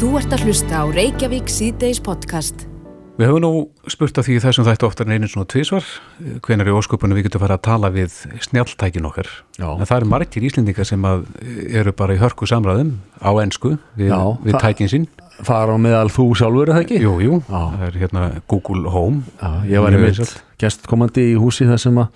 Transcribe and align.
Þú 0.00 0.10
ert 0.16 0.32
að 0.32 0.44
hlusta 0.48 0.80
á 0.80 0.84
Reykjavík 0.88 1.50
síðdeis 1.52 1.98
podcast. 2.02 2.66
Við 3.20 3.28
höfum 3.28 3.42
nú 3.44 3.50
spurt 3.92 4.16
að 4.16 4.30
því 4.30 4.36
þessum 4.46 4.64
þættu 4.64 4.86
oftar 4.88 5.08
en 5.10 5.18
einu 5.18 5.28
svona 5.28 5.48
tvísvar, 5.52 5.84
hvenar 6.46 6.70
í 6.70 6.72
ósköpunum 6.72 7.18
við 7.18 7.26
getum 7.26 7.42
fara 7.42 7.58
að 7.58 7.64
tala 7.66 7.90
við 7.92 8.14
snjáltækin 8.46 9.04
okkar. 9.10 9.28
Já. 9.60 9.66
En 9.76 9.84
það 9.84 9.96
eru 9.98 10.08
margir 10.14 10.46
íslendingar 10.48 10.88
sem 10.88 11.04
að 11.04 11.26
eru 11.82 11.92
bara 11.98 12.16
í 12.16 12.20
hörku 12.22 12.48
samræðum 12.48 12.94
á 13.20 13.30
ensku 13.44 13.74
við, 13.98 14.08
Já, 14.08 14.20
við 14.40 14.54
það- 14.56 14.64
tækin 14.64 14.88
sín. 14.94 15.06
fara 15.44 15.76
á 15.76 15.78
meðal 15.80 16.08
þú 16.08 16.24
sjálfur 16.36 16.68
er 16.68 16.72
það 16.74 16.84
ekki? 16.86 17.00
Jú, 17.04 17.12
jú, 17.20 17.42
Já. 17.44 17.60
það 17.76 17.84
er 17.90 17.98
hérna 18.00 18.42
Google 18.48 18.90
Home. 18.90 19.22
Já, 19.36 19.50
ég 19.68 19.80
var 19.84 19.90
í 19.92 19.96
Mjög 19.96 20.00
mitt 20.00 20.16
vinsælt. 20.16 20.42
gestkomandi 20.58 21.26
í 21.34 21.36
húsi 21.36 21.68
þar 21.68 21.78
sem 21.80 21.94
að 21.96 22.08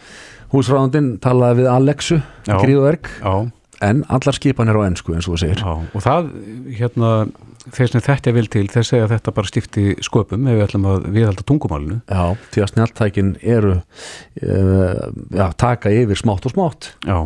húsráðandinn 0.53 1.19
talaði 1.21 1.61
við 1.61 1.69
Alexu 1.77 2.23
gríðverk, 2.46 3.09
Já, 3.21 3.51
en 3.82 4.05
allar 4.09 4.32
skipan 4.32 4.69
er 4.71 4.77
á 4.80 4.89
ensku 4.89 5.12
eins 5.14 5.29
og 5.29 5.37
þú 5.37 5.39
segir 5.45 5.61
já, 5.61 5.73
og 5.95 6.01
það, 6.01 6.30
hérna, 6.79 7.29
þeir 7.72 7.88
sem 7.94 8.02
þetta 8.04 8.32
vil 8.36 8.48
til, 8.52 8.64
þeir 8.68 8.84
segja 8.88 9.06
að 9.06 9.14
þetta 9.14 9.32
bara 9.38 9.48
stifti 9.50 9.84
sköpum 10.05 10.48
ef 10.50 10.59
við 10.59 10.64
ætlum 10.66 10.88
að 10.91 11.06
viðhalda 11.14 11.45
tungumálinu. 11.48 12.00
Já, 12.10 12.24
því 12.52 12.64
að 12.64 12.70
snjáltækin 12.74 13.30
eru 13.41 13.72
uh, 13.78 15.06
já, 15.32 15.46
taka 15.56 15.92
yfir 15.95 16.20
smátt 16.20 16.45
og 16.48 16.55
smátt 16.55 16.91
Já, 17.06 17.19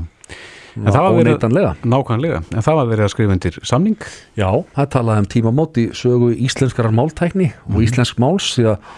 En 0.78 0.92
það 0.94 1.02
var 1.02 1.14
verið- 1.16 1.80
nákvæmlega. 1.90 2.38
En 2.54 2.62
það 2.62 2.76
var 2.78 2.86
verið 2.92 3.04
að 3.08 3.10
skrifa 3.10 3.34
undir 3.34 3.56
samning. 3.66 3.96
Já, 4.38 4.50
það 4.76 4.90
talaði 4.94 5.22
um 5.24 5.28
tímamót 5.32 5.80
í 5.82 5.86
sögu 5.96 6.28
íslenskara 6.46 6.92
máltækni 6.94 7.48
og 7.72 7.80
íslensk 7.82 8.20
máls 8.22 8.52
því 8.54 8.68
að 8.70 8.92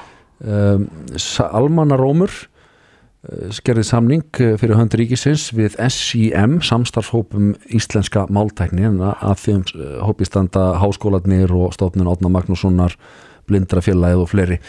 um, 0.44 0.84
Almanna 1.56 1.96
Rómur 3.20 3.48
uh, 3.48 3.52
skerði 3.52 3.84
samning 3.84 4.22
uh, 4.40 4.56
fyrir 4.56 4.78
hönd 4.78 4.94
ríkisins 4.96 5.50
við 5.52 5.76
SIM, 5.90 6.60
samstarfshópum 6.62 7.54
íslenska 7.68 8.26
máltækni 8.30 8.86
en 8.88 9.00
að 9.00 9.36
þeim 9.42 9.64
uh, 9.74 9.98
hópi 10.04 10.24
standa 10.24 10.78
háskólanir 10.80 11.52
og 11.52 11.74
stofnun 11.74 12.08
Átna 12.08 12.30
Magnússonar 12.30 12.96
blindrafélagið 13.50 14.22
og 14.22 14.28
fleiri 14.30 14.60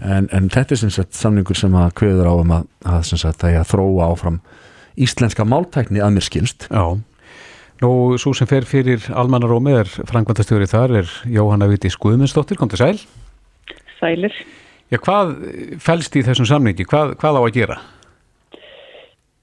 en, 0.00 0.28
en 0.32 0.48
þetta 0.48 0.72
er 0.72 0.80
sem 0.80 0.90
sagt 0.90 1.14
samningur 1.14 1.54
sem 1.58 1.74
að 1.76 1.92
kveður 1.98 2.30
á 2.30 2.34
um 2.40 2.52
að, 2.56 2.66
að, 2.88 3.02
sem 3.10 3.20
sagt, 3.20 3.44
að, 3.44 3.58
að 3.60 3.68
þróa 3.68 4.06
áfram 4.14 4.40
íslenska 4.96 5.44
máltækni 5.44 6.00
að 6.00 6.14
mér 6.14 6.24
skilst 6.24 6.66
Já, 6.70 6.96
nú 7.84 7.90
svo 8.22 8.32
sem 8.32 8.48
fer 8.48 8.64
fyrir 8.64 9.04
almannarómi 9.12 9.76
er 9.82 9.92
frangvandastjóri 10.08 10.70
þar 10.70 10.96
er 11.02 11.14
Jóhanna 11.28 11.68
Viti 11.68 11.92
Skuðmundsdóttir, 11.92 12.56
kom 12.56 12.72
til 12.72 12.80
sæl. 12.80 12.98
sælir. 14.00 14.34
Já, 14.90 14.98
hvað 14.98 15.36
fælst 15.84 16.16
í 16.16 16.24
þessum 16.26 16.48
samningi? 16.48 16.88
Hvað, 16.88 17.14
hvað 17.20 17.38
á 17.38 17.42
að 17.44 17.56
gera? 17.60 17.80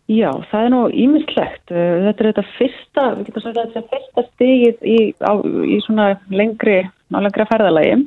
Já, 0.08 0.30
það 0.48 0.62
er 0.66 0.70
nú 0.72 0.82
ímyndslegt. 0.96 1.64
Þetta 1.68 2.24
er 2.24 2.28
þetta 2.30 2.44
fyrsta, 2.56 3.04
við 3.18 3.26
getum 3.28 3.44
sagt 3.44 3.58
að 3.58 3.66
þetta 3.74 3.82
er 3.82 3.90
fyrsta 3.92 4.24
stigið 4.30 4.86
í, 4.88 5.00
á, 5.20 5.32
í 5.68 5.80
svona 5.84 6.06
lengri, 6.32 6.78
nálengra 7.12 7.48
ferðalagi 7.50 7.98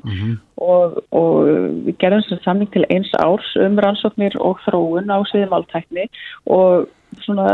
og, 0.61 0.97
og 1.17 1.51
við 1.85 1.99
gerðum 2.01 2.25
sem 2.25 2.41
samning 2.45 2.73
til 2.73 2.87
eins 2.89 3.13
árs 3.21 3.53
um 3.61 3.77
rannsóknir 3.81 4.37
og 4.41 4.61
þróun 4.65 5.13
á 5.13 5.21
sviðum 5.29 5.55
áltækni 5.57 6.09
og 6.49 6.89
svona 7.25 7.47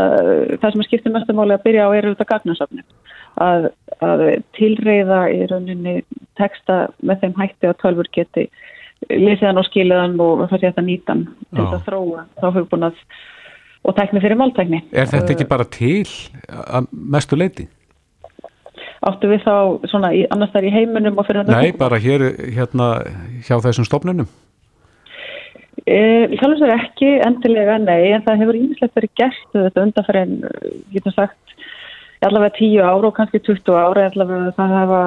það 0.63 0.71
sem 0.71 0.81
er 0.83 0.89
skiptið 0.91 1.15
mestum 1.15 1.39
máli 1.41 1.55
að 1.57 1.67
byrja 1.67 1.87
á 1.87 1.91
er 1.91 2.07
auðvitað 2.07 2.33
gagnasafni. 2.33 2.87
Að, 3.43 3.71
að 4.01 4.27
tilreyða 4.57 5.21
í 5.35 5.45
rauninni 5.51 6.01
texta 6.39 6.87
með 7.03 7.25
þeim 7.25 7.39
hætti 7.43 7.71
að 7.71 7.81
tölfur 7.83 8.15
geti 8.15 8.47
lesið 9.11 9.49
hann 9.51 9.61
og 9.61 9.67
skilið 9.67 10.03
hann 10.03 10.21
og 10.23 10.47
það 10.47 10.61
sé 10.61 10.69
þetta 10.71 10.87
nýtan 10.87 11.27
til 11.51 11.67
að 11.67 11.83
þróa 11.89 12.31
þá 12.39 12.47
hugbúnað 12.55 13.03
og 13.87 13.97
tækni 13.97 14.23
fyrir 14.23 14.39
máltækni. 14.39 14.83
Er 14.93 15.09
þetta 15.11 15.35
ekki 15.35 15.49
bara 15.49 15.67
til 15.71 16.05
að 16.51 16.89
mestu 16.93 17.39
leiti? 17.39 17.69
Áttu 19.07 19.31
við 19.31 19.45
þá 19.45 19.87
svona 19.91 20.11
í, 20.17 20.25
annars 20.35 20.51
þar 20.55 20.67
í 20.67 20.73
heiminum 20.75 21.21
og 21.21 21.29
fyrir 21.29 21.45
þetta? 21.45 21.61
Nei, 21.61 21.77
bara 21.79 22.01
hér 22.03 22.27
hérna 22.57 22.91
hjá 23.47 23.59
þessum 23.63 23.87
stofnunum. 23.87 24.29
E, 25.87 25.99
ég 26.33 26.39
kallar 26.41 26.59
sér 26.59 26.73
ekki 26.75 27.13
endilega 27.23 27.77
nei, 27.79 28.11
en 28.17 28.25
það 28.27 28.41
hefur 28.43 28.59
ímislegt 28.59 28.97
verið 28.97 29.13
gert 29.21 29.53
þetta 29.55 29.85
undanferðin, 29.85 30.39
getum 30.95 31.15
sagt, 31.15 31.57
allavega 32.27 32.57
10 32.57 32.81
ára 32.83 33.11
og 33.11 33.15
kannski 33.15 33.43
20 33.47 33.77
ára, 33.77 34.09
allavega 34.11 34.55
það 34.57 34.75
hafa 34.81 35.03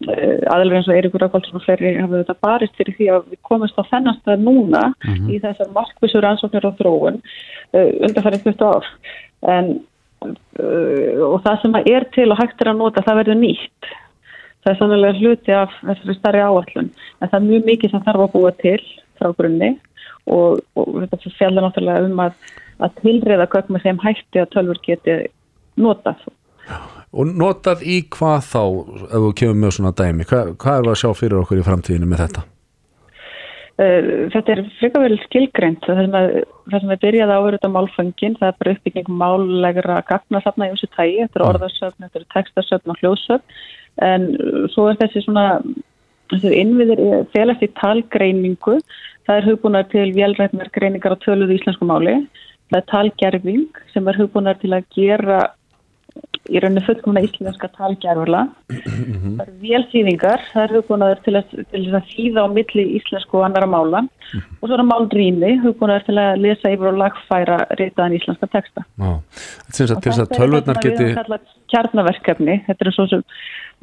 aðalveg 0.00 0.78
eins 0.78 0.88
og 0.88 0.96
Eiríkur 0.96 1.22
Rákváldsson 1.24 1.58
og 1.58 1.64
fleiri 1.64 1.96
hafa 1.98 2.20
þetta 2.20 2.36
barist 2.46 2.76
fyrir 2.78 2.96
því 2.96 3.08
að 3.14 3.24
við 3.32 3.40
komumst 3.46 3.80
á 3.80 3.82
þennan 3.90 4.18
stað 4.20 4.44
núna 4.46 4.82
í 5.28 5.40
þessar 5.42 5.72
markvissur 5.74 6.26
ansóknir 6.28 6.68
og 6.68 6.76
þróun 6.78 7.18
uh, 7.20 7.90
undanferðin 8.06 8.44
20 8.46 8.64
ár. 8.70 8.86
En 9.50 9.72
uh, 10.24 11.26
og 11.26 11.42
það 11.44 11.58
sem 11.64 11.76
að 11.80 11.90
er 11.90 12.06
til 12.14 12.28
og 12.30 12.40
hægt 12.40 12.62
er 12.62 12.72
að 12.72 12.80
nota, 12.80 13.04
það 13.06 13.20
verður 13.22 13.40
nýtt. 13.42 13.90
Það 14.60 14.72
er 14.72 14.78
sannlega 14.78 15.18
hluti 15.18 15.56
af 15.56 15.76
þessari 15.82 16.16
starri 16.18 16.44
áallun. 16.44 16.90
En 17.20 17.28
það 17.28 17.38
er 17.40 17.46
mjög 17.48 17.68
mikið 17.70 17.94
sem 17.94 18.06
þarf 18.06 18.24
að 18.26 18.34
búa 18.36 18.54
til 18.60 18.80
frá 19.20 19.30
grunni 19.36 19.74
og, 20.30 20.60
og 20.78 20.96
þetta 21.02 21.34
fjallar 21.38 21.66
náttúrulega 21.66 22.06
um 22.06 22.24
að, 22.24 22.38
að 22.80 22.96
tilreyða 23.02 23.50
gögn 23.52 23.76
með 23.76 23.86
þeim 23.88 24.02
hætti 24.04 24.42
að 24.42 24.50
tölfur 24.54 24.82
geti 24.86 25.20
notað. 25.80 26.28
Og 27.10 27.26
notað 27.34 27.82
í 27.82 27.96
hvað 28.06 28.38
þá 28.46 28.62
ef 29.08 29.18
þú 29.18 29.34
kemur 29.40 29.58
með 29.58 29.76
svona 29.76 29.94
dæmi? 29.98 30.26
Hvað, 30.30 30.54
hvað 30.62 30.76
er 30.76 30.84
það 30.86 30.94
að 30.94 31.00
sjá 31.02 31.10
fyrir 31.18 31.40
okkur 31.40 31.60
í 31.60 31.66
framtíðinu 31.66 32.08
með 32.10 32.22
þetta? 32.24 32.44
Uh, 33.80 34.08
Þetta 34.30 34.54
er 34.54 34.62
frekar 34.78 35.04
vel 35.06 35.18
skilgreint. 35.24 35.82
Það 35.88 36.00
sem, 36.04 36.16
að, 36.20 36.38
það 36.70 36.84
sem 36.84 36.94
er 36.94 37.02
byrjað 37.04 37.34
á 37.34 37.38
þetta 37.48 37.72
málfangin, 37.74 38.38
það 38.38 38.52
er 38.52 38.58
bara 38.60 38.74
uppbygging 38.76 39.12
málegra 39.22 40.00
gagnasafna 40.10 40.68
í 40.68 40.74
þessu 40.76 40.90
tægi, 40.94 41.20
þetta 41.24 41.40
er 41.40 41.46
orðarsöfn, 41.48 42.06
þetta 42.06 42.20
er 42.20 42.26
textasöfn 42.36 42.94
og 42.94 43.02
hljóðsöfn. 43.02 43.62
En 44.06 44.28
svo 44.70 44.86
er 44.86 45.00
þessi 45.00 45.24
svona 45.24 45.46
þessi 46.30 46.52
innviðir 46.60 47.00
félast 47.34 47.64
í 47.64 47.70
talgreiningu, 47.80 48.78
það 49.26 49.40
er 49.40 49.48
hugbúnar 49.48 49.88
til 49.90 50.10
vélrætnar 50.14 50.70
greiningar 50.74 51.16
á 51.18 51.22
töluðu 51.24 51.56
íslensku 51.56 51.88
máli, 51.88 52.20
það 52.70 52.78
er 52.78 52.86
talgerfing 52.92 53.80
sem 53.94 54.06
er 54.06 54.20
hugbúnar 54.20 54.60
til 54.62 54.72
að 54.76 54.86
gera 54.94 55.40
í 56.50 56.60
rauninni 56.62 56.82
fullkomna 56.86 57.22
íslenska 57.26 57.68
talgerfurla 57.76 58.40
það 58.70 59.42
eru 59.44 59.54
vélþýðingar 59.62 60.42
það 60.52 60.64
eru 60.66 60.80
hugbúnaður 60.80 61.20
til, 61.26 61.34
að- 61.40 61.64
til 61.70 61.84
að 61.94 62.08
þýða 62.12 62.44
á 62.44 62.48
milli 62.56 62.84
íslensku 62.98 63.38
og 63.38 63.44
annara 63.48 63.68
mála. 63.70 64.02
Og 64.62 64.68
svo 64.68 64.76
er 64.78 64.84
málrými, 64.86 65.50
hugbúnaður 65.64 66.04
til 66.06 66.18
að 66.22 66.42
lesa 66.44 66.70
yfir 66.70 66.90
og 66.92 66.98
lagfæra 67.00 67.56
reytaðan 67.78 68.14
íslenska 68.18 68.46
texta. 68.52 68.84
Já, 68.98 69.10
þetta 69.70 69.78
sem 69.78 69.88
sagt 69.90 70.02
til 70.02 70.10
þess 70.12 70.20
að 70.20 70.28
þetta 70.28 70.44
er 70.44 70.50
það 70.50 70.74
sem 70.74 70.84
geti 70.90 71.02
við 71.02 71.10
höfum 71.10 71.18
kallað 71.22 71.56
kjarnaverkefni. 71.72 72.56
Þetta 72.68 72.86
er 72.86 72.92
svo 72.94 73.06
sem 73.10 73.24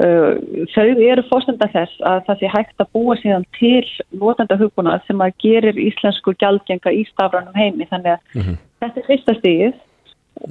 uh, 0.04 0.32
þau 0.76 0.86
eru 1.12 1.26
fórstenda 1.32 1.68
þess 1.74 2.00
að 2.12 2.22
það 2.30 2.40
sé 2.44 2.52
hægt 2.56 2.84
að 2.86 2.92
búa 2.96 3.18
síðan 3.22 3.46
til 3.60 3.84
notenda 4.22 4.60
hugbúnað 4.62 5.04
sem 5.08 5.24
að 5.26 5.36
gerir 5.44 5.82
íslensku 5.88 6.36
gjaldgenga 6.40 6.94
í 6.96 7.04
stafranum 7.12 7.56
heimi. 7.60 7.88
Þannig 7.92 8.16
að 8.16 8.56
þetta 8.84 9.02
er 9.04 9.08
fyrsta 9.12 9.38
stigið 9.42 9.76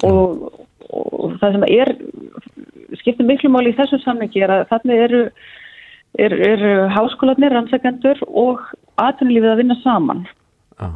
og, 0.07 0.47
og 0.89 1.37
það 1.41 1.55
sem 1.55 1.65
er 1.69 1.93
skiptir 3.01 3.27
miklu 3.27 3.51
máli 3.51 3.73
í 3.73 3.77
þessum 3.77 4.03
samningi 4.03 4.43
er 4.45 4.53
að 4.53 4.67
þannig 4.71 5.03
eru 5.07 5.23
er, 6.17 6.33
er 6.33 6.63
háskólanir, 6.95 7.53
rannsakendur 7.53 8.21
og 8.27 8.63
atvinnulífið 9.01 9.53
að 9.53 9.61
vinna 9.63 9.77
saman 9.83 10.25
Já. 10.77 10.89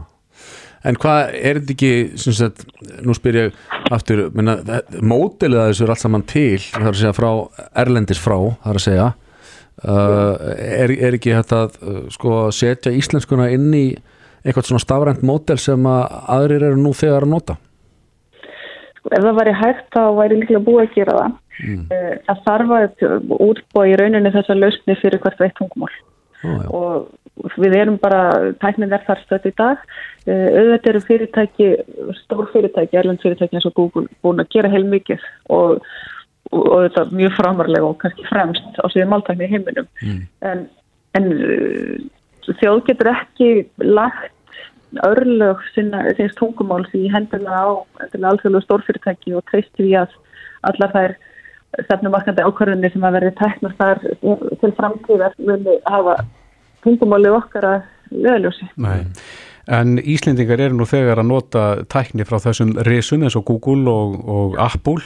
En 0.81 0.97
hvað 0.97 1.35
er 1.37 1.59
þetta 1.59 1.73
ekki 1.75 1.89
sagt, 2.17 2.63
nú 3.05 3.13
spyr 3.13 3.37
ég 3.37 3.57
aftur 3.93 4.23
menna, 4.33 4.55
mótilið 4.97 5.59
að 5.61 5.67
þessu 5.71 5.85
er 5.85 5.91
allt 5.93 6.03
saman 6.03 6.23
til 6.29 6.61
það 6.63 6.87
er 6.87 6.93
að 6.93 7.01
segja 7.01 7.17
frá, 7.17 7.29
erlendis 7.83 8.21
frá 8.21 8.37
það 8.39 8.71
er 8.71 8.79
að 8.79 8.85
segja 8.87 9.09
uh, 9.11 10.47
er, 10.55 10.95
er 10.95 11.17
ekki 11.17 11.35
þetta 11.37 11.59
að 11.67 11.77
uh, 11.81 11.99
sko, 12.13 12.37
setja 12.55 12.93
íslenskuna 12.97 13.51
inn 13.53 13.69
í 13.77 13.85
eitthvað 14.41 14.71
svona 14.71 14.81
stafrænt 14.81 15.25
mótel 15.25 15.59
sem 15.61 15.85
að 15.85 16.17
aðrir 16.33 16.71
eru 16.71 16.81
nú 16.81 16.95
þegar 16.97 17.27
að 17.27 17.33
nota 17.35 17.57
Sko, 19.01 19.09
ef 19.17 19.23
það 19.25 19.39
væri 19.39 19.53
hægt 19.57 19.87
þá 19.95 20.01
væri 20.19 20.37
líklega 20.37 20.65
búið 20.65 20.83
að 20.83 20.93
gera 20.95 21.17
það. 21.17 21.37
Mm. 21.61 21.81
Það 22.27 22.43
þarf 22.45 22.75
að 22.77 23.01
útbúa 23.37 23.87
í 23.89 23.97
rauninni 23.99 24.33
þessar 24.33 24.59
lausni 24.61 24.97
fyrir 25.01 25.21
hvert 25.21 25.41
veitt 25.41 25.57
tungumál 25.57 25.91
já. 26.41 26.53
og 26.69 27.09
við 27.61 27.75
erum 27.79 27.97
bara, 28.01 28.53
tæknin 28.61 28.93
er 28.93 29.03
þar 29.07 29.21
stödd 29.23 29.47
í 29.49 29.53
dag. 29.57 29.83
Uh, 30.27 30.47
auðvitað 30.53 30.89
eru 30.91 31.01
fyrirtæki, 31.07 31.69
stór 32.21 32.49
fyrirtæki, 32.53 32.99
erlend 33.01 33.21
fyrirtæki 33.23 33.57
eins 33.57 33.67
og 33.69 33.75
Google 33.77 34.05
búin 34.21 34.43
að 34.43 34.51
gera 34.53 34.69
heil 34.69 34.83
mikið 34.89 35.23
og, 35.49 35.81
og, 36.51 36.61
og 36.61 36.83
þetta 36.85 37.05
mjög 37.17 37.37
framarlega 37.39 37.89
og 37.89 37.97
kannski 38.03 38.27
fremst 38.29 38.77
á 38.77 38.85
síðan 38.93 39.13
máltækni 39.15 39.49
heiminum. 39.49 39.89
Mm. 40.05 40.21
En, 40.51 40.67
en 41.17 41.31
uh, 41.39 42.53
þjóð 42.61 42.85
getur 42.91 43.13
ekki 43.15 43.49
lagt 43.81 44.35
örlög 45.07 45.61
sinna, 45.75 46.03
sinns 46.17 46.33
tungumáls 46.39 46.91
í 46.97 47.07
hendina 47.11 47.63
á 47.63 47.67
alþjóðlega 48.11 48.65
stórfyrirtæki 48.65 49.35
og 49.37 49.45
treyst 49.49 49.71
því 49.79 49.93
að 50.03 50.17
allar 50.67 50.95
þær 50.95 51.15
stefnumarkandi 51.85 52.43
ákvarðunni 52.43 52.91
sem 52.91 53.05
að 53.07 53.17
verði 53.17 53.31
teknast 53.39 53.79
þar 53.79 54.01
til 54.61 54.73
framtíðar 54.77 55.37
muni 55.39 55.77
hafa 55.87 56.17
tungumálið 56.83 57.37
okkar 57.37 57.67
að 57.69 57.81
leðaljósi. 58.11 58.67
Nei. 58.81 59.07
En 59.71 59.97
Íslendingar 60.01 60.59
eru 60.59 60.75
nú 60.75 60.87
þegar 60.89 61.21
að 61.21 61.29
nota 61.29 61.65
tækni 61.91 62.25
frá 62.27 62.39
þessum 62.43 62.73
risum 62.87 63.23
eins 63.23 63.37
og 63.39 63.45
Google 63.47 63.91
og, 63.91 64.15
og 64.25 64.57
Apple 64.59 64.99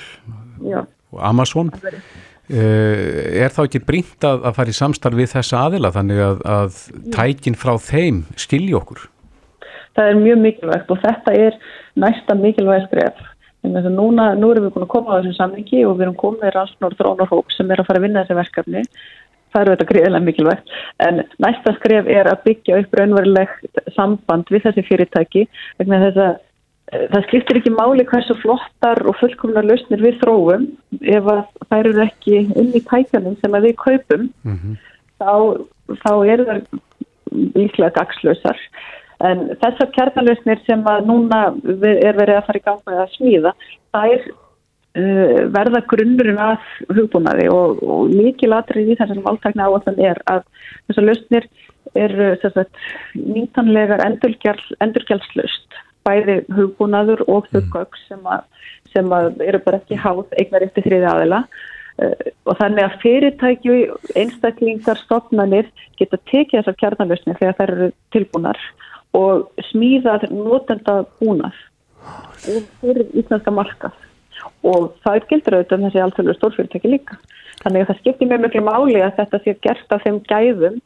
Já, 0.64 0.86
og 1.14 1.20
Amazon. 1.22 1.74
Uh, 2.46 3.42
er 3.42 3.50
þá 3.54 3.64
ekki 3.66 3.82
brínt 3.82 4.26
að, 4.26 4.44
að 4.46 4.58
fara 4.58 4.72
í 4.72 4.78
samstarf 4.78 5.18
við 5.18 5.32
þessa 5.34 5.64
aðila 5.66 5.90
þannig 5.94 6.20
að, 6.22 6.44
að 6.46 6.80
tækin 7.14 7.58
frá 7.58 7.74
þeim 7.82 8.24
skilji 8.40 8.76
okkur? 8.78 9.08
Það 9.96 10.12
er 10.12 10.22
mjög 10.22 10.42
mikilvægt 10.44 10.92
og 10.92 11.02
þetta 11.04 11.36
er 11.46 11.60
næsta 11.96 12.36
mikilvægt 12.40 12.90
skref. 12.90 13.22
Núna, 13.66 14.34
nú 14.38 14.52
erum 14.54 14.68
við 14.68 14.74
búin 14.76 14.86
að 14.86 14.92
koma 14.94 15.16
á 15.16 15.18
þessum 15.18 15.38
samlingi 15.40 15.86
og 15.88 15.96
við 15.98 16.06
erum 16.06 16.18
komið 16.22 16.52
rannsóknar 16.54 16.94
og 16.94 17.00
þrónarhóp 17.00 17.54
sem 17.56 17.72
er 17.72 17.82
að 17.82 17.88
fara 17.88 18.02
að 18.02 18.06
vinna 18.06 18.24
þessi 18.24 18.40
verkefni. 18.42 18.84
Það 19.56 19.62
eru 19.62 19.74
þetta 19.74 19.88
greiðilega 19.92 20.28
mikilvægt. 20.28 20.74
En 21.02 21.24
næsta 21.42 21.74
skref 21.80 22.10
er 22.12 22.30
að 22.30 22.44
byggja 22.46 22.82
upp 22.84 23.00
raunverulegt 23.00 23.82
samband 23.96 24.52
við 24.54 24.68
þessi 24.68 24.86
fyrirtæki 24.90 25.48
vegna 25.80 26.02
þess 26.04 26.22
að 26.26 26.36
það 26.94 27.24
skiptir 27.28 27.60
ekki 27.60 27.74
máli 27.74 28.06
hversu 28.08 28.36
flottar 28.42 29.02
og 29.10 29.18
fullkomnar 29.20 29.66
lausnir 29.66 30.04
við 30.04 30.20
þróum 30.22 30.68
ef 31.02 31.30
að 31.34 31.42
þær 31.72 31.90
eru 31.92 32.04
ekki 32.06 32.42
inn 32.44 32.76
í 32.78 32.82
tækjanum 32.86 33.38
sem 33.42 33.58
við 33.66 33.74
kaupum 33.82 34.28
mm 34.46 34.60
-hmm. 34.60 34.76
þá, 35.18 35.34
þá 36.04 36.12
eru 36.34 36.46
það 36.50 36.62
líklega 37.56 37.96
dagslausar 37.98 38.60
en 39.24 39.46
þessar 39.62 39.92
kjarnalausnir 39.96 40.64
sem 40.66 40.82
að 40.92 41.06
núna 41.08 41.44
er 41.64 42.18
verið 42.18 42.40
að 42.40 42.48
fara 42.50 42.60
í 42.60 42.66
gang 42.66 42.82
með 42.88 43.04
að 43.04 43.14
smíða 43.16 43.54
það 43.96 44.16
er 44.16 44.26
uh, 44.32 45.40
verða 45.56 45.84
grunnurinn 45.92 46.42
að 46.42 46.66
hugbúnaði 46.98 47.48
og, 47.54 47.84
og 47.84 48.12
líkilatrið 48.12 48.94
í 48.94 48.98
þessum 49.00 49.30
áltækna 49.30 49.70
áallan 49.70 50.02
er 50.12 50.22
að 50.32 50.44
þessar 50.90 51.10
lausnir 51.10 51.50
eru 51.96 52.32
nýtanlegar 53.16 54.04
endurgjaldslaust 54.06 55.80
bæði 56.06 56.42
hugbúnaður 56.54 57.24
og 57.32 57.48
þau 57.52 57.62
gögg 57.74 57.96
sem, 58.06 58.28
sem 58.94 59.16
að 59.16 59.42
eru 59.46 59.62
bara 59.66 59.80
ekki 59.82 59.98
háð 59.98 60.28
eignar 60.38 60.66
eftir 60.68 60.86
þriði 60.86 61.10
aðila. 61.10 61.46
Uh, 61.96 62.12
og 62.52 62.58
þannig 62.60 62.84
að 62.84 62.98
fyrirtækju 63.04 63.76
einstaklingar 64.20 65.00
stofnanir 65.00 65.70
geta 65.96 66.20
tekið 66.28 66.60
þessar 66.60 66.78
kjarnalösni 66.82 67.38
þegar 67.40 67.56
þær 67.62 67.72
eru 67.78 67.88
tilbúnar 68.12 68.60
og 69.16 69.64
smíðað 69.72 70.28
notenda 70.34 71.04
búnað 71.20 71.62
og 72.52 72.68
fyrir 72.82 73.08
íslenska 73.18 73.54
markað 73.54 73.96
og 74.66 74.92
það 75.06 75.16
er 75.18 75.30
gildur 75.30 75.58
auðvitað 75.58 75.78
um 75.80 75.88
þessi 75.88 76.04
alltfjörður 76.04 76.40
stórfyrirtæki 76.40 76.92
líka 76.92 77.18
þannig 77.64 77.86
að 77.86 77.90
það 77.92 78.02
skiptir 78.02 78.30
mjög 78.30 78.46
mjög 78.46 78.68
máli 78.68 79.00
að 79.02 79.18
þetta 79.22 79.42
sé 79.44 79.56
gert 79.64 79.96
af 79.96 80.06
þeim 80.06 80.20
gæðum 80.30 80.78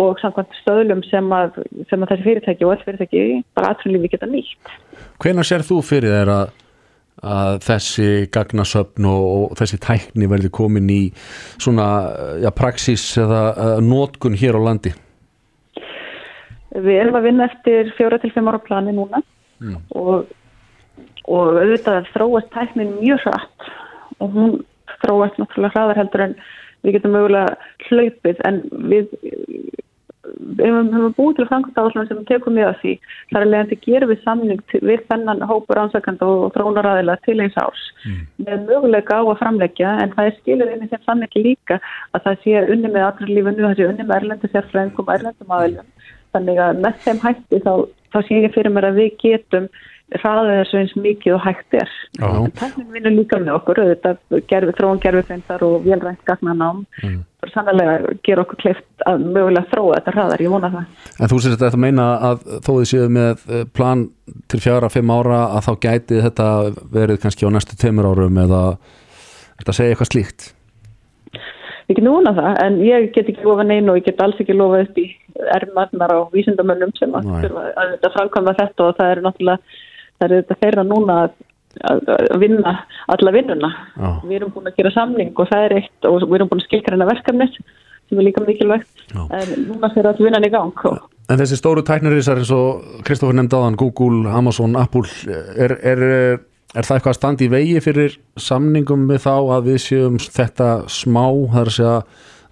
og 0.00 0.18
samkvæmt 0.22 0.56
stöðlum 0.60 1.02
sem 1.08 1.32
að, 1.34 1.60
sem 1.90 2.02
að 2.02 2.12
þessi 2.12 2.26
fyrirtæki 2.26 2.66
og 2.66 2.74
öll 2.76 2.84
fyrirtæki 2.86 3.22
bara 3.58 3.72
aðtrúlífi 3.72 4.12
geta 4.12 4.28
nýtt. 4.30 4.74
Hvenar 5.22 5.46
sér 5.46 5.66
þú 5.66 5.80
fyrir 5.84 6.14
þeirra 6.14 6.40
að 7.20 7.58
þessi 7.66 8.08
gagnasöfn 8.32 9.08
og, 9.10 9.24
og 9.50 9.58
þessi 9.58 9.80
tækni 9.82 10.30
verði 10.30 10.52
komin 10.56 10.88
í 10.94 11.00
svona 11.60 11.88
ja, 12.40 12.52
praxis 12.54 13.04
eða 13.20 13.42
uh, 13.50 13.72
nótkun 13.84 14.38
hér 14.40 14.56
á 14.56 14.60
landi? 14.70 14.94
Við 16.74 16.96
erum 16.96 17.18
að 17.18 17.26
vinna 17.28 17.48
eftir 17.50 17.92
fjóra 17.98 18.20
til 18.22 18.32
fimm 18.34 18.50
ára 18.50 18.62
plani 18.62 18.94
núna. 18.96 19.22
Mm. 19.60 19.76
og, 19.92 20.30
og 21.28 21.58
auðvitað 21.60 22.06
þróast 22.14 22.48
tæknin 22.54 22.94
mjög 23.00 23.26
hratt. 23.26 23.68
Og 24.20 24.36
hún 24.36 24.56
þróast 25.02 25.36
náttúrulega 25.40 25.74
hraðar 25.74 26.00
heldur 26.00 26.24
en 26.24 26.38
við 26.84 26.96
getum 26.96 27.16
mögulega 27.16 27.56
hlaupið. 27.88 28.40
En 28.48 28.62
við 28.88 29.12
við 30.30 30.70
höfum 30.70 31.14
búið 31.16 31.36
til 31.38 31.46
framkvæmdáðslan 31.48 32.08
sem 32.08 32.20
tekum 32.28 32.58
við 32.58 32.66
að 32.68 32.78
því. 32.82 32.92
Þar 33.30 33.44
er 33.44 33.50
leiðandi 33.50 33.78
gerð 33.84 34.10
við 34.10 34.20
samning 34.24 34.74
við 34.74 35.04
þennan 35.10 35.44
hópur 35.48 35.80
ánsakanda 35.80 36.28
og 36.28 36.52
þrónaræðila 36.54 37.16
til 37.26 37.38
eins 37.42 37.56
árs. 37.60 37.86
Mm. 38.00 38.20
með 38.46 38.62
möguleika 38.68 39.18
á 39.20 39.22
að 39.22 39.40
framleggja 39.42 39.90
en 40.02 40.12
það 40.14 40.28
er 40.28 40.36
skilur 40.38 40.70
einnig 40.72 40.92
sem 40.92 41.02
samningi 41.04 41.42
líka 41.44 41.76
að 42.16 42.22
það 42.24 42.38
sé 42.44 42.62
unni 42.72 42.88
með 42.88 43.06
allra 43.08 43.28
lífunu, 43.28 43.64
það 43.66 43.74
sé 43.76 43.88
unni 43.90 44.06
með 44.06 44.16
erlendu 44.16 44.50
sérfræðingum 44.54 45.12
erlendum 45.12 45.52
aðeljum 45.56 45.90
þannig 46.34 46.60
að 46.64 46.82
með 46.84 47.00
þeim 47.06 47.22
hætti 47.24 47.62
þá, 47.64 47.72
þá 48.12 48.18
sé 48.26 48.42
ég 48.42 48.54
fyrir 48.54 48.74
mér 48.74 48.90
að 48.90 49.00
við 49.00 49.16
getum 49.22 49.70
hraða 50.18 50.60
þessu 50.60 50.78
eins 50.80 50.92
mikið 50.98 51.34
og 51.36 51.42
hægt 51.44 51.76
er. 51.78 51.90
Tæknin 52.58 52.88
vinnur 52.90 53.14
líka 53.14 53.38
með 53.38 53.56
okkur 53.60 53.80
gerfi 54.50 54.74
þróun 54.78 55.02
gerfifrindar 55.02 55.62
og 55.66 55.84
velrænt 55.84 56.22
gagnanám 56.26 56.82
mm. 57.04 57.18
sannlega 57.52 58.14
ger 58.26 58.42
okkur 58.42 58.58
kleift 58.64 59.06
að 59.06 59.22
mögulega 59.28 59.70
þróa 59.70 59.98
þetta 60.00 60.14
hraðar, 60.16 60.44
ég 60.44 60.54
vona 60.54 60.72
það. 60.74 60.88
En 61.18 61.32
þú 61.32 61.40
sér 61.42 61.54
þetta 61.56 61.70
að 61.70 61.84
meina 61.86 62.08
að 62.30 62.46
þó 62.56 62.72
þið 62.72 62.86
séu 62.92 63.10
með 63.18 63.44
eh, 63.46 63.66
plan 63.78 64.06
til 64.50 64.62
fjara, 64.64 64.90
fimm 64.92 65.14
ára 65.14 65.42
að 65.58 65.68
þá 65.68 65.72
gæti 65.86 66.22
þetta 66.26 66.48
verið 66.96 67.22
kannski 67.22 67.46
á 67.46 67.54
næstu 67.54 67.78
tömur 67.78 68.10
árum 68.10 68.42
eða 68.46 68.64
þetta 69.60 69.76
segja 69.76 69.94
eitthvað 69.94 70.12
slíkt? 70.14 70.50
Get 71.90 72.04
núna 72.06 72.30
það, 72.34 72.52
en 72.62 72.76
ég 72.86 73.08
get 73.14 73.30
ekki 73.30 73.42
lofa 73.46 73.64
neina 73.66 73.90
og 73.90 73.98
ég 73.98 74.04
get 74.06 74.20
alls 74.22 74.38
ekki 74.38 74.54
lofa 74.54 74.84
upp 74.84 74.98
í 75.02 75.08
ermarnar 75.56 76.12
á 76.14 76.18
vísindamönnum 76.34 76.92
sem 76.98 77.14
að, 77.16 77.30
að, 77.50 77.94
að 77.98 78.10
framkvæma 78.16 78.56
þetta 78.58 78.86
og 78.86 78.98
það 78.98 79.14
er 79.14 79.22
náttúrulega 79.26 79.78
það 80.20 80.26
er 80.26 80.34
þetta 80.36 80.58
þeirra 80.64 80.86
núna 80.86 81.18
að, 81.24 81.36
að 82.34 82.42
vinna 82.42 82.74
alla 83.14 83.34
vinnuna. 83.34 83.70
Við 84.24 84.36
erum 84.40 84.52
búin 84.54 84.70
að 84.70 84.80
gera 84.80 84.94
samling 84.94 85.32
og 85.36 85.48
það 85.52 85.66
er 85.68 85.76
eitt 85.80 86.10
og 86.10 86.18
við 86.26 86.40
erum 86.40 86.50
búin 86.50 86.62
að 86.62 86.68
skilka 86.68 86.92
hérna 86.92 87.08
verkefnis 87.10 87.56
sem 88.10 88.18
er 88.18 88.26
líka 88.26 88.42
mikilvægt 88.42 89.04
Já. 89.14 89.22
en 89.38 89.66
núna 89.68 89.90
fyrir 89.94 90.10
að 90.10 90.22
vinna 90.26 90.42
í 90.42 90.52
gang. 90.52 90.86
En 91.30 91.38
þessi 91.38 91.58
stóru 91.60 91.84
tæknarísar 91.86 92.40
eins 92.42 92.50
og 92.54 93.02
Kristófur 93.06 93.36
nefndi 93.38 93.54
áðan, 93.54 93.78
Google, 93.78 94.24
Amazon, 94.34 94.74
Apple, 94.76 95.06
er, 95.30 95.76
er, 95.78 96.02
er 96.74 96.88
það 96.88 96.96
eitthvað 96.96 97.12
að 97.12 97.18
standi 97.20 97.46
í 97.46 97.52
vegi 97.52 97.84
fyrir 97.84 98.16
samningum 98.34 99.06
með 99.06 99.22
þá 99.28 99.34
að 99.36 99.70
við 99.70 99.78
séum 99.86 100.18
þetta 100.24 100.72
smá, 100.90 101.22
það 101.52 101.62
er 101.62 101.70
að 101.70 101.76
segja 101.78 101.94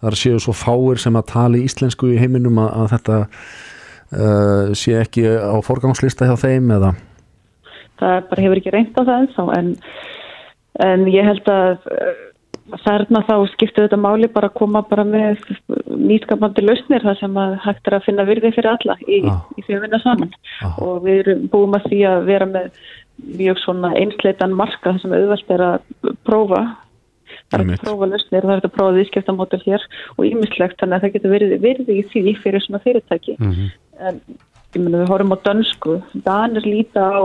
að 0.03 0.19
séu 0.21 0.39
svo 0.43 0.55
fáir 0.57 1.01
sem 1.03 1.17
að 1.19 1.29
tala 1.33 1.61
íslensku 1.61 2.13
í 2.13 2.21
heiminum 2.21 2.61
að, 2.63 2.71
að 2.83 2.91
þetta 2.95 3.19
uh, 3.25 4.75
sé 4.79 4.99
ekki 5.01 5.27
á 5.27 5.57
forgangslista 5.67 6.29
hjá 6.29 6.37
þeim 6.39 6.73
eða? 6.79 6.95
það 7.99 8.17
bara 8.31 8.47
hefur 8.47 8.61
ekki 8.61 8.75
reynd 8.75 8.99
á 8.99 9.03
það 9.03 9.15
ennþá 9.19 9.47
en, 9.59 9.71
en 10.87 11.07
ég 11.11 11.27
held 11.27 11.53
að 11.53 11.89
þarna 12.85 13.23
þá 13.25 13.35
skiptu 13.55 13.85
þetta 13.85 13.99
máli 14.01 14.29
bara 14.33 14.51
að 14.51 14.59
koma 14.61 14.83
bara 14.87 15.05
með 15.09 15.41
nýskapandi 15.89 16.65
lausnir 16.67 17.05
þar 17.05 17.19
sem 17.21 17.39
að 17.41 17.55
hægt 17.65 17.89
er 17.89 17.97
að 17.97 18.07
finna 18.07 18.27
virði 18.29 18.53
fyrir 18.57 18.71
alla 18.75 18.97
í, 19.07 19.23
ah. 19.25 19.41
í 19.57 19.65
því 19.65 19.79
að 19.79 19.85
vinna 19.87 20.01
saman 20.05 20.35
ah. 20.67 20.77
og 20.85 21.07
við 21.07 21.23
erum 21.23 21.47
búin 21.53 21.79
að 21.79 21.89
því 21.89 22.03
að 22.11 22.27
vera 22.29 22.51
með 22.51 22.69
mjög 23.39 23.63
svona 23.65 23.95
einsleitan 23.99 24.55
marka 24.55 24.95
sem 25.01 25.15
auðvelt 25.17 25.55
er 25.57 25.65
að 25.65 26.13
prófa 26.29 26.61
það 27.49 27.61
er 27.61 27.73
að 27.75 27.85
prófa 27.85 28.11
lausnir, 28.13 28.47
það 28.47 28.55
er 28.55 28.67
að 28.69 28.77
prófa 28.77 28.97
viðskiptamótur 28.99 29.65
hér 29.65 29.87
og 30.17 30.29
ímislegt 30.29 30.81
þannig 30.81 30.97
að 30.99 31.05
það 31.05 31.15
getur 31.17 31.35
verið 31.35 31.55
virði 31.65 31.99
í 31.99 32.07
því 32.13 32.35
fyrir 32.43 32.65
svona 32.65 32.83
fyrirtæki. 32.85 33.37
Mm 33.39 33.53
-hmm. 33.53 33.71
en 34.09 34.21
ég 34.75 34.83
menna 34.83 35.03
við 35.03 35.13
horfum 35.13 35.37
á 35.37 35.39
dönsku. 35.49 36.01
Danir 36.25 36.67
líta 36.67 37.05
á 37.09 37.23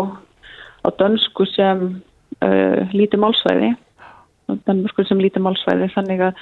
á 0.84 0.90
dönsku 1.00 1.48
sem 1.54 2.04
uh, 2.44 2.80
lítið 2.92 3.20
málsvæði 3.24 3.74
dönsku 4.68 5.06
sem 5.08 5.22
lítið 5.24 5.46
málsvæði 5.46 5.90
þannig 5.96 6.24
að 6.28 6.40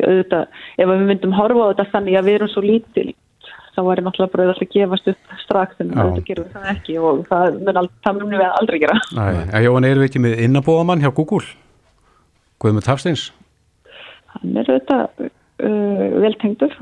auðvitað, 0.00 0.60
ef 0.78 0.90
við 0.90 1.02
myndum 1.08 1.34
horfa 1.36 1.66
á 1.66 1.70
þetta 1.70 1.90
þannig 1.94 2.18
að 2.18 2.28
við 2.28 2.38
erum 2.38 2.52
svo 2.52 2.62
lítil 2.64 3.08
þá 3.70 3.80
var 3.86 4.00
ég 4.00 4.06
náttúrulega 4.06 4.34
bara 4.34 4.54
að 4.54 4.70
gefast 4.74 5.10
upp 5.12 5.34
strax 5.44 5.82
en 5.82 5.92
þetta 5.94 6.24
gerum 6.26 6.46
við 6.46 6.56
það 6.56 6.70
ekki 6.74 6.96
og 6.98 7.20
það 7.30 7.58
mun, 7.60 7.90
það 8.04 8.18
mun 8.18 8.34
við 8.34 8.46
aldrei 8.48 8.78
gera. 8.82 8.96
Næ, 9.16 9.26
Jóhann, 9.64 9.88
erum 9.88 10.02
við 10.02 10.10
ekki 10.10 10.24
með 10.26 10.42
innabóðamann 10.46 11.04
hjá 11.04 11.10
Google? 11.14 11.46
Guðmund 12.60 12.88
Hafsteins? 12.90 13.30
Hann 14.34 14.58
er 14.60 14.68
auðvitað 14.70 15.06
uh, 15.24 16.02
veltengdur 16.24 16.74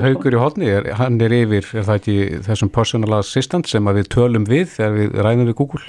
Haugur 0.00 0.36
í 0.36 0.40
hodni, 0.40 0.70
er, 0.70 0.90
hann 1.00 1.20
er 1.22 1.34
yfir 1.36 1.68
er 1.76 1.86
það 1.86 2.00
ekki 2.00 2.16
þessum 2.48 2.72
personal 2.74 3.20
assistant 3.20 3.70
sem 3.70 3.92
við 3.96 4.10
tölum 4.12 4.48
við 4.48 4.68
þegar 4.74 4.98
við 4.98 5.20
ræðum 5.26 5.50
við 5.50 5.58
Google? 5.60 5.84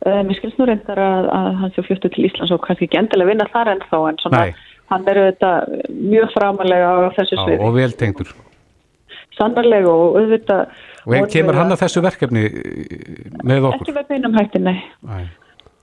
Uh, 0.00 0.20
mér 0.24 0.38
skilst 0.38 0.60
nú 0.60 0.68
reyndar 0.68 1.00
að, 1.00 1.30
að 1.36 1.48
hann 1.60 1.72
sé 1.74 1.84
fljóttu 1.84 2.12
til 2.12 2.28
Íslands 2.28 2.54
og 2.54 2.62
kannski 2.64 2.88
ekki 2.88 3.00
endilega 3.02 3.32
vinna 3.34 3.48
þar 3.52 3.74
en 3.74 3.82
þá 3.90 3.98
en 4.00 4.20
svona 4.22 4.44
hann 4.90 5.10
er 5.10 5.20
auðvitað 5.24 5.74
mjög 6.10 6.30
framalega 6.34 6.86
á 6.88 6.98
þessu 7.18 7.36
sviði. 7.36 7.58
Og 7.64 7.76
veltengdur. 7.76 8.30
Sannarlega 9.36 9.92
og 9.92 10.16
auðvitað 10.20 10.64
Og 11.06 11.14
einn 11.16 11.28
kemur 11.32 11.56
hann 11.56 11.72
að 11.72 11.84
þessu 11.84 12.02
verkefni 12.04 12.42
með 13.46 13.68
okkur? 13.70 13.86
Ekki 13.86 13.94
verið 13.96 14.18
einum 14.18 14.36
hætti, 14.36 14.60
nei. 14.60 14.76
Nei. 15.06 15.22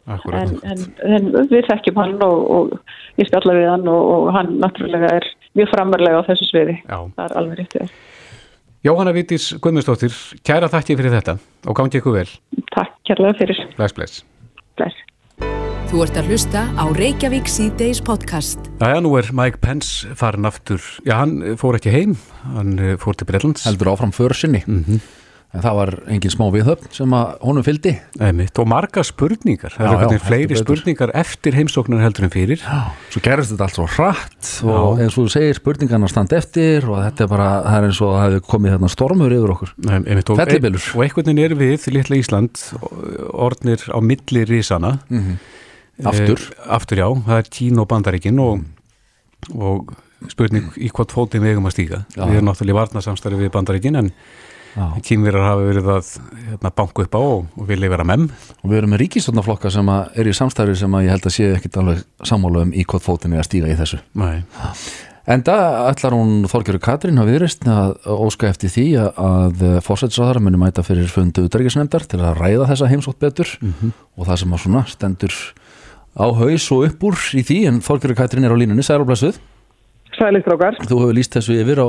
En, 0.08 0.54
en, 0.64 0.84
en 1.04 1.26
við 1.52 1.66
þekkjum 1.68 1.98
hann 2.00 2.22
og, 2.24 2.38
og 2.58 3.20
ég 3.20 3.28
spjalla 3.28 3.58
við 3.58 3.68
hann 3.74 3.90
og, 3.92 4.06
og 4.14 4.30
hann 4.36 4.54
náttúrulega 4.62 5.10
er 5.18 5.28
mjög 5.58 5.74
framverlega 5.74 6.22
á 6.24 6.28
þessu 6.30 6.48
sviði. 6.48 6.78
Já. 6.86 7.00
það 7.18 7.26
er 7.26 7.36
alveg 7.42 7.60
réttið 7.60 7.98
Jóhanna 8.86 9.12
Vítis 9.12 9.50
Guðmundsdóttir, 9.60 10.14
kæra 10.48 10.70
þakki 10.72 10.96
fyrir 10.96 11.16
þetta 11.18 11.34
og 11.68 11.76
gangi 11.76 12.00
ykkur 12.00 12.14
vel. 12.22 12.30
Takk 12.72 12.94
kærlega 13.10 13.36
fyrir. 13.42 13.60
Bless, 13.76 13.96
bless. 13.98 14.22
bless. 14.80 15.04
Þú 15.88 16.04
ert 16.04 16.20
að 16.20 16.30
hlusta 16.32 16.62
á 16.76 16.84
Reykjavík 16.96 17.50
C-Days 17.52 18.00
podcast. 18.06 18.60
Já, 18.80 19.00
nú 19.04 19.14
er 19.20 19.28
Mike 19.36 19.60
Pence 19.64 20.08
farin 20.20 20.48
aftur. 20.48 20.84
Já, 21.08 21.18
hann 21.24 21.58
fór 21.60 21.80
ekki 21.80 21.92
heim 21.92 22.16
hann 22.54 22.76
fór 23.02 23.18
til 23.18 23.28
Breitlands 23.28 23.66
Heldur 23.68 23.92
áfram 23.94 24.12
försinni 24.12 24.64
mm 24.68 24.84
-hmm. 24.84 25.00
En 25.56 25.62
það 25.63 25.75
var 25.77 25.89
engin 26.12 26.32
smá 26.34 26.44
viðhöfn 26.54 26.89
sem 26.94 27.13
að 27.16 27.30
honum 27.48 27.63
fyldi 27.66 27.94
Einmitt, 28.20 28.60
og 28.60 28.68
marga 28.68 29.01
spurningar. 29.08 29.72
Það 29.74 29.86
Já, 29.86 29.88
eru 29.88 29.96
já, 29.96 30.01
hvernig 30.04 30.25
fleiri 30.27 30.58
spurningar 30.60 31.13
eftir 31.16 31.56
heimsóknun 31.56 32.01
heldur 32.04 32.27
en 32.27 32.34
fyrir. 32.34 32.60
Svo 33.13 33.22
gerist 33.24 33.54
þetta 33.54 33.63
allt 33.70 33.77
svo 33.80 33.86
hratt 33.96 34.50
og 34.68 35.00
Já. 35.00 35.06
eins 35.06 35.16
og 35.18 35.24
þú 35.24 35.32
segir 35.38 35.58
spurningarna 35.58 36.10
standa 36.12 36.38
eftir 36.38 36.86
og 36.92 37.00
þetta 37.06 37.24
er 37.25 37.32
bara, 37.32 37.48
það 37.63 37.77
er 37.80 37.88
eins 37.89 38.01
og 38.04 38.12
það 38.18 38.25
hefði 38.27 38.42
komið 38.51 38.75
hérna 38.75 38.92
stormur 38.92 39.38
yfir 39.38 39.54
okkur. 39.56 39.72
Nei, 39.88 39.96
einmitt, 40.04 40.30
og, 40.36 40.42
Fellibylur. 40.44 40.89
og 40.94 41.06
einhvern 41.08 41.32
veginn 41.32 41.44
er 41.48 41.56
við, 41.63 41.88
litla 41.96 42.20
Ísland 42.20 42.63
orðnir 43.48 43.88
á 43.89 43.98
milli 44.04 44.44
risana 44.51 44.98
aftur 46.06 46.38
Eh, 46.38 46.75
aftur. 46.75 46.98
já, 47.00 47.08
það 47.25 47.38
er 47.39 47.48
Kín 47.50 47.80
og 47.82 47.88
Bandaríkin 47.89 48.38
og, 48.44 48.60
og 49.56 49.96
spurning 50.30 50.68
í 50.77 50.92
hvort 50.94 51.10
fótið 51.16 51.42
við 51.42 51.56
eigum 51.56 51.66
að 51.70 51.74
stíga. 51.74 52.04
Já. 52.16 52.25
við 52.27 52.36
erum 52.38 52.50
náttúrulega 52.51 52.75
í 52.75 52.77
varnasamstarfi 52.77 53.39
við 53.42 53.51
Bandaríkin 53.56 53.98
en 53.98 54.12
Já. 54.78 54.86
Kínverjar 55.02 55.42
hafa 55.42 55.66
verið 55.66 55.88
að 55.90 56.10
hérna, 56.52 56.72
banku 56.78 57.04
upp 57.08 57.18
á 57.18 57.22
og, 57.22 57.46
og 57.58 57.70
vilja 57.70 57.90
vera 57.90 58.06
mem 58.06 58.28
og 58.30 58.70
við 58.70 58.78
erum 58.78 58.94
með 58.94 59.04
ríkistofnaflokka 59.04 59.72
sem 59.74 59.90
að 59.90 60.20
er 60.22 60.30
í 60.30 60.36
samstæri 60.38 60.76
sem 60.78 60.98
að 60.98 61.08
ég 61.08 61.16
held 61.16 61.26
að 61.26 61.34
sé 61.34 61.48
ekkit 61.56 61.80
alveg 61.82 62.04
sammála 62.30 62.66
um 62.68 62.74
í 62.78 62.86
hvort 62.86 63.06
fótinn 63.06 63.34
er 63.34 63.42
að 63.42 63.50
stíga 63.50 63.72
í 63.74 63.78
þessu. 63.80 64.00
Nei. 64.22 64.44
Enda 65.28 65.56
ætlar 65.90 66.14
hún 66.16 66.46
Þorgjörður 66.48 66.84
Katrín 66.86 67.20
að 67.20 67.34
viðrist 67.34 67.66
að 67.68 67.98
óska 68.14 68.48
eftir 68.48 68.72
því 68.72 68.86
að, 69.02 69.10
að 69.20 69.66
fórsætisráðara 69.84 70.44
muni 70.46 70.62
mæta 70.62 70.86
fyrir 70.88 71.10
fundu 71.12 71.50
utækisnefndar 71.50 72.06
til 72.08 72.22
að 72.22 72.38
ræða 72.40 72.70
þessa 72.70 72.92
heimsótt 72.94 73.20
betur. 73.20 73.52
Og 74.16 74.30
það 74.30 74.40
sem 74.44 74.56
að 74.56 74.64
svona 74.64 74.86
stendur 74.88 75.36
á 76.16 76.26
haus 76.38 76.72
og 76.72 76.86
upp 76.88 77.04
úr 77.10 77.20
í 77.36 77.44
því 77.44 77.60
en 77.74 77.82
Þorgjörður 77.84 78.22
Katrín 78.22 78.48
er 78.48 78.56
á 78.56 78.62
línunni, 78.62 78.86
sælublesuð 78.88 79.42
þú 80.90 81.02
hefur 81.04 81.18
líst 81.18 81.36
þessu 81.36 81.58
yfir 81.62 81.82
á 81.84 81.88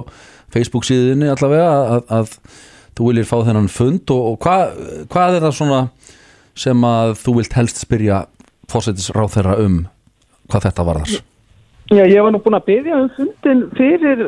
Facebook 0.52 0.84
síðinni 0.84 1.30
allavega 1.32 1.70
að, 1.94 2.02
að 2.18 2.34
þú 2.98 3.12
viljir 3.12 3.28
fá 3.28 3.36
þennan 3.46 3.70
fund 3.72 4.10
og, 4.14 4.32
og 4.32 4.42
hva, 4.42 4.58
hvað 5.12 5.38
er 5.38 5.46
það 5.46 5.56
svona 5.60 5.80
sem 6.58 6.84
að 6.84 7.14
þú 7.22 7.38
vilt 7.38 7.56
helst 7.56 7.82
spyrja 7.84 8.24
fórsætisráðara 8.68 9.58
um 9.62 9.82
hvað 10.50 10.68
þetta 10.68 10.86
varðar? 10.88 11.18
Já, 11.88 12.02
ég 12.04 12.20
var 12.20 12.34
nú 12.34 12.40
búin 12.44 12.58
að 12.58 12.66
byggja 12.66 12.96
um 13.00 13.06
fundin 13.16 13.62
fyrir 13.78 14.20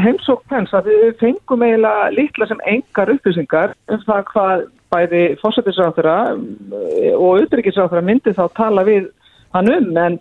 heimsók 0.00 0.46
pens 0.48 0.70
að 0.72 0.88
við 0.88 1.10
fengum 1.20 1.64
eiginlega 1.66 2.06
litla 2.14 2.48
sem 2.48 2.62
engar 2.72 3.12
upplýsingar 3.12 3.74
um 3.92 4.00
það 4.06 4.22
hvað 4.30 4.62
bæði 4.92 5.22
fósættisráþura 5.42 6.14
og 6.32 7.26
auðvitaðsráþura 7.26 8.04
myndi 8.06 8.32
þá 8.36 8.46
tala 8.56 8.84
við 8.88 9.10
hann 9.52 9.68
um 9.72 10.00
en, 10.00 10.18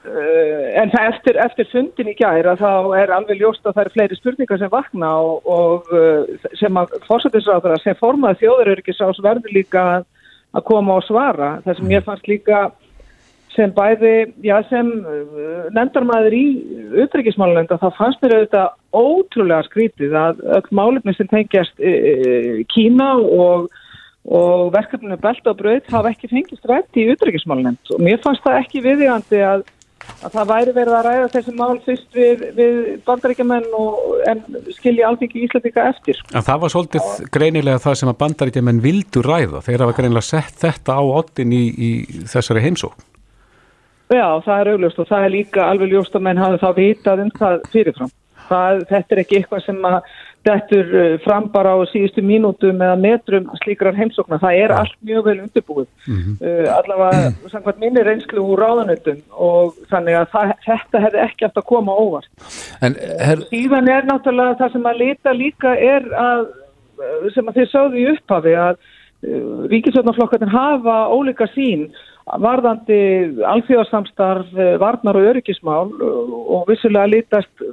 en 0.00 0.88
það 0.88 1.06
eftir, 1.10 1.38
eftir 1.44 1.66
fundin 1.68 2.08
í 2.08 2.16
gæra 2.16 2.54
þá 2.56 2.70
er 2.96 3.10
alveg 3.12 3.42
ljóst 3.42 3.66
að 3.66 3.74
það 3.74 3.82
eru 3.82 3.92
fleiri 3.92 4.16
spurningar 4.16 4.60
sem 4.60 4.70
vakna 4.72 5.10
og, 5.20 5.42
og 5.44 5.90
uh, 5.92 6.46
sem 6.56 6.78
að 6.80 6.94
fósættisráþura 7.04 7.76
sem 7.82 7.98
formaði 7.98 8.40
þjóðaröryggisás 8.40 9.20
verður 9.20 9.52
líka 9.52 9.82
að, 9.98 10.06
koma 10.64 10.96
og 10.96 11.04
svara. 11.04 11.58
Það 11.66 11.76
sem 11.78 11.92
ég 11.92 12.06
fannst 12.06 12.30
líka 12.30 12.60
sem 13.52 13.74
bæði, 13.76 14.14
já 14.46 14.54
sem 14.70 14.88
uh, 15.04 15.66
nefndarmæður 15.76 16.36
í 16.38 16.46
utryggismálunenda 17.04 17.76
þá 17.82 17.90
fannst 17.98 18.24
mér 18.24 18.38
auðvitað 18.38 19.02
ótrúlega 19.02 19.66
skrítið 19.68 20.16
að 20.16 20.40
öll 20.60 20.70
málefni 20.80 21.14
sem 21.18 21.28
tengjast 21.28 21.84
Kína 22.72 23.10
og, 23.20 23.68
og 24.24 24.72
verkefninu 24.72 25.20
Belta 25.20 25.52
og 25.52 25.60
Brauð 25.60 25.92
hafa 25.92 26.14
ekki 26.14 26.32
fengist 26.32 26.64
rætt 26.72 26.96
í 26.96 27.04
utryggismálunend 27.12 27.92
og 27.92 28.00
mér 28.00 28.22
fannst 28.24 28.46
það 28.46 28.62
ekki 28.62 28.82
viðjandi 28.86 29.44
að, 29.44 29.68
að 30.20 30.34
það 30.36 30.50
væri 30.52 30.74
verið 30.76 30.96
að 30.98 31.06
ræða 31.08 31.28
þessi 31.34 31.54
mál 31.58 31.76
fyrst 31.84 32.16
við, 32.16 32.46
við 32.56 32.80
bandaríkjumenn 33.06 33.68
og 33.78 34.00
en 34.30 34.42
skilja 34.76 35.10
alþingi 35.10 35.44
Íslandika 35.46 35.86
eftir. 35.90 36.20
En 36.34 36.46
það 36.46 36.64
var 36.64 36.74
svolítið 36.74 37.30
greinilega 37.34 37.82
það 37.82 38.00
sem 38.02 38.12
að 38.12 38.18
bandaríkjumenn 38.24 38.82
vildu 38.84 39.24
ræða 39.26 39.62
þeir 39.66 39.86
hafa 39.86 39.96
greinilega 40.00 40.28
sett 40.30 40.58
þetta 40.60 40.98
á 40.98 41.02
oddin 41.02 41.54
í, 41.56 41.64
í 41.70 41.90
þessari 42.30 42.64
heimsókn 42.66 43.08
Já, 44.10 44.42
það 44.42 44.56
er 44.60 44.68
augljóst 44.72 44.98
og 44.98 45.06
það 45.06 45.24
er 45.24 45.32
líka 45.36 45.66
alveg 45.70 45.92
ljóst 45.92 46.16
að 46.18 46.24
menn 46.26 46.40
hafi 46.40 46.58
þá 46.58 46.70
vitað 46.74 47.20
um 47.22 47.28
það 47.36 47.60
fyrirfram. 47.70 48.10
Það, 48.48 48.80
þetta 48.90 49.14
er 49.14 49.20
ekki 49.22 49.36
eitthvað 49.38 49.60
sem 49.62 49.84
að 49.86 49.98
dettur 50.46 50.86
uh, 50.94 51.16
fram 51.24 51.48
bara 51.52 51.74
á 51.76 51.78
síðustu 51.90 52.22
mínútum 52.24 52.80
eða 52.80 52.96
metrum 53.00 53.48
slíkrar 53.60 53.96
heimsóknar. 53.96 54.40
Það 54.42 54.60
er 54.62 54.74
allt 54.76 54.96
mjög 55.06 55.26
vel 55.28 55.36
undirbúið. 55.44 55.88
uh, 56.40 56.68
allavega 56.76 57.32
samkvæmt 57.52 57.82
minni 57.82 58.04
reynslu 58.06 58.44
úr 58.44 58.62
ráðanutum 58.64 59.20
og 59.30 59.76
þannig 59.92 60.20
að 60.20 60.30
það, 60.34 60.54
þetta 60.68 61.04
hefði 61.06 61.22
ekki 61.26 61.48
eftir 61.48 61.64
að 61.64 61.68
koma 61.72 61.96
óvart. 61.96 62.30
En 62.80 62.96
her, 63.20 63.44
Síðan 63.50 63.92
er 63.92 64.08
náttúrulega 64.08 64.58
það 64.62 64.72
sem 64.76 64.88
að 64.92 65.02
lita 65.04 65.36
líka 65.36 65.74
er 65.76 66.08
að, 66.16 66.46
uh, 67.00 67.28
sem 67.34 67.50
að 67.50 67.60
þið 67.60 67.70
sögðu 67.74 68.00
í 68.00 68.08
upphafi 68.14 68.56
að 68.68 68.78
uh, 68.80 69.66
ríkisvöldnaflokkarnir 69.74 70.54
hafa 70.56 71.02
ólíka 71.12 71.50
sín 71.54 71.90
varðandi 72.38 73.00
alþjóðarsamstarf, 73.48 74.52
eh, 74.54 74.76
varnar 74.78 75.18
og 75.18 75.28
öryggismál 75.32 75.90
uh, 75.90 76.34
og 76.56 76.68
vissulega 76.70 77.10
lítast 77.10 77.64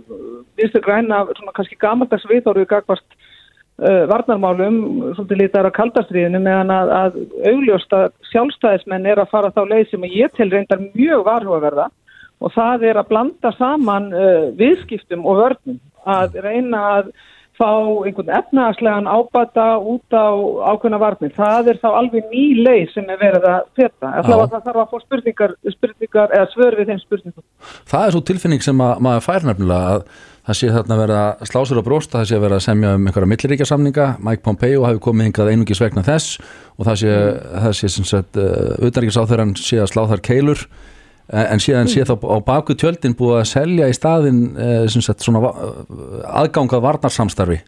vinstur 0.57 0.81
græna 0.81 1.25
svona 1.37 1.53
kannski 1.53 1.77
gamaldags 1.79 2.25
viðhóruð 2.29 2.67
gagvart 2.71 3.05
uh, 3.13 4.05
varnarmálum, 4.09 4.79
svolítið 5.17 5.41
lítar 5.43 5.69
á 5.69 5.77
kaldastriðinu 5.77 6.41
meðan 6.41 6.73
að, 6.73 6.93
að 7.01 7.21
augljósta 7.53 8.01
sjálfstæðismenn 8.31 9.05
er 9.05 9.21
að 9.21 9.31
fara 9.35 9.53
þá 9.53 9.63
leið 9.69 9.87
sem 9.91 10.09
ég 10.09 10.33
tel 10.37 10.49
reyndar 10.51 10.81
mjög 10.89 11.25
varhugaverða 11.27 11.89
og 12.37 12.53
það 12.53 12.89
er 12.89 13.01
að 13.01 13.09
blanda 13.13 13.53
saman 13.57 14.11
uh, 14.13 14.49
viðskiptum 14.57 15.25
og 15.25 15.41
vörnum. 15.43 15.81
Að 16.07 16.37
reyna 16.39 16.83
að 16.97 17.09
fá 17.57 17.71
einhvern 18.05 18.31
efnaðarslegan 18.37 19.09
ábata 19.09 19.67
út 19.81 20.13
á 20.13 20.29
ákveðna 20.71 21.01
varnir. 21.01 21.33
Það 21.35 21.71
er 21.73 21.81
þá 21.81 21.89
alveg 21.89 22.31
ný 22.31 22.45
leið 22.61 22.93
sem 22.93 23.09
er 23.09 23.19
verið 23.21 23.49
að 23.49 23.67
þetta. 23.81 24.13
Það 24.29 24.55
þarf 24.55 24.81
að 24.83 24.89
fá 24.93 24.97
spurningar, 25.03 25.57
spurningar 25.75 26.33
eða 26.37 26.49
svör 26.53 26.79
við 26.79 26.91
þeim 26.93 27.03
spurningum. 27.03 27.45
það 27.89 28.07
er 28.07 28.15
svo 28.15 28.23
tilfinning 28.31 28.65
sem 28.65 28.81
að, 28.83 28.97
maður 29.07 29.25
fær 29.27 29.47
nefnilega 29.47 29.93
að 29.97 30.09
það 30.47 30.57
sé 30.61 30.69
þarna 30.71 30.97
verið 31.01 31.17
að 31.19 31.49
slá 31.49 31.59
sér 31.67 31.79
á 31.83 31.87
bróst 31.87 32.13
það 32.13 32.27
sé 32.29 32.37
verið 32.39 32.57
að 32.57 32.65
semja 32.67 32.91
um 32.95 33.07
einhverja 33.09 33.31
milliríkja 33.33 33.67
samninga 33.67 34.05
Mike 34.23 34.43
Pompeo 34.45 34.85
hafi 34.87 35.01
komið 35.03 35.27
hingað 35.27 35.49
einungis 35.51 35.81
vegna 35.83 36.03
þess 36.07 36.37
og 36.77 36.87
það 36.87 36.99
sé, 37.01 37.15
það 37.65 37.73
sé 37.81 37.89
sem 37.91 38.07
sagt, 38.07 38.39
uh, 38.39 38.77
utanríkisáþurann 38.87 39.57
sé 39.59 39.81
að 39.83 39.91
slá 39.91 40.05
þar 40.13 40.23
keilur 40.29 40.63
en, 41.31 41.63
síðan 41.63 41.89
sé 41.91 42.05
þá 42.07 42.15
á 42.23 42.37
baku 42.45 42.75
tjöldin 42.77 43.15
búið 43.17 43.41
að 43.41 43.49
selja 43.51 43.89
í 43.89 43.95
staðin 43.95 44.43
sem 44.91 45.03
sagt 45.03 45.25
svona 45.25 45.51
aðgangað 46.41 46.85
varnarsamstarfi. 46.85 47.59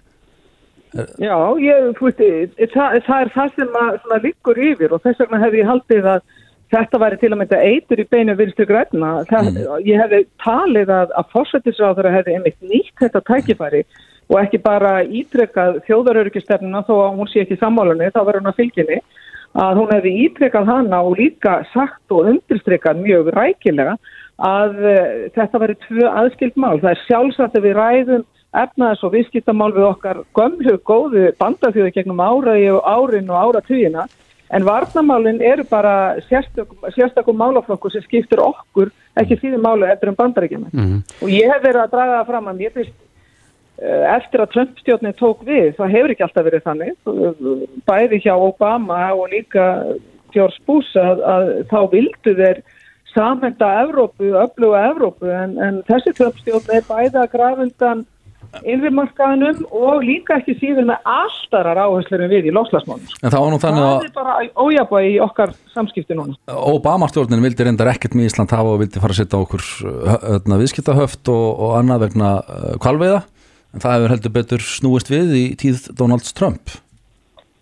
Já, 1.22 1.36
ég, 1.62 1.92
þú 2.00 2.08
veist, 2.08 2.22
það, 2.74 2.96
það 3.06 3.24
er 3.24 3.32
það 3.36 3.58
sem 3.58 3.76
að 3.80 4.24
liggur 4.26 4.62
yfir 4.72 4.96
og 4.96 5.04
þess 5.04 5.22
vegna 5.22 5.42
hefði 5.44 5.60
ég 5.62 5.70
haldið 5.70 6.08
að 6.16 6.24
þetta 6.74 7.02
væri 7.02 7.20
til 7.22 7.30
að 7.30 7.40
mynda 7.42 7.60
eitur 7.62 8.02
í 8.02 8.06
beinu 8.10 8.36
vinstu 8.38 8.66
græna. 8.70 9.12
Það, 9.30 9.50
Ég 9.86 10.02
hefði 10.02 10.22
talið 10.44 10.94
að, 10.94 11.14
að 11.18 11.30
fórsættisráður 11.36 12.10
hefði 12.14 12.38
einmitt 12.38 12.58
nýtt 12.66 12.96
þetta 13.04 13.22
tækifæri 13.28 13.84
og 14.30 14.38
ekki 14.42 14.62
bara 14.62 15.00
ítrekkað 15.06 15.80
þjóðaröryggistefnuna 15.88 16.84
þó 16.86 16.94
að 16.98 17.16
hún 17.18 17.30
sé 17.30 17.44
ekki 17.44 17.58
sammálunni, 17.62 18.12
þá 18.14 18.22
verður 18.22 18.44
hún 18.44 18.52
að 18.52 18.60
fylginni 18.62 19.00
að 19.56 19.80
hún 19.82 19.94
hefði 19.96 20.12
ítrekkað 20.28 20.66
hana 20.70 21.02
og 21.04 21.18
líka 21.18 21.64
sagt 21.74 22.12
og 22.12 22.28
undirstrekkað 22.30 23.02
mjög 23.02 23.32
rækilega 23.34 23.96
að 24.40 24.76
uh, 24.80 25.00
þetta 25.36 25.60
veri 25.60 25.76
tvö 25.88 26.06
aðskild 26.10 26.56
mál. 26.56 26.80
Það 26.80 26.92
er 26.92 27.02
sjálfsagt 27.08 27.58
að 27.58 27.66
við 27.68 27.76
ræðum 27.80 28.24
efnaðs 28.54 29.04
og 29.04 29.12
viðskiptamál 29.14 29.74
við 29.76 29.86
okkar 29.90 30.24
gömlu 30.34 30.78
góðu 30.82 31.28
bandafjöðu 31.38 31.92
gegnum 31.94 32.22
áraði 32.24 32.72
og 32.74 32.82
árin 32.88 33.30
og 33.30 33.38
áratugina 33.44 34.08
en 34.50 34.66
varnamálin 34.66 35.42
eru 35.46 35.64
bara 35.70 36.16
sérstakum, 36.26 37.38
málaflokkur 37.38 37.92
sem 37.94 38.02
skiptir 38.02 38.42
okkur 38.42 38.90
ekki 39.20 39.38
síðan 39.38 39.62
málu 39.62 39.86
eftir 39.86 40.10
um 40.10 40.16
bandaríkjum 40.18 40.66
Mhm. 40.74 41.04
og 41.22 41.30
ég 41.30 41.46
hef 41.52 41.62
verið 41.62 41.84
að 41.84 41.92
draga 41.92 42.18
það 42.18 42.28
fram 42.32 42.48
að 42.48 42.58
mér 42.58 42.72
finnst 42.74 42.94
eh, 42.94 43.09
eftir 43.80 44.44
að 44.44 44.52
Trump-stjórnin 44.56 45.16
tók 45.20 45.46
við, 45.48 45.72
það 45.78 45.94
hefur 45.96 46.14
ekki 46.14 46.26
alltaf 46.26 46.48
verið 46.48 46.66
þannig, 46.66 46.94
bæði 47.88 48.22
hjá 48.26 48.34
Obama 48.36 49.00
og 49.16 49.32
líka 49.32 49.66
George 50.34 50.60
Bush 50.68 51.00
að, 51.00 51.24
að 51.24 51.50
þá 51.72 51.80
vildu 51.94 52.36
þeir 52.38 52.62
samhenda 53.14 53.72
Evrópu, 53.86 54.34
öfluga 54.38 54.86
Evrópu 54.92 55.32
en, 55.34 55.58
en 55.64 55.82
þessi 55.88 56.14
Trump-stjórn 56.18 56.74
er 56.76 56.88
bæði 56.90 57.22
að 57.24 57.32
grafundan 57.34 58.08
innrimarkaðinum 58.66 59.66
og 59.78 60.04
líka 60.04 60.40
ekki 60.40 60.56
síður 60.58 60.88
með 60.90 61.10
alltarar 61.12 61.78
áherslur 61.84 62.24
en 62.26 62.32
við 62.32 62.50
í 62.50 62.54
lofslagsmálum. 62.56 63.06
en 63.22 63.30
það 63.30 63.44
var 63.44 63.52
nú 63.54 63.60
þannig 63.62 63.84
Það 63.84 63.90
að 63.90 64.06
er 64.08 64.14
bara 64.16 64.36
ójabæði 64.66 65.12
í 65.12 65.20
okkar 65.22 65.54
samskipti 65.76 66.18
núna. 66.18 66.38
Obama-stjórnin 66.50 67.44
vildi 67.46 67.68
reyndar 67.68 67.92
ekkert 67.94 68.18
með 68.18 68.32
Ísland 68.32 68.56
hafa 68.56 68.74
og 68.74 68.82
vildi 68.82 69.04
fara 69.04 69.16
að 69.16 69.22
setja 69.22 69.44
okkur 69.44 69.68
viðskiptahöft 70.64 71.30
og, 71.34 71.46
og 71.68 71.76
annað 71.78 72.08
vegna 72.08 72.32
kvalveiða 72.82 73.22
en 73.74 73.84
það 73.84 73.96
hefur 73.96 74.14
heldur 74.16 74.36
betur 74.38 74.66
snúist 74.66 75.12
við 75.12 75.34
í 75.38 75.44
tíð 75.60 75.90
Donalds 75.98 76.36
Trump 76.38 76.80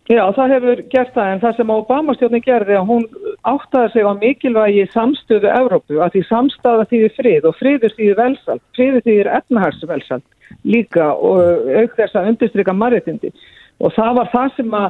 Já, 0.08 0.24
það 0.32 0.52
hefur 0.56 0.82
gert 0.88 1.10
það 1.18 1.30
en 1.34 1.42
það 1.42 1.58
sem 1.58 1.72
Obama-stjórnin 1.74 2.44
gerði 2.46 2.76
að 2.80 2.86
hún 2.88 3.02
áttaði 3.50 3.90
sig 3.92 4.06
á 4.08 4.12
mikilvægi 4.16 4.86
samstöðu 4.94 5.50
Evrópu 5.52 6.00
að 6.00 6.14
því 6.14 6.22
samstaða 6.30 6.86
þýðir 6.94 7.16
frið 7.18 7.48
og 7.50 7.58
friður 7.60 7.96
þýðir 7.98 8.20
velsald, 8.22 8.64
friður 8.78 9.04
þýðir 9.04 9.30
efnahagsvelsald 9.42 10.24
líka 10.64 11.10
og 11.12 11.68
auk 11.82 11.98
þess 12.00 12.16
að 12.16 12.30
undirstryka 12.32 12.76
marréttindi. 12.76 13.34
Og 13.84 13.94
það 13.96 14.20
var 14.20 14.30
það 14.34 14.54
sem 14.58 14.78
að 14.78 14.88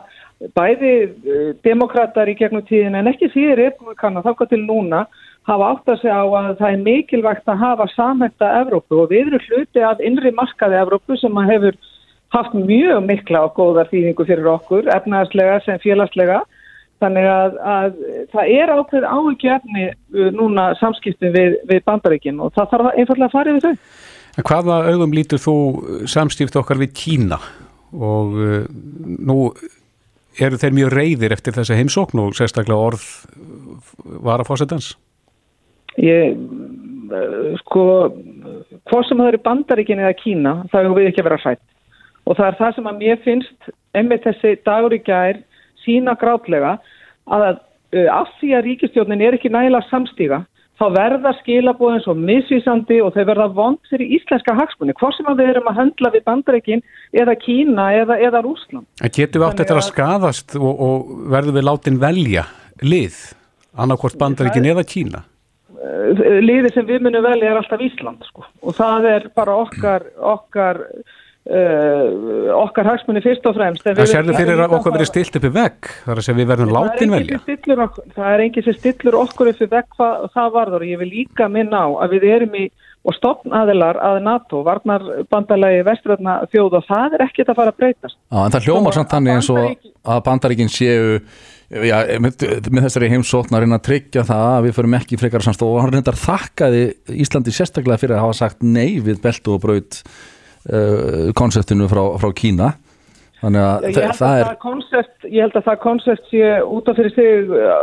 bæði 0.58 0.94
uh, 1.08 1.48
demokrater 1.66 2.30
í 2.30 2.36
gegnum 2.38 2.66
tíðin 2.68 2.98
en 3.00 3.10
ekki 3.12 3.32
síður 3.34 3.64
republikana 3.64 4.24
þá 4.26 4.34
hvað 4.34 4.54
til 4.54 4.64
núna 4.66 5.06
hafa 5.48 5.70
átt 5.74 5.92
að 5.92 6.02
segja 6.02 6.18
á 6.20 6.28
að 6.28 6.50
það 6.60 6.74
er 6.74 6.82
mikilvægt 6.84 7.52
að 7.52 7.62
hafa 7.62 7.88
samhætta 7.94 8.50
Evrópu. 8.62 9.04
Og 9.04 9.12
við 9.14 9.30
erum 9.32 9.46
hluti 9.48 9.84
af 9.86 10.02
innri 10.04 10.34
markaði 10.36 10.80
Evrópu 10.82 11.18
sem 11.20 11.40
að 11.40 11.52
hefur 11.54 11.78
haft 12.36 12.58
mjög 12.58 13.06
mikla 13.08 13.46
og 13.48 13.56
góða 13.56 13.88
þýðingu 13.88 14.28
fyrir 14.28 14.50
okkur, 14.52 14.90
efnaðslega 14.92 15.62
sem 15.64 15.80
félagslega. 15.84 16.42
Þannig 16.98 17.28
að, 17.30 17.58
að 17.62 17.98
það 18.34 18.52
er 18.58 18.74
ákveð 18.74 19.04
áhugjefni 19.06 19.84
núna 20.34 20.72
samskiptin 20.80 21.36
við, 21.36 21.60
við 21.70 21.84
bandaríkin 21.86 22.42
og 22.42 22.56
það 22.56 22.72
þarf 22.74 22.90
einfallega 22.96 23.30
að 23.30 23.36
fara 23.36 23.54
yfir 23.54 23.68
þau. 23.68 23.92
En 24.38 24.48
hvaða 24.50 24.80
augum 24.92 25.14
lítur 25.16 25.42
þú 25.42 25.56
samskipt 26.10 26.58
okkar 26.60 26.82
við 26.82 26.96
Kína 26.98 27.40
og 27.96 28.38
uh, 28.38 28.64
nú 29.18 29.38
eru 30.38 30.60
þeir 30.62 30.76
mjög 30.78 30.94
reyðir 30.94 31.34
eftir 31.34 31.56
þessa 31.56 31.78
heimsókn 31.78 32.22
og 32.22 32.36
sérstaklega 32.38 32.90
orð 32.92 33.06
var 34.24 34.44
að 34.44 34.50
fósettans? 34.52 34.92
Ég, 35.98 36.36
sko, 37.64 37.86
hvað 38.90 39.08
sem 39.08 39.18
það 39.18 39.32
eru 39.32 39.42
bandaríkin 39.48 40.04
eða 40.04 40.18
Kína, 40.20 40.54
það 40.72 40.86
hefur 40.86 41.00
við 41.00 41.10
ekki 41.10 41.24
að 41.24 41.30
vera 41.30 41.40
hrætt. 41.42 41.64
Og 42.28 42.38
það 42.38 42.50
er 42.50 42.60
það 42.60 42.76
sem 42.76 42.90
að 42.92 43.00
mér 43.02 43.24
finnst, 43.24 43.72
emmið 43.98 44.28
þessi 44.28 44.52
dagur 44.68 44.94
í 44.94 45.02
gær, 45.08 45.40
sína 45.82 46.14
grátlega, 46.20 46.76
að 47.34 47.48
af 48.12 48.30
því 48.40 48.52
að 48.58 48.66
ríkistjónin 48.68 49.24
er 49.24 49.38
ekki 49.38 49.50
nægilega 49.50 49.88
samstíga, 49.90 50.42
þá 50.78 50.86
verða 50.94 51.34
skilabóðin 51.42 52.04
svo 52.06 52.16
misvísandi 52.18 53.00
og 53.04 53.16
þau 53.16 53.24
verða 53.30 53.48
vond 53.58 53.80
fyrir 53.92 54.14
íslenska 54.18 54.56
hagsmunni, 54.58 54.96
hvað 55.00 55.16
sem 55.18 55.30
að 55.32 55.42
við 55.42 55.54
erum 55.54 55.72
að 55.72 55.80
höndla 55.82 56.12
við 56.14 56.26
bandaríkin 56.30 56.84
eða 57.24 57.38
Kína 57.42 57.88
eða, 58.02 58.20
eða 58.30 58.44
Rúsland. 58.46 58.86
Getur 59.02 59.42
við 59.42 59.48
átt 59.48 59.64
þetta 59.64 59.80
að 59.80 59.88
skadast 59.90 60.58
og, 60.60 60.70
og 60.88 61.16
verður 61.34 61.58
við 61.58 61.68
látin 61.70 62.02
velja 62.02 62.46
lið, 62.86 63.18
annarkort 63.78 64.20
bandaríkin 64.22 64.70
eða 64.70 64.86
Kína? 64.88 65.24
Eh, 65.78 66.42
liði 66.42 66.74
sem 66.74 66.88
við 66.88 67.06
munum 67.06 67.26
velja 67.26 67.52
er 67.52 67.62
alltaf 67.62 67.82
Ísland 67.84 68.26
sko. 68.30 68.46
og 68.62 68.78
það 68.78 69.10
er 69.12 69.30
bara 69.38 69.58
okkar 69.64 70.06
okkar 70.36 70.84
Uh, 71.48 72.50
okkar 72.60 72.90
hagsmunni 72.90 73.22
fyrst 73.24 73.46
og 73.48 73.54
fremst 73.56 73.86
Það 73.86 74.10
sérðu 74.12 74.34
fyrir 74.36 74.60
að 74.60 74.74
okkur 74.76 74.96
verið 74.98 75.08
stilt 75.08 75.38
uppi 75.40 75.52
vegg? 75.56 75.88
Þar 76.04 76.20
að 76.20 76.26
segja 76.26 76.40
við 76.42 76.50
verðum 76.50 76.74
látin 76.76 77.14
velja. 77.14 77.40
okkur, 77.86 78.08
Það 78.18 78.32
er 78.34 78.44
enginn 78.44 78.66
sem 78.66 78.76
stillur 78.76 79.18
okkur 79.22 79.52
uppi 79.54 79.70
vegg 79.72 79.88
hvað, 79.96 80.26
það 80.34 80.52
varður 80.58 80.84
og 80.84 80.92
ég 80.92 81.00
vil 81.00 81.10
líka 81.14 81.48
minna 81.48 81.86
á 81.88 81.90
að 82.04 82.18
við 82.18 82.28
erum 82.36 82.60
í 82.60 82.66
og 83.08 83.16
stopnaðilar 83.16 84.00
að 84.04 84.18
NATO 84.26 84.62
varnarbandalagi 84.68 85.84
veströðna 85.88 86.40
þjóð 86.52 86.80
og 86.82 86.88
það 86.90 87.16
er 87.16 87.24
ekkert 87.30 87.54
að 87.54 87.60
fara 87.62 87.72
að 87.72 87.80
breytast. 87.80 88.18
Já 88.28 88.40
en 88.42 88.56
það 88.58 88.68
hljómar 88.68 88.98
samt 88.98 89.14
þannig 89.14 89.38
eins 89.38 89.52
og 89.54 89.88
að 90.04 90.24
bandaríkinn 90.28 90.74
séu 90.74 91.20
já, 91.88 91.98
með, 92.24 92.44
með 92.68 92.88
þessari 92.90 93.12
heimsóknarinn 93.14 93.78
að 93.78 93.86
tryggja 93.88 94.26
það 94.28 94.48
að 94.52 94.66
við 94.68 94.76
förum 94.82 94.98
ekki 95.00 95.20
frekar 95.22 95.46
samstof 95.48 95.72
og 95.72 95.86
hann 95.86 95.96
reyndar 95.96 96.20
þakkaði 96.20 96.84
Íslandi 97.16 97.56
sérstaklega 97.56 98.04
fyrir 98.04 98.18
að 98.18 98.26
hafa 98.26 98.42
sagt 98.42 98.68
nei 98.68 99.00
við 99.04 99.22
beltu 99.24 99.56
og 99.56 99.64
braut 99.64 100.02
konseptinu 101.38 101.88
frá, 101.92 102.04
frá 102.22 102.32
Kína. 102.36 102.74
Þannig 103.38 103.62
að 103.62 103.84
ég 103.92 104.14
það 104.18 104.40
er 104.42 104.56
koncept, 104.62 105.26
ég 105.30 105.44
held 105.44 105.58
að 105.60 105.66
það 105.68 105.76
koncept 105.84 106.30
sé 106.32 106.48
út 106.66 106.88
af 106.90 106.98
fyrir 106.98 107.14
sig 107.14 107.52
uh, 107.54 107.76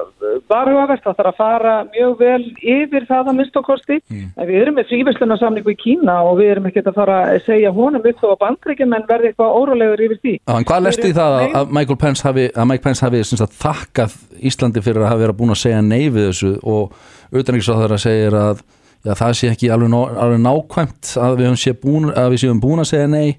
varhugavert. 0.50 1.04
Það 1.04 1.20
þarf 1.20 1.30
að 1.30 1.38
fara 1.38 1.74
mjög 1.92 2.16
vel 2.18 2.40
yfir 2.58 3.06
það 3.06 3.30
að 3.30 3.38
minnstokosti 3.38 3.98
mm. 4.00 4.24
við 4.50 4.58
erum 4.64 4.78
með 4.80 4.90
fríversluna 4.90 5.38
samningu 5.38 5.70
í 5.70 5.78
Kína 5.78 6.16
og 6.26 6.40
við 6.40 6.50
erum 6.56 6.68
ekkert 6.70 6.90
að 6.90 6.98
fara 6.98 7.20
að 7.28 7.40
segja 7.46 7.72
honum 7.76 8.10
upp 8.10 8.22
þó 8.24 8.28
að 8.32 8.40
bandryggum 8.42 8.98
en 8.98 9.08
verði 9.12 9.30
eitthvað 9.30 9.58
órólegur 9.60 10.04
yfir 10.08 10.22
því. 10.24 10.36
En 10.56 10.66
Hvað 10.66 10.86
lesti 10.88 11.14
það 11.14 11.38
að, 11.38 11.48
að 11.60 11.74
Michael 11.78 12.00
Pence 12.02 12.26
hafi, 12.26 12.50
að 12.50 12.70
Mike 12.72 12.86
Pence 12.88 13.06
hafi 13.06 13.24
sagt, 13.30 13.58
þakkað 13.62 14.20
Íslandi 14.50 14.82
fyrir 14.82 15.04
að 15.04 15.12
hafa 15.12 15.22
verið 15.22 15.38
búin 15.38 15.54
að 15.54 15.62
segja 15.62 15.84
nei 15.86 16.08
við 16.08 16.32
þessu 16.32 16.56
og 16.66 16.98
auðvitað 17.30 18.00
segir 18.02 18.42
að 18.42 18.66
já, 19.04 19.12
það 19.12 19.34
sé 19.38 19.50
ekki 19.52 19.72
alveg, 19.74 19.90
ná, 19.92 19.98
alveg 20.26 20.44
nákvæmt 20.44 21.16
að 21.20 21.40
við, 21.40 21.50
sé 21.62 21.74
búin, 21.78 22.12
að 22.12 22.30
við 22.34 22.44
séum 22.44 22.62
búin 22.62 22.82
að 22.82 22.90
segja 22.92 23.10
nei. 23.10 23.36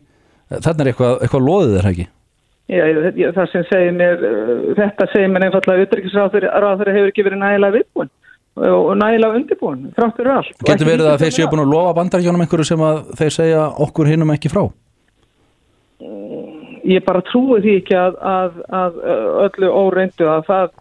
Þarna 0.53 0.83
er 0.83 0.91
eitthvað, 0.91 1.15
eitthvað 1.25 1.47
loðið 1.49 1.79
er 1.79 1.89
ekki 1.89 2.11
Já, 2.65 2.81
ég, 2.89 3.27
það 3.35 3.49
sem 3.51 3.65
segir 3.69 3.91
mér 3.93 4.21
þetta 4.77 5.05
segir 5.11 5.27
mér 5.29 5.43
einfallega 5.45 5.83
að 5.83 5.83
utryggisráður 5.85 6.47
hefur 6.95 7.11
ekki 7.11 7.25
verið 7.27 7.41
nægilega 7.43 7.75
viðbúin 7.75 8.09
og 8.55 8.97
nægilega 8.97 9.35
undirbúin, 9.35 9.83
fráttur 9.95 10.29
og 10.31 10.39
allt. 10.39 10.63
Getur 10.63 10.87
verið 10.87 11.09
að 11.11 11.23
þeir 11.25 11.35
séu 11.35 11.47
búin 11.51 11.61
að 11.65 11.73
lofa 11.75 11.93
bandaríkjónum 11.97 12.45
einhverju 12.45 12.67
sem 12.69 12.83
að 12.87 13.01
þeir 13.19 13.35
segja 13.35 13.63
okkur 13.85 14.09
hinnum 14.09 14.31
ekki 14.33 14.51
frá? 14.53 14.63
Ég 16.85 17.03
bara 17.05 17.23
trúi 17.27 17.59
því 17.65 17.75
ekki 17.81 17.97
að, 17.99 18.17
að, 18.31 18.59
að 18.79 18.99
öllu 19.45 19.71
óreindu 19.75 20.29
að 20.31 20.47
það 20.49 20.79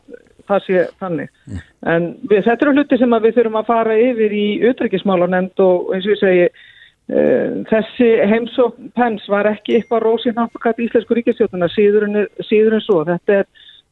það 0.51 0.63
sé 0.67 0.85
þannig. 1.03 1.33
Mm. 1.49 1.65
En 1.95 2.07
við, 2.31 2.45
þetta 2.47 2.67
eru 2.67 2.77
hluti 2.77 3.01
sem 3.01 3.19
við 3.27 3.35
þurfum 3.39 3.59
að 3.61 3.69
fara 3.73 3.99
yfir 4.05 4.37
í 4.37 4.47
utryggismálanemnd 4.71 5.65
og 5.65 5.93
eins 5.97 6.09
og 6.09 6.15
ég 6.15 6.23
segi 6.23 6.47
uh, 6.49 7.61
þessi 7.71 8.11
heimsók 8.33 8.81
pens 8.99 9.29
var 9.33 9.51
ekki 9.51 9.79
eitthvað 9.79 10.07
rósið 10.09 10.39
náttúrulega 10.39 10.83
í 10.83 10.89
Íslensku 10.89 11.19
ríkistjóðuna 11.21 11.71
síður 11.75 12.09
síður 12.49 12.79
en 12.79 12.85
svo. 12.87 13.01
Þetta 13.09 13.41
er 13.41 13.49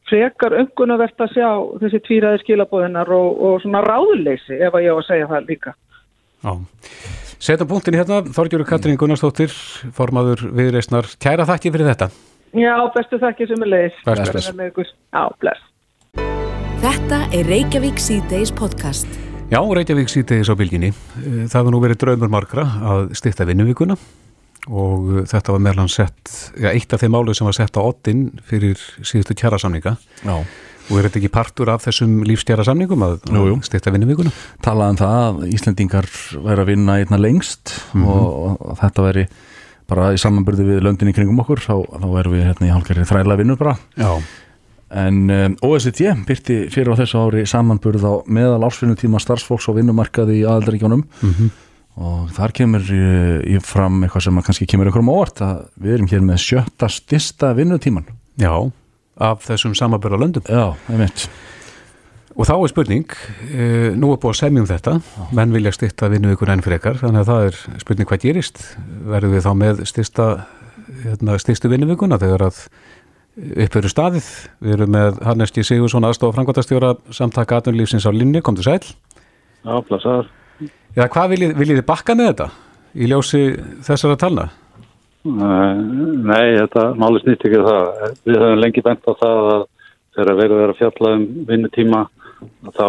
frekar 0.09 0.57
öngunavert 0.59 1.23
að 1.23 1.35
sjá 1.37 1.49
þessi 1.81 2.03
tvíraði 2.07 2.43
skilabóðinar 2.43 3.11
og, 3.15 3.41
og 3.47 3.61
svona 3.63 3.83
ráðleysi 3.85 4.59
ef 4.59 4.75
að 4.75 4.87
ég 4.87 4.95
á 4.95 4.97
að 4.99 5.07
segja 5.09 5.29
það 5.31 5.51
líka. 5.53 5.75
Já. 6.43 6.53
Setjum 7.43 7.67
punktin 7.67 7.95
í 7.95 7.99
hérna, 7.99 8.21
Þorgjörgur 8.35 8.69
Katrín 8.69 8.99
Gunnarsdóttir, 8.99 9.51
formaður 9.95 10.45
viðreysnar. 10.55 11.09
Kæra 11.19 11.47
þakki 11.49 11.73
fyrir 11.75 11.91
þetta. 11.91 12.07
Já, 12.53 12.75
bestu 12.95 13.19
þakki 13.19 13.49
sem 13.49 13.65
er 13.65 13.73
leiðis. 13.73 13.99
Bestu 14.05 14.39
þakki. 14.53 14.89
Já, 15.11 15.23
bless. 15.41 15.69
Þetta 16.83 17.29
er 17.31 17.47
Reykjavík 17.47 17.95
C-Days 17.95 18.49
podcast. 18.51 19.07
Já, 19.47 19.61
Reykjavík 19.63 20.09
C-Days 20.11 20.49
á 20.51 20.55
bylginni. 20.59 20.89
Eh, 20.91 21.45
það 21.47 21.55
hefur 21.55 21.71
nú 21.71 21.79
verið 21.79 22.01
draumur 22.01 22.33
margra 22.33 22.65
að 22.83 23.13
styrta 23.15 23.45
vinnuvíkuna 23.47 23.95
og 24.67 25.13
eh, 25.13 25.23
þetta 25.31 25.55
var 25.55 25.63
meðlan 25.63 25.87
sett, 25.87 26.33
já, 26.59 26.73
eitt 26.73 26.91
af 26.91 26.99
þeim 26.99 27.15
álið 27.15 27.39
sem 27.39 27.47
var 27.47 27.55
sett 27.55 27.79
á 27.79 27.87
oddin 27.87 28.25
fyrir 28.51 28.83
síðustu 28.99 29.31
kjærasamninga. 29.39 29.95
Já. 30.27 30.35
Og 30.35 30.99
er 30.99 31.07
þetta 31.07 31.21
ekki 31.21 31.31
partur 31.39 31.71
af 31.71 31.87
þessum 31.87 32.19
lífstjærasamningum 32.27 33.07
að, 33.07 33.17
að 33.31 33.55
styrta 33.69 33.95
vinnuvíkuna? 33.95 34.35
Talaðan 34.67 34.99
um 34.99 35.03
það 35.05 35.23
að 35.23 35.41
Íslandingar 35.55 36.13
væri 36.35 36.67
að 36.67 36.71
vinna 36.73 36.99
einna 36.99 37.23
lengst 37.29 37.77
mm 37.93 38.03
-hmm. 38.03 38.11
og, 38.11 38.59
og 38.59 38.79
þetta 38.83 39.07
væri 39.07 39.29
bara 39.87 40.11
í 40.11 40.19
samanbyrði 40.19 40.67
við 40.67 40.83
löndinni 40.83 41.15
kringum 41.15 41.39
okkur, 41.47 41.63
þá, 41.63 41.75
þá 41.79 42.09
erum 42.19 42.33
við 42.35 42.49
hérna 42.49 42.67
í 42.67 42.75
hálfgerði 42.75 43.07
þræla 43.07 43.39
vinnu 43.39 43.55
bara. 43.55 43.79
Já. 43.95 44.19
En 44.93 45.29
um, 45.33 45.55
OECD 45.65 46.11
byrti 46.27 46.57
fyrir 46.73 46.93
á 46.93 46.99
þessu 47.01 47.21
ári 47.23 47.45
samanburð 47.49 48.05
á 48.05 48.13
meðal 48.29 48.61
ársfinnutíma 48.67 49.21
starfsfólks 49.23 49.69
og 49.71 49.79
vinnumarkaði 49.79 50.41
í 50.41 50.43
aðaldaríkjónum 50.45 51.01
mm 51.01 51.31
-hmm. 51.33 51.49
og 51.97 52.29
þar 52.37 52.53
kemur 52.59 52.91
ég 52.91 53.65
fram 53.65 54.03
eitthvað 54.03 54.27
sem 54.27 54.41
kannski 54.41 54.67
kemur 54.69 54.91
ykkur 54.91 55.01
um 55.01 55.09
óvart 55.09 55.41
að 55.41 55.65
við 55.81 55.93
erum 55.97 56.11
hér 56.11 56.21
með 56.21 56.43
sjötta 56.45 56.89
stista 56.89 57.53
vinnutíman. 57.57 58.05
Já, 58.37 58.71
af 59.17 59.41
þessum 59.47 59.73
samanburð 59.73 60.17
á 60.17 60.23
löndum. 60.23 60.45
Já, 60.45 60.77
það 60.85 60.93
er 60.93 61.01
mitt. 61.01 61.29
Og 62.33 62.47
þá 62.49 62.53
er 62.57 62.69
spurning, 62.71 63.11
e, 63.53 63.65
nú 63.93 64.09
er 64.09 64.17
búin 64.17 64.33
að 64.33 64.39
semja 64.39 64.61
um 64.63 64.69
þetta, 64.69 64.95
Já. 65.01 65.25
menn 65.37 65.53
vilja 65.53 65.71
styrta 65.71 66.09
vinnu 66.09 66.33
ykkur 66.33 66.49
enn 66.49 66.65
frekar, 66.65 66.97
þannig 66.97 67.21
að 67.21 67.29
það 67.29 67.45
er 67.45 67.59
spurning 67.83 68.09
hvað 68.09 68.23
gerist. 68.23 68.63
Verður 69.05 69.35
við 69.35 69.45
þá 69.45 69.51
með 69.53 69.83
styrsta, 69.85 70.25
hérna, 71.03 71.37
styrstu 71.37 71.69
vinnuvíkuna 71.69 72.17
þegar 72.17 72.47
að 72.49 72.57
uppveru 73.37 73.91
staðið. 73.91 74.29
Við 74.63 74.75
erum 74.77 74.93
með 74.93 75.19
Hanneski 75.25 75.65
Sigursson 75.65 76.05
aðstofa 76.07 76.37
frangværtastjóra 76.37 76.93
samtaka 77.13 77.61
aðunlífsins 77.61 78.05
á 78.05 78.11
linni, 78.13 78.41
kom 78.41 78.57
til 78.57 78.67
sæl. 78.67 78.81
Já, 79.63 79.75
plassar. 79.87 80.29
Já, 80.93 81.07
hvað 81.07 81.33
viljið, 81.33 81.55
viljið 81.57 81.79
þið 81.81 81.87
bakka 81.89 82.15
með 82.17 82.29
þetta 82.31 82.49
í 82.93 83.09
ljósi 83.09 83.43
þessara 83.87 84.19
talna? 84.21 84.49
Nei, 85.23 86.57
þetta 86.59 86.89
máli 86.99 87.21
snýtt 87.23 87.45
ekki 87.47 87.61
það. 87.63 88.09
Við 88.27 88.41
höfum 88.43 88.59
lengi 88.61 88.83
bent 88.85 89.07
á 89.07 89.13
það 89.21 89.53
að 89.53 89.63
þegar 90.13 90.39
verður 90.39 90.61
verið 90.61 90.73
að 90.73 90.81
fjalla 90.81 91.13
um 91.17 91.23
vinnutíma 91.47 92.01
þá 92.75 92.87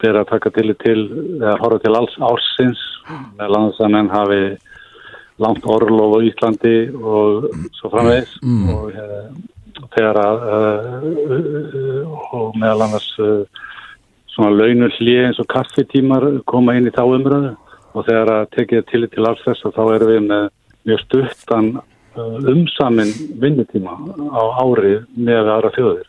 ber 0.00 0.18
að 0.20 0.28
taka 0.30 0.52
til 0.54 0.74
til 0.80 0.98
eða 1.40 1.56
horfa 1.60 1.80
til 1.82 1.94
alls 1.98 2.14
ársins 2.22 2.82
með 3.38 3.54
landsanenn 3.56 4.12
hafi 4.12 4.42
langt 5.42 5.66
orlof 5.66 6.16
á 6.16 6.18
Íslandi 6.28 6.76
og 6.94 7.48
svo 7.78 7.90
framvegs 7.92 8.36
mm. 8.42 8.68
og 8.72 8.94
þegar 9.94 10.18
að 10.22 10.42
uh, 10.48 12.14
og 12.36 12.56
meðal 12.58 12.86
annars 12.86 13.08
uh, 13.22 13.44
svona 14.32 14.52
launur 14.56 14.92
hlið 14.98 15.26
eins 15.28 15.40
og 15.42 15.48
kaffitímar 15.52 16.28
koma 16.48 16.76
inn 16.78 16.88
í 16.88 16.94
þá 16.94 17.04
umröðu 17.04 17.54
og 17.92 18.06
þegar 18.06 18.34
að 18.36 18.50
tekið 18.56 18.84
til 18.90 19.02
til 19.12 19.26
alls 19.28 19.42
þess 19.44 19.66
að 19.68 19.76
þá 19.76 19.82
erum 19.96 20.12
við 20.12 20.22
með 20.28 20.46
mjög 20.88 21.02
stuttan 21.06 21.72
umsamin 22.52 23.12
vinnutíma 23.40 23.92
á 24.36 24.42
ári 24.60 24.98
með 25.16 25.48
aðra 25.48 25.70
þjóðir. 25.76 26.08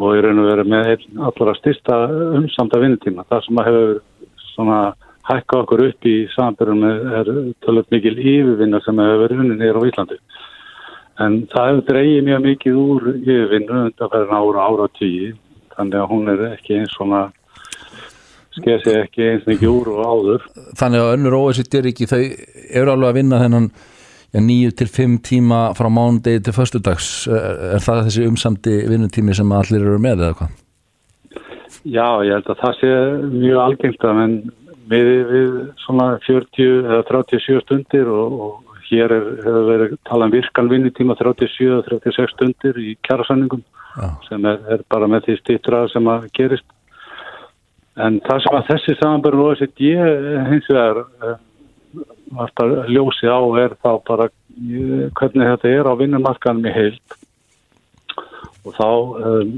Og 0.00 0.16
ég 0.16 0.24
raun 0.24 0.40
að 0.42 0.48
vera 0.50 0.64
með 0.64 1.06
allara 1.28 1.54
styrsta 1.58 1.98
umsamta 2.40 2.80
vinnutíma. 2.82 3.26
Það 3.28 3.42
sem 3.44 3.60
að 3.60 3.68
hefur 3.68 3.98
svona 4.54 4.78
hækka 5.28 5.60
okkur 5.62 5.84
upp 5.88 6.08
í 6.08 6.14
samanbyrjum 6.34 6.82
er 6.88 7.30
tölvöld 7.64 7.92
mikil 7.94 8.16
yfirvinna 8.16 8.80
sem 8.84 9.00
hefur 9.00 9.22
verið 9.24 9.44
unni 9.44 9.58
nýra 9.60 9.80
á 9.80 9.88
Íslandi 9.88 10.18
En 11.22 11.44
það 11.52 11.68
hefur 11.70 11.86
dreigið 11.92 12.26
mjög 12.26 12.44
mikið 12.48 12.78
úr 12.82 13.08
yfirvinnu 13.14 13.80
undan 13.84 14.12
fyrir 14.12 14.32
ára 14.34 14.66
ára 14.66 14.86
tíu, 14.98 15.32
þannig 15.76 16.00
að 16.00 16.08
hún 16.10 16.32
er 16.32 16.44
ekki 16.48 16.78
eins 16.80 16.94
svona, 16.96 17.20
skeið 18.56 18.82
sig 18.82 18.98
ekki 19.04 19.28
eins 19.28 19.46
mikið 19.46 19.70
úr 19.70 19.92
og 19.94 20.00
áður. 20.10 20.48
Þannig 20.80 21.04
að 21.04 21.12
önnur 21.18 21.38
OECD-ríki 21.38 22.10
þau 22.10 22.22
eru 22.24 22.94
alveg 22.94 23.12
að 23.12 23.20
vinna 23.20 23.40
þennan 23.44 23.70
ja, 24.34 24.42
9-5 24.42 25.16
tíma 25.30 25.60
frá 25.78 25.90
mánudegi 25.92 26.42
til 26.48 26.56
föstudags. 26.56 27.12
Er, 27.30 27.62
er 27.76 27.86
það 27.86 28.02
þessi 28.08 28.26
umsamdi 28.32 28.76
vinnutími 28.90 29.38
sem 29.38 29.54
allir 29.54 29.86
eru 29.86 30.02
með 30.02 30.26
eða 30.26 30.38
hvað? 30.40 30.60
Já, 31.84 32.08
ég 32.24 32.32
held 32.32 32.50
að 32.50 32.60
það 32.64 32.76
sé 32.80 32.92
mjög 33.28 33.62
algengt 33.68 34.04
að 34.08 34.20
við, 34.90 35.08
við 35.30 35.50
svona 35.84 36.14
40 36.26 36.78
eða 36.88 37.02
37 37.10 37.62
stundir 37.64 38.10
og, 38.10 38.38
og 38.46 38.63
hér 38.88 39.12
er, 39.14 39.26
hefur 39.44 39.66
verið 39.70 39.96
talað 40.08 40.26
um 40.26 40.34
virkan 40.34 40.70
vinnutíma 40.72 41.16
37-36 41.20 42.34
stundir 42.34 42.80
í 42.80 42.94
kjærasanningum 43.06 43.64
sem 44.28 44.46
er, 44.50 44.62
er 44.74 44.84
bara 44.90 45.08
með 45.10 45.28
því 45.28 45.36
stýttra 45.40 45.84
sem 45.92 46.08
að 46.10 46.28
gerist. 46.36 46.66
En 47.94 48.18
það 48.26 48.40
sem 48.42 48.56
að 48.58 48.70
þessi 48.72 48.96
samanbörn 48.98 49.42
og 49.44 49.52
þessi 49.54 49.86
ég 49.86 50.30
hins 50.50 50.70
vegar 50.70 51.04
eh, 51.04 51.36
að 52.42 52.74
ljósi 52.90 53.30
á 53.30 53.38
er 53.62 53.76
þá 53.78 53.90
bara 54.08 54.26
eh, 54.30 55.06
hvernig 55.14 55.52
þetta 55.52 55.70
er 55.70 55.90
á 55.90 55.92
vinnumarkanum 56.00 56.66
í 56.66 56.74
heilt 56.74 57.18
og 58.64 58.74
þá 58.74 58.88
um, 59.30 59.52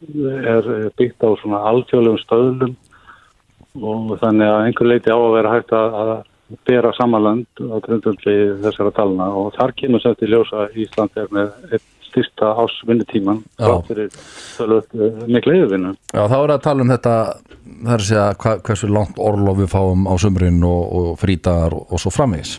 er 0.00 0.68
byggt 0.96 1.26
á 1.26 1.28
svona 1.42 1.60
alþjóðlegum 1.68 2.22
stöðlum 2.22 2.76
og 3.80 4.14
þannig 4.22 4.48
að 4.48 4.64
einhver 4.66 4.88
leiti 4.88 5.12
á 5.12 5.18
að 5.18 5.34
vera 5.36 5.54
hægt 5.54 5.74
að, 5.76 5.96
að 6.00 6.12
bera 6.66 6.92
samanlönd 6.96 7.62
á 7.62 7.76
grundvöldi 7.84 8.36
þessara 8.64 8.92
talna 8.96 9.30
og 9.36 9.52
þar 9.58 9.74
kemur 9.78 10.02
sér 10.02 10.18
til 10.18 10.32
ljósa 10.34 10.68
Ísland 10.74 11.18
er 11.20 11.30
með 11.34 11.80
styrsta 12.10 12.54
ásvinnutíman 12.58 13.42
fyrir 13.86 14.08
uh, 14.10 15.26
miklu 15.30 15.54
yfirvinnu. 15.60 15.92
Já, 16.10 16.24
þá 16.26 16.38
er 16.40 16.54
að 16.56 16.64
tala 16.64 16.84
um 16.84 16.90
þetta 16.90 17.14
það 17.84 17.94
er 17.94 18.08
að 18.24 18.32
hva, 18.42 18.56
hversu 18.66 18.90
langt 18.90 19.20
orlof 19.22 19.60
við 19.60 19.70
fáum 19.74 20.08
á 20.10 20.14
sömurinn 20.20 20.64
og, 20.66 20.82
og 21.00 21.14
frítagar 21.20 21.76
og, 21.76 21.86
og 21.90 22.02
svo 22.02 22.12
framvegis. 22.14 22.58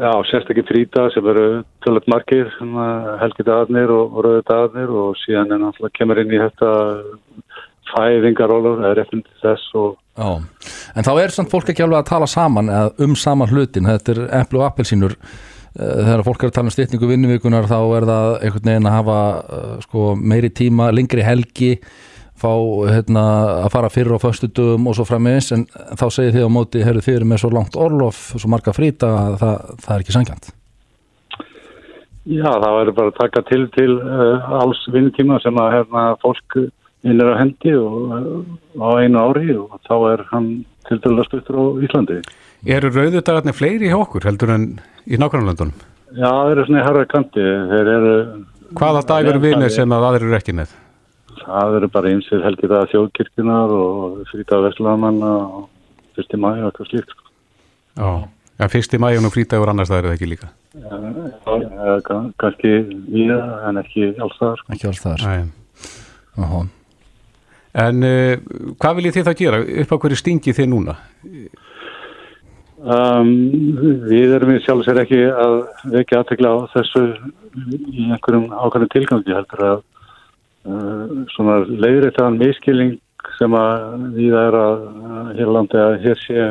Já, 0.00 0.12
sérstaklega 0.28 0.68
frítag 0.68 1.10
sem 1.12 1.26
eru 1.32 1.46
tölvöld 1.84 2.06
margir 2.08 2.52
helgidagarnir 3.20 3.90
og, 3.90 4.12
og 4.14 4.26
rauðdagarnir 4.26 4.92
og 5.02 5.18
síðan 5.18 5.56
er 5.56 5.64
náttúrulega 5.64 5.96
kemur 5.98 6.20
inn 6.22 6.36
í 6.36 6.38
þetta 6.44 6.70
fæðingarólur 7.92 8.82
eða 8.82 8.96
réttin 8.98 9.24
til 9.26 9.38
þess 9.44 9.76
og 9.80 9.96
Já, 10.20 10.36
en 10.98 11.06
þá 11.06 11.12
er 11.22 11.32
samt 11.32 11.52
fólk 11.52 11.70
ekki 11.72 11.84
alveg 11.86 12.02
að 12.02 12.10
tala 12.10 12.26
saman 12.28 12.68
eða 12.68 13.06
um 13.06 13.14
saman 13.16 13.48
hlutin, 13.48 13.88
þetta 13.88 14.12
er 14.12 14.20
eplu 14.42 14.60
og 14.60 14.66
appelsínur, 14.66 15.14
eh, 15.16 16.00
þegar 16.02 16.24
fólk 16.26 16.44
er 16.44 16.50
að 16.50 16.56
tala 16.58 16.68
um 16.68 16.74
styrningu 16.74 17.08
vinnuvíkunar 17.08 17.68
þá 17.70 17.78
er 17.96 18.06
það 18.10 18.30
einhvern 18.44 18.70
veginn 18.72 18.90
að 18.90 18.96
hafa 18.98 19.18
eh, 19.40 19.74
sko, 19.86 20.06
meiri 20.20 20.50
tíma, 20.50 20.90
lengri 20.92 21.24
helgi 21.24 21.72
fá 22.40 22.52
hérna, 22.88 23.24
að 23.66 23.72
fara 23.74 23.90
fyrir 23.92 24.16
á 24.16 24.18
föstu 24.20 24.48
dögum 24.48 24.88
og 24.88 24.96
svo 24.96 25.04
frammeins 25.08 25.50
en 25.56 25.66
þá 25.70 26.06
segir 26.08 26.38
þið 26.38 26.48
á 26.48 26.56
móti, 26.56 26.84
herru 26.84 27.04
þið 27.04 27.20
eru 27.20 27.28
með 27.28 27.42
svo 27.42 27.52
langt 27.52 27.76
orlof, 27.76 28.22
svo 28.36 28.50
marga 28.52 28.74
frýta 28.76 29.10
að 29.26 29.36
það, 29.42 29.70
það 29.84 29.94
er 29.94 30.04
ekki 30.04 30.16
sangjant 30.16 30.50
Já, 32.30 32.50
það 32.52 32.74
verður 32.76 32.96
bara 32.98 33.10
að 33.10 33.18
taka 33.18 33.42
til 33.48 33.62
til 33.74 33.94
uh, 33.96 34.50
alls 34.60 34.80
vinnutíma 34.92 35.40
sem 35.40 35.56
að 35.60 35.72
hérna, 35.78 36.02
fólk 36.20 36.58
á 37.04 37.40
hendi 37.40 37.72
og 37.76 38.12
á 38.76 38.88
einu 39.00 39.18
ári 39.18 39.56
og 39.56 39.78
þá 39.88 39.94
er 40.12 40.24
hann 40.32 40.50
til 40.88 41.00
dæla 41.00 41.24
stuttur 41.24 41.56
á 41.56 41.64
Íslandi. 41.86 42.20
Eru 42.66 42.90
rauðudagarnir 42.92 43.56
fleiri 43.56 43.88
hjá 43.88 43.96
okkur 43.96 44.26
heldur 44.28 44.52
en 44.52 44.66
í 45.08 45.16
nákvæmlandunum? 45.16 45.72
Já, 46.12 46.28
það 46.28 46.52
eru 46.52 46.64
svona 46.66 46.80
í 46.80 46.86
harra 46.86 47.04
kanti. 47.08 47.40
Eru, 47.80 48.14
Hvaða 48.76 49.02
dagur 49.06 49.38
er 49.38 49.42
vinir 49.42 49.72
sem 49.72 49.92
að 49.94 50.06
aðrir 50.08 50.28
eru 50.28 50.38
ekki 50.38 50.56
með? 50.58 50.74
Það 51.40 51.76
eru 51.78 51.88
bara 51.94 52.10
eins 52.12 52.28
og 52.34 52.42
helgir 52.44 52.70
það 52.70 52.90
þjóðkirkunar 52.92 53.72
og 53.74 54.18
frítag 54.30 54.66
Veslamanna 54.66 55.30
og 55.46 55.68
fyrsti 56.18 56.40
mæg 56.40 56.60
og 56.60 56.68
eitthvað 56.68 56.90
slíkt. 56.90 57.14
Sko. 57.14 57.30
Já, 57.96 58.10
ja, 58.60 58.68
fyrsti 58.74 59.00
mæg 59.00 59.22
og 59.22 59.32
frítagur 59.34 59.72
annars 59.72 59.90
það 59.90 60.02
eru 60.02 60.10
það 60.10 60.18
ekki 60.18 60.30
líka? 60.34 60.50
Já, 60.74 60.98
ja, 61.64 61.96
kannski 62.42 62.74
við 63.08 63.32
en 63.38 63.80
ekki 63.80 64.12
alls 64.20 64.36
þar. 64.42 64.60
Sko. 64.60 64.76
Ekki 64.76 64.90
alls 64.90 65.02
þar. 65.06 65.26
Næ. 66.36 66.60
En 67.78 68.02
uh, 68.02 68.36
hvað 68.82 68.96
viljið 68.98 69.18
þið 69.18 69.26
þá 69.28 69.34
gera? 69.38 69.60
Upp 69.82 69.92
á 69.94 70.00
hverju 70.02 70.18
stingi 70.18 70.54
þið 70.56 70.70
núna? 70.72 70.96
Um, 72.80 73.30
við 74.08 74.34
erum 74.38 74.54
í 74.54 74.62
sjálfsvegar 74.64 75.04
ekki 75.04 75.20
að 75.28 75.54
vekja 75.92 76.22
aðtegla 76.22 76.54
á 76.56 76.58
þessu 76.72 77.02
í 77.92 78.06
einhverjum 78.08 78.48
ákvæmum 78.56 78.90
tilgangi 78.94 79.36
heldur 79.36 79.64
að 79.66 79.82
uh, 80.64 81.12
svona 81.34 81.58
leiðrættaðan 81.68 82.40
miskilling 82.40 82.96
sem 83.36 83.54
að 83.56 84.06
við 84.16 84.36
er 84.36 84.56
að 84.56 84.86
hér 85.36 85.52
landi 85.54 85.80
að 85.80 85.98
hér 86.06 86.22
sé 86.22 86.46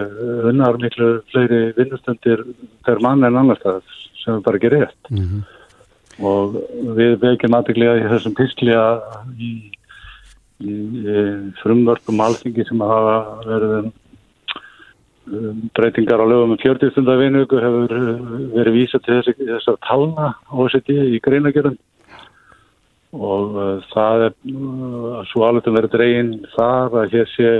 unnar 0.51 0.77
miklu 0.81 1.09
fleiri 1.31 1.61
vinnustundir 1.77 2.45
per 2.85 3.01
mann 3.01 3.25
en 3.25 3.39
annars 3.41 3.63
það 3.63 3.81
sem 4.21 4.35
er 4.35 4.45
bara 4.45 4.59
ekki 4.59 4.71
rétt 4.75 5.09
mm 5.09 5.25
-hmm. 5.25 5.41
og 6.29 6.59
við 6.99 7.17
vekjum 7.25 7.57
aðtegla 7.57 7.97
í 7.97 8.07
þessum 8.13 8.37
písli 8.37 8.77
að 8.77 9.01
í 9.37 9.51
í, 10.59 10.75
frumvörpum 11.61 12.21
alþingi 12.25 12.65
sem 12.67 12.83
hafa 12.83 13.17
verið 13.47 13.75
um, 13.79 13.91
um, 15.31 15.61
breytingar 15.77 16.23
á 16.23 16.25
lögum 16.27 16.55
um 16.55 16.61
40 16.61 16.93
stundar 16.93 17.21
vinugu 17.21 17.61
hefur 17.63 17.93
uh, 17.95 18.23
verið 18.57 18.79
vísað 18.81 19.05
til 19.05 19.19
þessi, 19.19 19.35
þessar 19.53 19.79
talna 19.87 20.33
OSD 20.51 20.91
í 21.15 21.21
greinagjörðum 21.23 21.79
og 23.15 23.55
uh, 23.57 23.85
það 23.93 24.25
er 24.27 24.33
uh, 24.53 25.21
svo 25.31 25.47
alveg 25.47 25.71
verið 25.73 25.95
dreginn 25.95 26.33
þar 26.55 26.99
að 27.03 27.15
hér 27.15 27.31
sé 27.33 27.53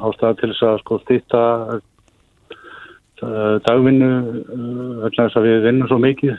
ástæða 0.00 0.38
til 0.38 0.50
þess 0.52 0.66
að 0.68 0.80
sko 0.82 0.98
stýtta 1.02 1.44
uh, 1.74 3.56
dagvinnu 3.66 4.10
uh, 4.10 4.92
vegna 5.04 5.26
þess 5.26 5.38
að 5.40 5.48
við 5.48 5.64
vinnum 5.68 5.90
svo 5.90 6.00
mikið. 6.02 6.36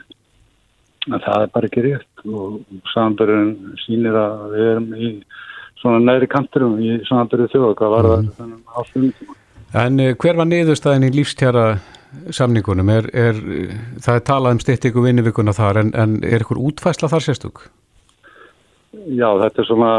En 1.06 1.22
það 1.22 1.44
er 1.44 1.52
bara 1.54 1.70
ekki 1.70 1.84
rétt 1.86 2.24
og 2.26 2.62
samanbörjun 2.96 3.52
sínir 3.84 4.16
að 4.18 4.56
við 4.56 4.70
erum 4.72 4.88
í 4.98 5.10
svona 5.86 6.02
næri 6.02 6.30
kanturum 6.32 6.80
í 6.82 6.98
samanbyrðu 7.06 7.52
þjóða 7.54 7.74
hvað 7.80 7.94
var 7.94 8.08
það 8.10 8.46
mm. 8.48 8.62
áslunum 8.82 9.36
En 9.76 10.00
uh, 10.00 10.14
hver 10.16 10.38
var 10.40 10.48
niðurstaðin 10.50 11.08
í 11.10 11.14
lífstjara 11.14 11.66
samningunum? 12.34 12.90
Er, 12.90 13.10
er, 13.12 13.40
það 14.04 14.20
er 14.20 14.28
talað 14.30 14.56
um 14.56 14.62
styrtingu 14.64 15.04
vinnivíkuna 15.04 15.54
þar 15.56 15.82
en, 15.84 15.92
en 16.00 16.22
er 16.24 16.46
ykkur 16.46 16.62
útfæsla 16.70 17.12
þar 17.12 17.26
sérstug? 17.26 17.66
Já, 18.96 19.28
þetta 19.42 19.62
er 19.62 19.68
svona 19.68 19.92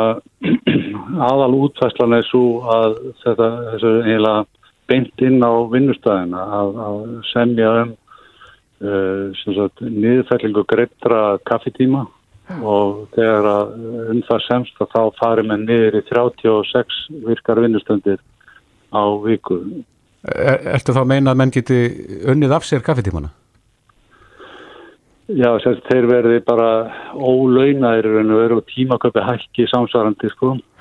aðal 1.31 1.59
útfæslan 1.67 2.17
er 2.17 2.27
svo 2.31 2.45
að 2.73 2.99
þetta 3.23 3.51
er 3.75 3.87
eiginlega 3.93 4.47
beint 4.87 5.25
inn 5.27 5.45
á 5.45 5.53
vinnustæðina 5.69 6.43
að, 6.57 6.83
að 6.87 6.99
semja 7.35 7.73
um 7.83 7.95
uh, 8.81 9.81
niðurfællingu 9.83 10.65
greitra 10.71 11.23
kaffitíma 11.49 12.07
og 12.55 13.07
þegar 13.15 13.49
að 13.51 13.73
um 14.13 14.21
það 14.29 14.45
semst 14.47 14.83
að 14.83 14.93
þá 14.93 15.01
farum 15.19 15.51
við 15.53 15.65
niður 15.65 15.99
í 15.99 16.03
36 16.11 17.01
virkar 17.27 17.63
vinnustundir 17.65 18.21
á 18.95 19.03
viku. 19.25 19.59
Er, 20.27 20.63
ertu 20.77 20.95
þá 20.95 21.03
að 21.03 21.11
meina 21.11 21.33
að 21.33 21.41
menn 21.43 21.55
geti 21.55 21.81
unnið 22.31 22.55
af 22.55 22.67
sér 22.67 22.87
kaffetímana? 22.87 23.33
Já, 25.27 25.51
semst, 25.59 25.83
þeir 25.91 26.07
verði 26.07 26.39
bara 26.47 26.71
ólaunaðir 27.19 28.21
en 28.23 28.31
verður 28.31 28.63
tímaköpi 28.71 29.27
hækki 29.27 29.67
samsvarandi 29.73 30.31
sko. 30.31 30.55
Mm. 30.55 30.73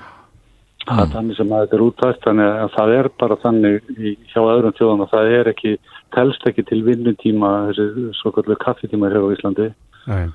Það 0.86 1.02
er 1.02 1.14
þannig 1.16 1.38
sem 1.40 1.50
að 1.50 1.62
þetta 1.64 1.74
er 1.76 1.82
útvægt, 1.82 2.20
þannig 2.22 2.50
að 2.62 2.74
það 2.76 2.92
er 2.94 3.08
bara 3.18 3.36
þannig 3.42 3.88
í, 3.90 4.12
hjá 4.30 4.38
öðrum 4.44 4.74
tjóðan 4.78 5.02
að 5.02 5.14
það 5.16 5.32
er 5.34 5.48
ekki, 5.50 5.72
telst 6.14 6.46
ekki 6.46 6.62
til 6.68 6.82
vinnutíma 6.86 7.54
þessi 7.72 8.10
svo 8.20 8.30
kallu 8.36 8.54
kaffetíma 8.62 9.10
hér 9.10 9.26
á 9.26 9.34
Íslandi. 9.34 9.72
Nei 10.06 10.26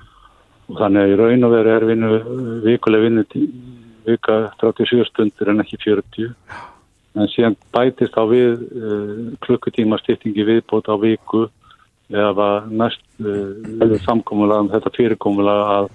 þannig 0.78 1.04
að 1.04 1.12
í 1.12 1.16
raun 1.20 1.46
og 1.46 1.54
veru 1.54 1.72
er 1.72 1.86
vinnu, 1.88 2.10
vikuleg 2.66 3.06
vinnu 3.06 3.24
vika 4.06 4.38
37 4.60 5.06
stundir 5.10 5.52
en 5.52 5.62
ekki 5.62 5.78
40 5.84 6.32
en 7.12 7.28
síðan 7.28 7.56
bætist 7.74 8.16
á 8.16 8.24
við 8.28 8.62
uh, 8.72 9.10
klukkutíma 9.44 9.98
styrtingi 10.00 10.46
viðbót 10.48 10.88
á 10.88 10.96
viku 11.00 11.46
eða 12.12 12.64
næst 12.72 13.02
uh, 13.20 13.98
samkómulega 14.06 14.64
um 14.64 14.72
þetta 14.72 14.94
fyrirkómulega 14.96 15.76
að, 15.76 15.88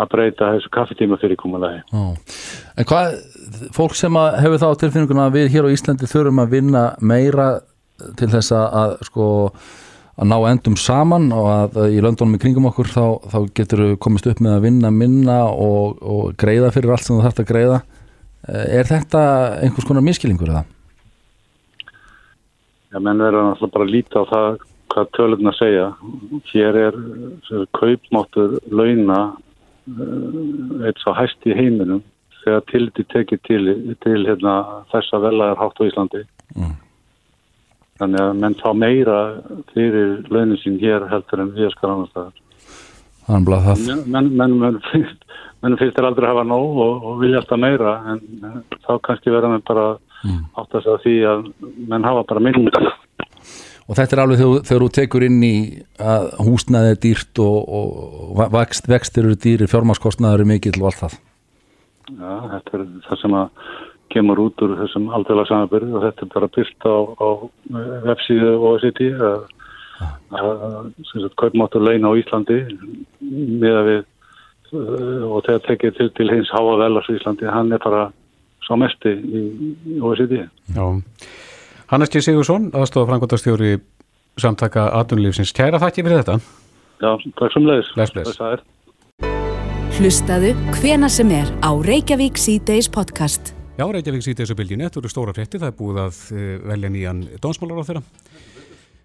að 0.00 0.10
breyta 0.14 0.52
þessu 0.54 0.72
kaffetíma 0.74 1.20
fyrirkómulegi 1.22 1.82
En 2.74 2.88
hvað, 2.90 3.18
fólk 3.74 3.94
sem 3.98 4.16
hefur 4.16 4.62
þá 4.62 4.68
tilfinninguna 4.80 5.28
að 5.28 5.40
við 5.40 5.52
hér 5.54 5.68
á 5.70 5.74
Íslandi 5.74 6.10
þurfum 6.10 6.42
að 6.42 6.54
vinna 6.56 6.84
meira 7.02 7.48
til 8.18 8.30
þess 8.32 8.54
að 8.54 8.96
sko 9.06 9.26
að 10.14 10.30
ná 10.30 10.36
endum 10.50 10.76
saman 10.78 11.30
og 11.34 11.48
að 11.50 11.80
í 11.96 12.02
löndunum 12.04 12.36
í 12.36 12.42
kringum 12.42 12.68
okkur 12.70 12.90
þá, 12.92 13.04
þá 13.32 13.38
getur 13.58 13.82
við 13.82 13.96
komist 14.04 14.28
upp 14.30 14.42
með 14.44 14.58
að 14.58 14.66
vinna 14.68 14.92
minna 14.94 15.40
og, 15.50 15.98
og 16.02 16.36
greiða 16.38 16.70
fyrir 16.74 16.94
allt 16.94 17.06
sem 17.06 17.16
þú 17.16 17.24
þarfst 17.24 17.42
að 17.42 17.50
greiða 17.50 17.80
eh, 17.80 18.78
er 18.78 18.90
þetta 18.90 19.24
einhvers 19.64 19.88
konar 19.88 20.06
miskilingur 20.06 20.52
eða? 20.52 20.62
Já, 22.94 23.00
menn 23.02 23.18
verður 23.18 23.48
náttúrulega 23.48 23.74
bara 23.74 23.88
að 23.88 23.94
líta 23.96 24.22
á 24.22 24.24
það 24.30 24.62
hvað 24.94 25.08
tölurna 25.16 25.52
segja. 25.58 25.86
Hér 26.52 26.76
er 26.78 26.98
sagt, 27.48 27.70
kaupmáttur 27.74 28.58
launa 28.70 29.20
uh, 29.34 30.84
eitt 30.86 31.02
svo 31.02 31.16
hæst 31.18 31.48
í 31.48 31.56
heiminum 31.58 32.04
þegar 32.44 32.64
tildi 32.70 33.06
tekið 33.10 33.42
til, 33.48 33.64
til 34.04 34.20
hérna, 34.28 34.54
þessa 34.92 35.18
velaðar 35.24 35.58
hátt 35.62 35.80
á 35.80 35.88
Íslandi. 35.88 36.22
Þannig 38.00 38.24
að 38.24 38.32
menn 38.42 38.56
fá 38.58 38.70
meira 38.74 39.18
fyrir 39.74 40.16
launin 40.34 40.58
sín 40.62 40.80
hér 40.82 41.06
heldur 41.12 41.44
en 41.44 41.52
við 41.54 41.70
skar 41.74 41.92
annars 41.92 42.10
staðar. 42.10 42.40
Þannig 43.28 43.54
að 43.56 43.68
það 43.68 43.84
menn, 44.14 44.32
menn, 44.40 44.56
menn, 44.60 44.80
finnst, 44.90 45.22
menn 45.64 45.78
finnst 45.80 45.96
þér 45.96 46.08
aldrei 46.10 46.26
að 46.28 46.34
hafa 46.34 46.48
nóg 46.48 46.80
og, 46.84 47.06
og 47.08 47.22
vilja 47.22 47.40
alltaf 47.40 47.60
meira 47.62 47.94
en 48.12 48.20
þá 48.84 48.90
kannski 49.06 49.32
verða 49.32 49.52
menn 49.54 49.64
bara 49.68 49.86
mm. 50.24 50.42
átt 50.60 50.76
að 50.76 50.84
segja 50.84 51.02
því 51.04 51.14
að 51.30 51.46
menn 51.92 52.08
hafa 52.08 52.26
bara 52.28 52.44
minna 52.44 52.92
og 53.84 53.98
þetta 53.98 54.16
er 54.16 54.22
alveg 54.22 54.42
þegar, 54.42 54.84
þú 54.84 54.90
tekur 54.96 55.26
inn 55.26 55.40
í 55.44 55.54
að 56.00 56.28
húsnaði 56.46 56.92
er 56.94 57.00
dýrt 57.02 57.40
og, 57.44 57.56
og 57.78 58.44
vext, 58.54 58.88
vextir 58.90 59.28
eru 59.28 59.38
dýri 59.40 59.68
fjármáskostnaður 59.70 60.42
eru 60.42 60.50
mikill 60.54 60.76
og 60.80 60.90
allt 60.90 61.02
það 61.04 61.18
Já, 62.14 62.32
þetta 62.52 62.78
er 62.78 62.86
það 63.08 63.20
sem 63.22 63.36
að 63.40 63.68
kemur 64.14 64.40
út 64.46 64.64
úr 64.64 64.76
þessum 64.80 65.10
aldrei 65.14 65.44
samanbyrði 65.48 65.94
og 65.98 66.06
þetta 66.06 66.26
er 66.26 66.32
bara 66.32 66.50
byrst 66.56 66.88
á, 66.88 66.96
á 67.18 67.28
websíðu 68.08 68.54
og 68.58 68.80
sitt 68.82 69.00
í 69.04 69.10
að 69.14 69.44
kaupmáttur 71.38 71.84
leina 71.84 72.10
á 72.10 72.18
Íslandi 72.18 72.58
með 73.20 73.78
að 73.78 73.88
við 73.90 74.00
uh, 74.74 75.22
og 75.30 75.44
þegar 75.46 75.64
tekið 75.68 75.96
til, 75.98 76.10
til 76.18 76.28
hins 76.32 76.52
háa 76.54 76.76
velars 76.80 77.10
í 77.10 77.18
Íslandi, 77.18 77.48
hann 77.50 77.72
er 77.74 77.82
bara 77.84 78.08
svo 78.66 78.78
mesti 78.80 79.14
í, 79.14 79.44
í 79.94 79.98
OECD 80.02 80.40
Já, 80.74 80.84
Hannes 81.92 82.10
G. 82.10 82.24
Sigursson 82.24 82.70
aðstofa 82.74 83.12
frangotastjóri 83.12 83.76
samtaka 84.40 84.88
aðunlífsins, 84.98 85.52
kæra 85.54 85.78
þakki 85.78 86.02
fyrir 86.02 86.24
þetta. 86.24 86.38
Já, 87.02 87.10
takk 87.38 87.54
sem 87.54 87.68
leiðis 87.68 87.92
Bless, 87.94 88.14
bless 88.16 88.70
Hlustaðu 89.94 90.50
hvena 90.80 91.06
sem 91.06 91.30
er 91.30 91.50
á 91.62 91.70
Reykjavík 91.70 92.40
C-Days 92.40 92.90
podcast 92.90 93.53
Já, 93.74 93.88
Reykjavík 93.90 94.22
C-Days 94.22 94.52
á 94.54 94.56
bylginu, 94.58 94.86
þetta 94.86 95.00
eru 95.00 95.10
stóra 95.10 95.32
frétti, 95.34 95.58
það 95.58 95.72
er 95.72 95.78
búið 95.78 95.96
að 96.04 96.18
uh, 96.30 96.42
velja 96.70 96.90
nýjan 96.94 97.22
dónsmálar 97.42 97.80
á 97.82 97.88
þeirra 97.88 98.02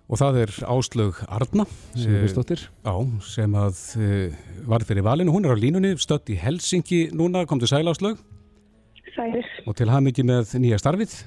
og 0.10 0.20
það 0.22 0.38
er 0.44 0.54
Áslög 0.70 1.22
Arna 1.26 1.66
Sigurstóttir 1.98 2.68
á, 2.86 2.94
sem 3.26 3.56
að 3.58 3.80
uh, 3.98 4.38
var 4.70 4.86
fyrir 4.86 5.08
valinu, 5.08 5.34
hún 5.34 5.50
er 5.50 5.58
á 5.58 5.58
línunni 5.58 5.96
stött 5.98 6.30
í 6.30 6.38
Helsingi 6.38 7.08
núna, 7.18 7.48
kom 7.50 7.58
til 7.58 7.72
Sæl 7.72 7.90
Áslög 7.90 8.22
Sælir. 9.16 9.50
Og 9.66 9.74
til 9.74 9.90
haf 9.90 10.06
mikið 10.06 10.30
með 10.30 10.54
nýja 10.62 10.78
starfið. 10.80 11.18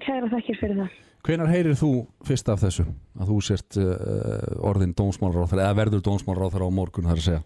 Kæra 0.00 0.30
þakkir 0.30 0.62
fyrir 0.62 0.78
það. 0.84 0.96
Hvenar 1.26 1.50
heyrir 1.50 1.76
þú 1.76 1.90
fyrst 2.24 2.48
af 2.54 2.62
þessu? 2.62 2.86
Að 3.18 3.32
þú 3.34 3.42
sért 3.50 3.82
uh, 3.82 4.62
orðin 4.70 4.94
dómsmálráþar 4.96 5.66
eða 5.66 5.76
verður 5.82 6.06
dómsmálráþar 6.06 6.64
á 6.64 6.68
morgun 6.72 7.10
þar 7.10 7.18
að 7.18 7.26
segja? 7.26 7.42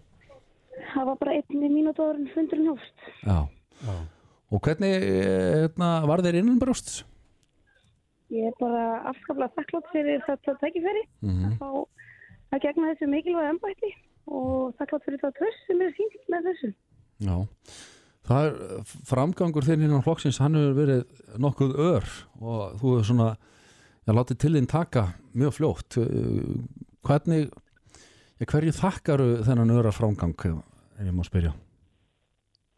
Það 0.93 1.09
var 1.09 1.21
bara 1.25 1.35
einni 1.41 1.73
mínúti 1.73 1.97
áður 1.99 2.21
en 2.21 2.29
fundurinn 2.37 2.69
hófst. 2.71 3.07
Já. 3.25 3.39
Já 4.55 4.55
Og 4.55 4.61
hvernig 4.63 4.93
hérna, 5.03 5.89
var 6.07 6.23
þeir 6.23 6.39
innanbrjóst? 6.39 7.01
Ég 8.31 8.47
er 8.49 8.53
bara 8.59 9.01
afskaplega 9.11 9.51
þakklátt 9.57 9.89
fyrir 9.91 10.21
þetta 10.25 10.55
tækifæri 10.61 11.03
mm 11.21 11.29
-hmm. 11.29 11.49
að 11.49 11.57
fá 11.59 11.69
að 12.55 12.61
gegna 12.63 12.93
þessu 12.93 13.09
mikilvæg 13.11 13.49
ennbætti 13.51 13.91
og 14.27 14.73
þakklátt 14.79 15.05
fyrir 15.05 15.19
þetta 15.19 15.37
tröst 15.39 15.67
sem 15.67 15.81
er 15.81 15.91
sínt 15.97 16.31
með 16.31 16.47
þessu. 16.47 16.69
Já, 17.27 17.35
það 18.27 18.45
er 18.45 18.55
framgangur 19.11 19.67
þinn 19.67 19.85
innan 19.85 20.05
flokksins, 20.07 20.39
hann 20.39 20.55
hefur 20.55 20.79
verið 20.79 21.03
nokkuð 21.37 21.75
ör 21.75 22.07
og 22.41 22.79
þú 22.79 22.95
hefur 22.95 23.05
svona, 23.11 23.29
já, 24.07 24.11
látið 24.13 24.37
til 24.37 24.53
þinn 24.55 24.71
taka 24.71 25.03
mjög 25.33 25.53
fljótt. 25.59 25.99
Hvernig, 27.05 27.51
ja, 28.39 28.45
hverju 28.45 28.71
þakkaru 28.71 29.29
þennan 29.43 29.77
öra 29.77 29.91
framgang, 29.91 30.35
ef 30.97 31.05
ég 31.05 31.13
má 31.13 31.23
spyrja? 31.23 31.53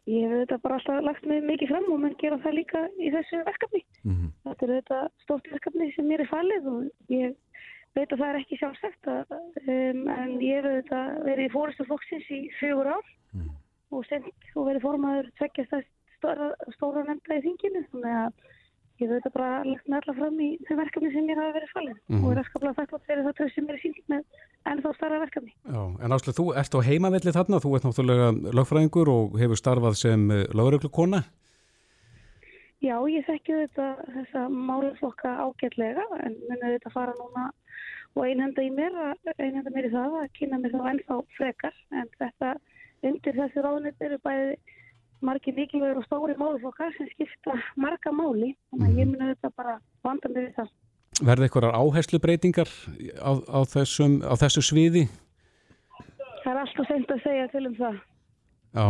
Ég 0.08 0.24
hef 0.24 0.38
þetta 0.40 0.58
bara 0.64 0.78
alltaf 0.78 1.02
lagt 1.04 1.26
mig 1.28 1.42
mikið 1.44 1.72
fram 1.72 1.90
og 1.92 2.00
menn 2.00 2.16
gera 2.20 2.38
það 2.44 2.56
líka 2.58 2.84
í 2.96 3.10
þessu 3.12 3.42
verkefni. 3.44 3.82
Mm 4.04 4.14
-hmm. 4.14 4.30
Þetta 4.48 4.66
er 4.66 4.72
þetta 4.76 5.00
stórt 5.24 5.50
verkefni 5.52 5.90
sem 5.92 6.08
mér 6.08 6.24
er 6.24 6.30
fallið 6.32 6.70
og 6.72 7.12
ég 7.12 7.36
veit 7.96 8.12
að 8.12 8.20
það 8.20 8.28
er 8.28 8.38
ekki 8.40 8.58
sjálfsagt 8.60 9.10
um, 9.10 10.02
en 10.14 10.30
ég 10.40 10.62
hef 10.62 10.68
þetta 10.78 11.00
verið 11.26 11.44
í 11.44 11.52
fóristu 11.52 11.86
fólksins 11.88 12.30
í 12.30 12.40
fjögur 12.58 12.92
ár 12.94 13.06
mm 13.32 13.40
-hmm. 13.40 13.56
og, 13.90 14.04
og 14.54 14.68
verið 14.70 14.86
formaður 14.86 15.30
tveggjast 15.40 15.76
að 15.76 15.84
stóra, 16.16 16.48
stóra 16.76 17.04
nefnda 17.04 17.38
í 17.38 17.44
þinginu 17.46 17.84
þannig 17.92 18.16
að 18.22 18.32
ég 18.98 19.06
hef 19.06 19.14
þetta 19.14 19.32
bara 19.34 19.50
lagt 19.64 19.88
mig 19.88 19.98
alltaf 19.98 20.16
fram 20.18 20.38
í 20.42 20.48
þau 20.68 20.76
verkefni 20.80 21.10
sem 21.14 21.26
mér 21.28 21.40
hafa 21.42 21.56
verið 21.56 21.74
fallið 21.74 21.96
mm 21.96 22.14
-hmm. 22.14 22.24
og 22.24 22.32
er 22.32 22.40
afskaplega 22.42 22.78
þakklátt 22.78 23.06
fyrir 23.08 23.26
það 23.26 23.38
þau 23.38 23.48
sem 23.54 23.68
er 23.68 23.80
sínt 23.82 24.04
með 24.12 24.22
en 24.68 24.82
þá 24.84 24.88
starra 24.94 25.20
verkefni. 25.24 25.52
Já, 25.64 25.82
en 26.04 26.14
Áslu, 26.16 26.32
þú 26.38 26.46
ert 26.60 26.74
á 26.74 26.80
heimavelli 26.88 27.36
þarna, 27.36 27.62
þú 27.62 27.74
ert 27.74 27.84
náttúrulega 27.86 28.28
lögfræðingur 28.58 29.08
og 29.08 29.38
hefur 29.38 29.60
starfað 29.60 29.94
sem 29.94 30.28
lögreglukona? 30.58 31.22
Já, 32.78 32.94
ég 33.10 33.26
þekki 33.26 33.54
þetta 33.66 33.86
þessa 34.14 34.48
máluflokka 34.48 35.30
ágætlega 35.42 36.04
en 36.22 36.34
munið 36.46 36.74
þetta 36.76 36.92
fara 36.94 37.14
núna 37.18 37.50
og 38.14 38.26
einhenda 38.26 38.62
í 38.62 38.70
mér, 38.70 38.94
einhenda 39.38 39.72
mér 39.74 39.88
í 39.88 39.94
það 39.94 40.18
að 40.20 40.28
kynna 40.38 40.60
mér 40.62 40.74
þá 40.76 40.84
ennþá 40.92 41.16
frekar 41.38 41.80
en 41.90 42.10
þetta 42.18 42.52
undir 43.08 43.34
þessu 43.34 43.64
ráðnit 43.64 44.06
eru 44.06 44.18
bæði 44.22 44.54
margi 45.24 45.54
mikilvægur 45.54 46.00
og 46.00 46.06
stóri 46.06 46.36
máluflokkar 46.38 46.92
sem 46.96 47.08
skipta 47.12 47.56
marga 47.76 48.12
máli 48.14 48.52
og 48.74 48.84
ég 48.86 49.08
munið 49.08 49.32
þetta 49.34 49.50
bara 49.56 49.78
vanda 50.06 50.30
mér 50.32 50.50
í 50.50 50.52
það. 50.56 50.68
Verði 51.24 51.48
eitthvað 51.48 51.72
áherslu 51.74 52.20
breytingar 52.22 52.70
á, 53.18 53.32
á, 53.34 53.58
þessum, 53.66 54.20
á 54.22 54.34
þessu 54.38 54.62
sviði? 54.62 55.08
Það 56.44 56.52
er 56.52 56.60
alltaf 56.62 56.90
seint 56.90 57.10
að 57.10 57.24
segja 57.24 57.48
til 57.54 57.64
um 57.66 57.76
það. 57.78 57.98
Já. 58.78 58.86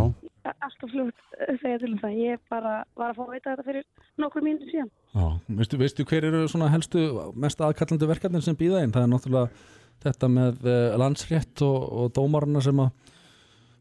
Alltaf 0.49 0.91
fljótt 0.93 1.37
að 1.47 1.61
segja 1.63 1.81
til 1.83 1.93
um 1.95 2.01
það. 2.03 2.21
Ég 2.21 2.45
bara 2.53 2.75
var 2.99 3.13
að 3.13 3.19
fá 3.19 3.25
að 3.25 3.33
veita 3.33 3.55
þetta 3.55 3.67
fyrir 3.71 3.87
nokkur 4.21 4.45
mínúti 4.45 4.71
síðan. 4.73 4.93
Já, 5.15 5.27
veistu, 5.61 5.81
veistu 5.81 6.09
hver 6.09 6.29
eru 6.29 6.45
svona 6.51 6.71
helstu 6.73 7.05
mest 7.39 7.63
aðkallandu 7.65 8.11
verkefnin 8.11 8.45
sem 8.45 8.59
býða 8.59 8.83
einn? 8.83 8.93
Það 8.93 9.07
er 9.07 9.13
náttúrulega 9.15 9.63
þetta 10.05 10.31
með 10.31 10.69
landsrétt 11.01 11.65
og, 11.67 11.79
og 12.03 12.13
dómarna 12.19 12.63
sem 12.63 12.85
að 12.85 12.93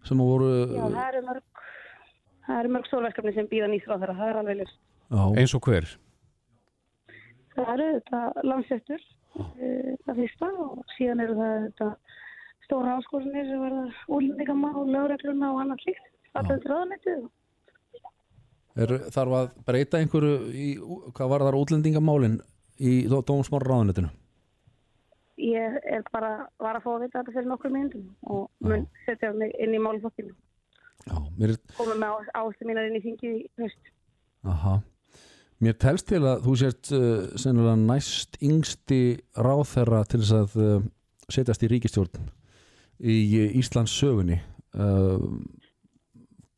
sem 0.08 0.22
að 0.22 0.32
voru... 0.32 0.50
Já, 0.72 0.84
það 0.86 1.08
eru 1.08 1.22
mörg, 1.28 1.57
það 2.48 2.60
eru 2.62 2.74
mörg 2.74 2.90
stórverkefni 2.90 3.34
sem 3.36 3.50
býða 3.52 3.70
nýtt 3.72 3.86
frá 3.88 3.98
þeirra. 3.98 4.18
Það 4.18 4.32
er 4.32 4.42
alveg 4.42 4.60
lust. 4.62 4.80
Eins 5.40 5.56
og 5.58 5.68
hver? 5.68 5.88
Það 7.58 7.72
eru 7.74 7.88
þetta 7.96 8.22
landsréttur, 8.46 9.08
það 10.06 10.20
fyrsta 10.22 10.52
og 10.66 10.84
síðan 10.98 11.24
eru 11.26 11.38
það 11.40 11.56
þetta 11.68 11.88
stóra 12.68 12.98
áskorinir 13.00 13.48
sem 13.48 13.64
verða 13.64 13.86
úlendingamál, 14.12 14.86
lögregluna 14.94 15.54
og 15.54 15.64
annað 15.64 15.88
líkt. 15.88 16.14
Það 16.36 16.54
er 16.54 16.70
ráðanættið. 16.72 17.26
Þarf 19.16 19.36
að 19.40 19.48
breyta 19.66 19.98
einhverju 19.98 20.34
í, 20.54 20.68
hvað 21.18 21.32
var 21.34 21.46
þar 21.48 21.60
útlendingamálinn 21.64 22.40
í 22.78 22.94
dómsmára 23.10 23.72
ráðanættinu? 23.72 24.12
Ég 25.42 25.80
er 25.86 26.04
bara, 26.14 26.48
var 26.62 26.78
að 26.78 26.86
fá 26.86 26.92
að 26.94 27.02
vita 27.06 27.20
þetta 27.20 27.34
fyrir 27.36 27.50
nokkur 27.50 27.74
myndum 27.74 28.06
og 28.26 28.48
mun 28.66 28.86
setja 29.06 29.32
mig 29.38 29.54
inn 29.62 29.74
í 29.78 29.82
málfokkinu. 29.82 30.34
Mér... 31.38 31.56
Komum 31.78 32.00
með 32.02 32.30
áherslu 32.34 32.70
mínar 32.70 32.90
inn 32.90 33.00
í 33.00 33.04
þingið 33.06 33.36
í 33.38 33.44
höst. 33.62 33.92
Aha. 34.48 34.78
Mér 35.64 35.78
telst 35.82 36.08
til 36.12 36.22
að 36.22 36.44
þú 36.46 36.56
sért 36.62 36.92
uh, 36.94 37.72
næst 37.82 38.38
yngsti 38.46 39.02
ráþerra 39.42 40.04
til 40.06 40.22
þess 40.22 40.36
að 40.38 40.58
uh, 40.62 40.76
setjast 41.34 41.66
í 41.66 41.72
ríkistjórn 41.72 42.28
í 42.98 43.16
Íslands 43.60 43.94
sögunni 43.94 44.38
uh, 44.78 45.18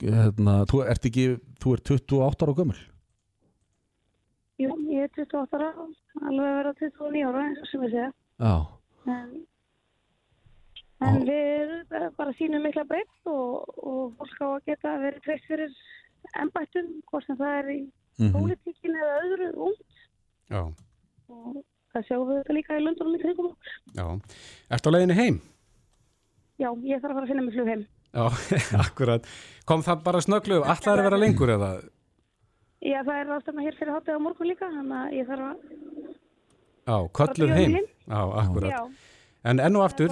hérna, 0.04 0.64
þú 0.70 0.84
ert 0.86 1.08
ekki 1.10 1.26
þú 1.60 1.76
ert 1.76 1.92
28 1.92 2.46
ára 2.46 2.56
gömul 2.60 2.80
Jú, 4.60 4.76
ég 4.92 5.08
er 5.08 5.12
28 5.16 5.60
ára 5.60 5.72
alveg 5.80 6.46
að 6.46 6.58
vera 6.60 6.76
29 6.84 7.24
ára 7.30 7.46
eins 7.48 7.64
og 7.64 7.72
sem 7.72 7.88
ég 7.88 7.96
segja 7.96 8.12
Já 8.40 8.54
en, 9.10 9.32
en 11.08 11.22
við 11.28 11.76
bara 12.18 12.34
sínum 12.38 12.66
mikla 12.66 12.84
breytt 12.90 13.32
og, 13.32 13.70
og 13.80 14.18
fólk 14.20 14.42
á 14.44 14.48
að 14.50 14.66
geta 14.72 14.98
verið 15.00 15.24
treyst 15.24 15.48
fyrir 15.48 15.72
ennbættum, 16.42 16.90
hvort 17.08 17.26
sem 17.26 17.38
það 17.40 17.58
er 17.62 17.70
í 17.72 17.80
mm 17.80 17.92
-hmm. 18.20 18.34
pólitíkin 18.36 19.00
eða 19.00 19.20
öðru 19.24 19.50
út 19.70 20.00
Já. 20.50 20.64
Og 21.30 21.62
það 21.94 22.06
sjáum 22.08 22.26
við 22.30 22.40
þetta 22.40 22.56
líka 22.58 22.78
í 22.78 22.84
Lundunum 22.84 23.16
í 23.16 23.22
kringum 23.22 23.52
okkur. 23.52 23.74
Já, 23.94 24.06
ertu 24.76 24.90
á 24.90 24.94
leiðinu 24.96 25.18
heim? 25.20 25.38
Já, 26.60 26.70
ég 26.84 27.02
þarf 27.04 27.12
að 27.12 27.18
fara 27.18 27.26
að 27.26 27.32
finna 27.32 27.46
mig 27.46 27.54
flug 27.54 27.70
heim. 27.70 27.84
Já, 28.10 28.26
akkurat. 28.86 29.30
Kom 29.70 29.86
það 29.86 30.02
bara 30.08 30.24
snögglu, 30.26 30.64
allar 30.64 31.04
að 31.04 31.06
vera 31.10 31.22
lengur 31.22 31.54
eða? 31.54 31.70
Já, 32.80 32.98
það 33.04 33.14
er 33.20 33.32
ástæðan 33.36 33.68
hér 33.68 33.78
fyrir 33.78 33.94
hátið 33.94 34.18
á 34.18 34.26
morgun 34.26 34.50
líka 34.50 34.72
þannig 34.74 34.98
að 34.98 35.16
ég 35.20 35.30
þarf 35.30 35.46
að 35.52 35.58
Já, 36.90 36.96
kölluð 37.20 37.54
heim. 37.54 37.78
Já, 38.10 38.22
akkurat. 38.42 38.74
Já. 38.74 39.09
En 39.48 39.62
enn 39.64 39.78
og 39.80 39.86
aftur, 39.86 40.12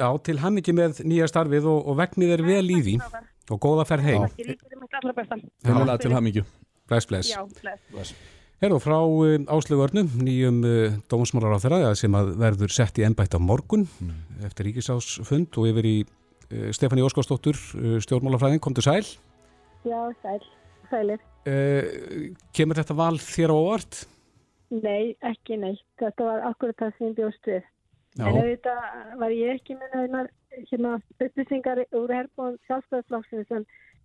já, 0.00 0.08
til 0.26 0.40
hann 0.42 0.58
ekki 0.58 0.74
með 0.74 1.04
nýja 1.06 1.28
starfið 1.30 1.68
og, 1.70 1.84
og 1.90 1.98
vegnið 2.00 2.32
er 2.34 2.42
vel 2.42 2.64
í 2.74 2.80
því 2.82 2.94
og 3.54 3.60
góða 3.62 3.84
ferð 3.86 4.08
heim 4.08 4.24
Hennilega 5.62 6.00
til 6.02 6.14
hann 6.16 6.30
ekki 6.30 6.42
Bless, 6.88 7.06
bless 7.08 7.30
Já, 7.30 7.44
bless. 7.92 8.16
Herðu 8.62 8.78
frá 8.80 8.96
áslugvörnum, 9.52 10.08
nýjum 10.24 10.60
uh, 10.64 10.94
dómsmálar 11.10 11.58
á 11.58 11.62
þeirra 11.62 11.94
sem 11.98 12.14
að 12.16 12.30
verður 12.40 12.72
sett 12.72 12.96
í 12.96 13.04
ennbætt 13.04 13.34
á 13.36 13.40
morgun 13.42 13.84
eftir 14.46 14.70
ríkisásfund 14.70 15.58
og 15.60 15.68
yfir 15.68 15.88
í 15.90 15.94
uh, 16.04 16.70
Stefani 16.72 17.04
Óskarsdóttur, 17.04 17.58
uh, 17.76 17.98
stjórnmálafræðin, 18.04 18.62
kom 18.64 18.76
til 18.76 18.86
sæl. 18.86 19.02
Já, 19.84 20.00
sæl, 20.22 20.46
sælir. 20.88 21.20
Kemur 22.56 22.78
þetta 22.78 22.96
val 22.96 23.18
þér 23.20 23.52
á 23.52 23.56
óvart? 23.58 24.00
Nei, 24.72 25.12
ekki 25.20 25.58
nei. 25.60 25.74
Þetta 26.00 26.30
var 26.30 26.46
akkurat 26.48 26.78
það 26.80 26.94
sem 26.96 27.10
ég 27.10 27.18
bjóst 27.18 27.50
við. 27.50 27.66
Já. 28.14 28.26
En 28.28 28.36
auðvitað 28.38 29.14
var 29.18 29.32
ég 29.34 29.56
ekki 29.58 29.74
með 29.78 29.94
hérna, 29.98 30.20
hérna 30.70 30.90
upplýsingar 31.18 31.80
úr 31.98 32.12
herbúin 32.14 32.58
sjálfstæðarflokksins 32.68 33.54
en 33.56 33.64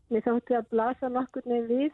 mér 0.10 0.24
þótti 0.26 0.58
að 0.58 0.70
blasa 0.74 1.12
nokkur 1.14 1.46
nefn 1.46 1.68
við 1.70 1.92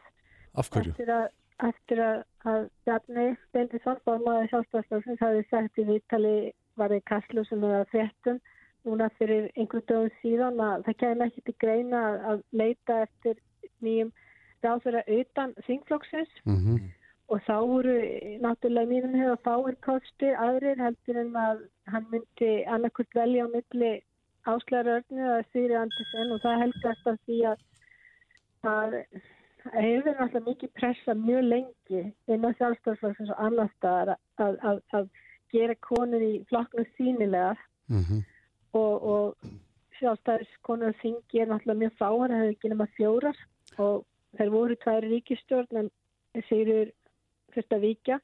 Af 0.56 0.70
hverju? 0.72 0.94
eftir 0.94 1.12
að, 1.12 1.26
eftir 1.68 2.04
að, 2.06 2.22
að 2.48 2.62
Bjarni 2.88 3.26
Bendisson, 3.52 4.00
formaður 4.08 4.52
sjálfstæðarflokksins, 4.54 5.24
hafi 5.26 5.44
sagt 5.50 5.82
í 5.84 5.88
viðtali 5.90 6.36
var 6.80 6.96
í 6.96 7.02
Kaslu 7.12 7.44
sem 7.50 7.64
er 7.68 7.82
að 7.82 7.92
fréttum 7.92 8.40
núna 8.86 9.10
fyrir 9.20 9.50
einhverjum 9.58 9.88
dögum 9.90 10.16
síðan 10.22 10.62
að 10.62 10.86
það 10.88 11.00
kemur 11.02 11.28
ekki 11.28 11.44
til 11.46 11.56
greina 11.60 12.04
að, 12.08 12.20
að 12.32 12.44
leita 12.62 13.02
eftir 13.08 13.42
nýjum 13.84 14.12
ráðverða 14.64 15.04
utan 15.20 15.58
þingflokksins 15.68 16.44
Mm 16.46 16.92
og 17.34 17.42
þá 17.48 17.56
voru 17.66 17.96
náttúrulega 18.44 18.92
mínum 18.92 19.16
hefur 19.18 19.40
fáir 19.46 19.78
kostir 19.86 20.36
aðrir 20.38 20.82
heldur 20.82 21.22
en 21.22 21.32
að 21.42 21.64
hann 21.90 22.06
myndi 22.12 22.52
annarkvört 22.70 23.18
velja 23.18 23.46
á 23.46 23.54
milli 23.54 23.94
áslæra 24.46 25.00
örnu 25.00 25.24
eða 25.26 25.46
Sýri 25.52 25.78
Andersen. 25.80 26.34
Og 26.36 26.44
það 26.44 26.62
helgast 26.64 27.08
af 27.10 27.18
því 27.26 27.40
að 27.52 27.64
það 28.66 28.98
hefur 29.74 30.12
náttúrulega 30.20 30.46
mikið 30.50 30.74
pressa 30.80 31.16
mjög 31.18 31.48
lengi 31.50 32.02
inn 32.30 32.46
á 32.46 32.50
sjálfstafsflokksins 32.60 33.34
og 33.34 33.42
annar 33.48 33.72
staðar 33.78 34.14
að, 34.14 34.60
að, 34.62 34.82
að 34.94 35.10
gera 35.54 35.76
konur 35.88 36.22
í 36.22 36.34
flokknu 36.50 36.86
sínilegar 36.98 37.58
-hmm. 37.90 38.22
og, 38.74 38.94
og 39.14 39.50
sjálfstæðiskonur 40.00 40.94
og 40.94 41.02
þingi 41.02 41.42
er 41.42 41.50
náttúrulega 41.50 41.82
mjög 41.82 41.98
fáar, 41.98 42.30
það 42.30 42.38
hefur 42.38 42.54
ekki 42.54 42.74
nema 42.74 42.88
fjórar. 42.98 43.38
Og 43.78 44.06
þær 44.38 44.50
voru 44.54 44.76
tværi 44.76 45.10
ríkistjórn 45.10 45.82
en 45.82 45.90
Sigurður 46.50 46.92
fyrst 47.56 47.76
að 47.76 47.86
víkja. 47.90 48.20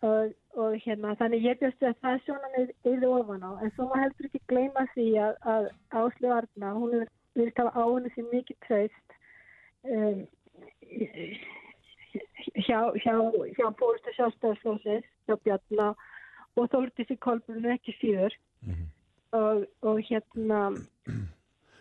Og, 0.00 0.32
og 0.56 0.76
hérna 0.80 1.12
þannig 1.20 1.44
ég 1.44 1.58
bjóst 1.60 1.82
að 1.84 1.98
það 2.00 2.22
sjónan 2.24 2.58
er 2.62 2.68
yfir 2.88 3.08
ofan 3.10 3.44
á. 3.44 3.50
En 3.60 3.72
svo 3.74 3.88
maður 3.88 4.06
heldur 4.06 4.28
ekki 4.30 4.42
gleyma 4.52 4.84
því 4.94 5.08
að, 5.26 5.34
að 5.54 5.66
Áslu 6.00 6.30
Arna, 6.32 6.70
hún 6.76 6.94
er 7.00 7.08
við 7.36 7.50
tala 7.56 7.72
á 7.76 7.84
henni 7.84 8.12
sem 8.14 8.30
mikið 8.32 8.58
treyst 8.66 9.18
um, 9.84 10.22
hjá, 12.66 12.80
hjá, 13.02 13.14
hjá 13.58 13.66
fórstu 13.78 14.14
sjálfstæðarslósið 14.16 15.04
hjá 15.28 15.36
Bjarna 15.44 15.90
og 16.58 16.70
þórti 16.72 17.06
sér 17.06 17.20
kolbrunni 17.22 17.74
ekki 17.76 17.94
síður. 18.00 18.34
Og, 19.30 19.62
og 19.86 20.00
hérna 20.08 20.64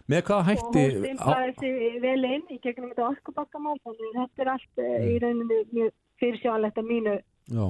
Með 0.10 0.22
hvaða 0.28 0.42
og 0.42 0.48
hætti 0.48 0.84
hún 0.84 1.00
stimplaði 1.04 1.56
sig 1.58 1.98
vel 2.04 2.28
inn 2.28 2.46
í 2.54 2.60
gegnum 2.62 2.92
þetta 2.92 3.08
orkubakkamál 3.08 3.76
þannig 3.82 4.06
að 4.10 4.20
þetta 4.20 4.44
er 4.44 4.52
allt 4.54 4.82
mm. 4.82 5.08
í 5.10 5.18
rauninu 5.24 5.58
mjög 5.72 5.92
fyrirsjónlegt 6.22 6.80
að 6.82 6.90
mínu, 6.90 7.16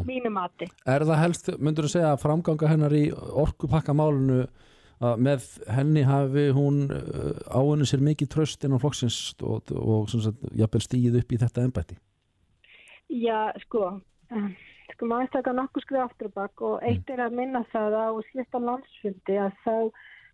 mínu 0.08 0.32
mati. 0.34 0.70
Er 0.90 1.06
það 1.08 1.22
helst, 1.24 1.52
myndur 1.58 1.88
þú 1.88 1.94
segja 1.96 2.14
að 2.14 2.24
framganga 2.26 2.72
hennar 2.72 2.96
í 2.98 3.06
orkupakkamálinu 3.14 4.44
að 5.00 5.22
með 5.24 5.46
henni 5.72 6.04
hafi 6.04 6.50
hún 6.56 6.82
áinu 7.48 7.88
sér 7.88 8.04
mikið 8.04 8.32
tröst 8.34 8.66
innan 8.68 8.82
flokksins 8.84 9.20
og, 9.40 9.72
og 9.72 10.12
jafnvel 10.60 10.84
stíð 10.84 11.22
upp 11.22 11.32
í 11.32 11.40
þetta 11.40 11.64
ennbætti? 11.64 12.00
Já, 13.10 13.50
sko 13.64 13.86
eh, 14.34 14.50
sko 14.94 15.08
maður 15.10 15.32
taka 15.38 15.56
nokkuð 15.56 15.86
skrið 15.86 16.04
aftur 16.04 16.32
og 16.68 16.84
eitt 16.84 17.10
er 17.14 17.24
að 17.24 17.38
minna 17.40 17.64
það 17.72 17.96
á 17.96 18.08
slittan 18.32 18.68
landsfundi 18.68 19.40
að 19.40 19.56
þá 19.64 19.76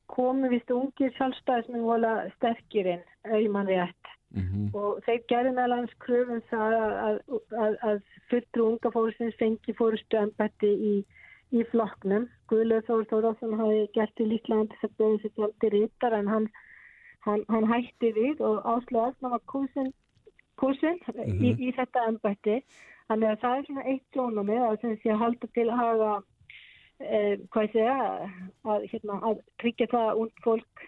komu 0.10 0.49
vist 0.49 0.73
ungir 0.73 1.13
sjálfstæðismenn 1.17 1.86
vola 1.86 2.13
sterkirinn, 2.36 3.06
auðmann 3.30 3.69
rétt 3.69 4.14
Mm 4.36 4.65
og 4.76 5.02
þeir 5.06 5.21
gerði 5.32 5.52
meðal 5.56 5.80
hans 5.80 5.93
kröfum 6.04 6.41
það 6.50 6.76
að, 6.78 7.19
að, 7.65 7.76
að 7.89 8.00
fulltrú 8.32 8.67
unga 8.71 8.91
fórustins 8.93 9.38
fengi 9.39 9.76
fórustu 9.78 10.19
ennbætti 10.19 10.71
í, 10.89 10.93
í 11.56 11.65
flokknum. 11.71 12.28
Guðlega 12.52 12.86
Þór 12.89 13.06
Þórásson 13.12 13.58
hafi 13.60 13.84
gert 13.95 14.24
í 14.24 14.30
líklega 14.30 14.67
til 14.71 14.80
þess 14.82 14.89
að 14.89 14.98
byrja 15.02 15.21
sér 15.24 15.36
tjaldi 15.38 15.71
rítar 15.76 16.17
en 16.19 16.32
hann, 16.32 16.48
hann, 17.28 17.45
hann 17.54 17.69
hætti 17.71 18.12
við 18.17 18.43
og 18.45 18.65
áslöða 18.74 19.08
að 19.12 19.21
hann 19.21 19.36
var 19.36 19.45
kursin, 19.54 19.91
kursin 20.62 21.00
í, 21.24 21.54
í 21.56 21.74
þetta 21.78 22.08
ennbætti. 22.12 22.60
Þannig 23.10 23.32
að 23.32 23.41
það 23.43 23.58
er 23.58 23.67
svona 23.69 23.88
eitt 23.91 24.17
sjónami 24.17 24.62
að 24.65 24.80
sé 24.84 25.13
að 25.13 25.21
halda 25.21 25.52
til 25.54 25.67
að 25.69 25.82
hafa 25.84 26.12
eh, 27.06 27.34
hvað 27.54 27.71
segja 27.76 27.98
að, 28.65 28.89
hérna, 28.91 29.21
að 29.30 29.41
tryggja 29.62 29.91
það 29.93 30.10
að 30.10 30.24
ung 30.24 30.45
fólk 30.45 30.86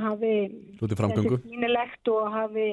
hafi 0.00 0.34
sínilegt 0.80 2.08
og 2.12 2.32
hafi 2.34 2.68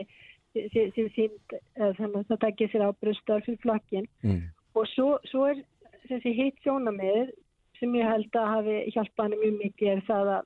sem 0.54 1.08
sínt 1.16 1.54
þannig 1.78 2.18
að 2.20 2.28
það 2.32 2.42
tekja 2.46 2.72
sér 2.72 2.88
ábröðstar 2.90 3.46
fyrir 3.46 3.62
flokkin 3.64 4.08
Mm. 4.24 4.42
og 4.76 4.88
svo, 4.92 5.18
svo 5.32 5.46
er 5.52 5.64
þessi 6.10 6.34
hitt 6.36 6.58
sjónamið 6.66 7.32
sem 7.80 7.96
ég 7.96 8.08
held 8.08 8.36
að 8.36 8.52
hafi 8.56 8.78
hjálpað 8.92 9.24
hann 9.26 9.40
mjög 9.40 9.58
mikið 9.62 9.92
er 9.94 10.02
það 10.10 10.32
að, 10.36 10.46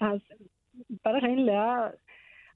að 0.00 0.20
bara 1.04 1.20
hreinlega 1.24 1.92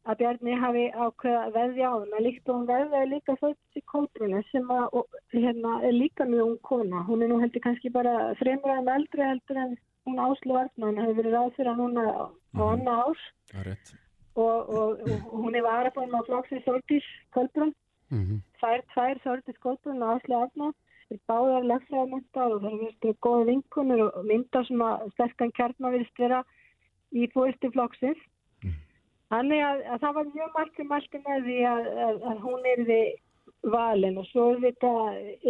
að 0.04 0.18
Bjarni 0.20 0.56
hafi 0.60 0.84
ákveða 0.92 1.40
að 1.46 1.54
veðja 1.56 1.88
á 1.88 1.94
hana 1.94 2.20
líkt 2.20 2.48
og 2.48 2.58
hún 2.58 2.66
veðjaði 2.68 3.08
líka 3.08 3.36
þessi 3.40 3.82
kótruna 3.88 4.42
sem 4.50 4.68
að, 4.70 4.84
og, 4.92 5.18
hérna, 5.32 5.78
er 5.80 5.96
líka 5.96 6.26
mjög 6.28 6.50
ung 6.50 6.58
kona. 6.68 7.04
Hún 7.08 7.24
er 7.24 7.30
nú 7.32 7.38
heldur 7.40 7.64
kannski 7.64 7.92
bara 7.94 8.34
fremur 8.36 8.74
en 8.74 8.90
eldri 8.98 9.24
heldur 9.24 9.60
en 9.62 9.76
hún 10.04 10.20
Áslu 10.20 10.56
Arnán 10.60 11.00
hefur 11.00 11.18
verið 11.20 11.36
ráð 11.36 11.52
fyrir 11.56 11.72
að 11.72 11.80
núna 11.82 12.04
á 12.12 12.62
annað 12.64 13.02
ár. 13.04 13.22
Það 13.50 13.60
er 13.60 13.68
rétt. 13.70 13.94
og, 14.34 14.70
og, 14.78 15.02
og 15.30 15.36
hún 15.44 15.54
er 15.54 15.64
varafóðum 15.66 16.18
á 16.18 16.26
flokksins 16.28 16.66
Þórtís 16.66 17.06
Kolbrún. 17.36 17.74
Mhm. 18.10 18.42
þær 18.60 18.82
tvær 18.92 19.22
Þórtís 19.24 19.60
Kolbrún 19.64 20.02
og 20.02 20.16
Áslu 20.16 20.36
Arnán 20.40 20.74
er 21.10 21.20
báðar 21.28 21.66
lögfræðamöntar 21.70 22.54
og 22.54 22.62
það 22.62 22.72
er 22.72 22.80
verið 22.84 23.18
góða 23.24 23.48
vinkunir 23.50 24.04
og 24.04 24.24
myndar 24.28 24.66
sem 24.66 24.80
að 24.82 25.10
sterkan 25.14 25.52
kjarnar 25.58 25.94
vilist 25.94 26.18
vera 26.18 26.44
í 27.12 27.28
fórstu 27.34 27.70
flokksins. 27.74 28.22
Þannig 29.32 29.62
að, 29.66 29.82
að 29.92 30.00
það 30.02 30.16
var 30.18 30.32
mjög 30.34 30.50
margt 30.54 30.76
sem 30.76 30.88
mælti 30.90 31.20
með 31.24 31.46
því 31.48 31.58
að, 31.66 31.86
að, 32.06 32.18
að 32.30 32.42
hún 32.44 32.66
er 32.70 32.82
við 32.88 33.06
valin 33.72 34.18
og 34.20 34.26
svo 34.28 34.46
þetta 34.60 34.90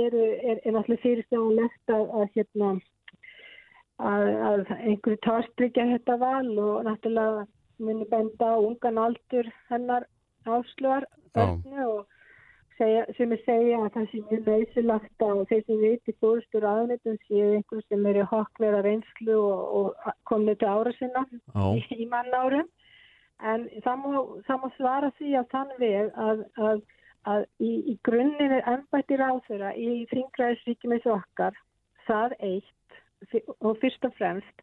eru, 0.04 0.24
er, 0.38 0.60
er 0.62 0.76
náttúrulega 0.76 1.02
fyrirstjáðanlegt 1.02 1.94
að, 1.96 2.04
að 2.20 2.28
hérna 2.36 2.68
að, 3.98 4.28
að 4.50 4.64
einhverju 4.78 5.20
tórstrykja 5.26 5.86
þetta 5.92 6.16
val 6.22 6.48
og 6.58 6.84
náttúrulega 6.88 7.46
muni 7.84 8.06
benda 8.10 8.54
á 8.54 8.58
ungan 8.58 8.98
aldur 8.98 9.48
hennar 9.70 10.06
börnu 11.34 11.86
og 11.86 12.06
segja, 12.78 13.04
sem 13.16 13.32
er 13.32 13.42
segja 13.46 13.80
að 13.82 13.90
það 13.96 14.06
sé 14.10 14.22
mjög 14.30 14.48
neysilagt 14.50 15.24
að 15.26 15.42
þeir 15.50 15.62
sem 15.66 15.82
viti 15.82 16.14
fórustur 16.20 16.66
aðnættum 16.70 17.18
séu 17.26 17.50
einhver 17.56 17.84
sem 17.88 18.06
eru 18.10 18.24
hokkverða 18.30 18.82
reynslu 18.86 19.36
og, 19.38 19.62
og 19.78 20.16
komið 20.30 20.58
til 20.62 20.72
ára 20.72 20.94
sinna 20.98 21.24
í, 21.74 21.84
í 22.04 22.08
mannárum. 22.10 22.68
En 23.44 23.66
það 23.84 24.02
má, 24.02 24.10
það 24.46 24.60
má 24.62 24.68
svara 24.76 25.10
því 25.18 25.32
að 25.38 25.48
þann 25.52 25.72
veg 25.80 26.20
að, 26.26 26.44
að, 26.68 26.82
að 27.30 27.46
í, 27.58 27.72
í 27.92 27.96
grunninn 28.06 28.56
er 28.58 28.68
ennbættir 28.74 29.22
á 29.22 29.32
þeirra 29.48 29.74
í 29.74 30.04
þingræðisvíkjum 30.12 30.96
eins 30.96 31.08
og 31.10 31.18
okkar 31.18 31.58
það 32.06 32.36
eitt 32.38 32.72
og 33.60 33.78
fyrst 33.82 34.04
og 34.04 34.14
fremst 34.18 34.62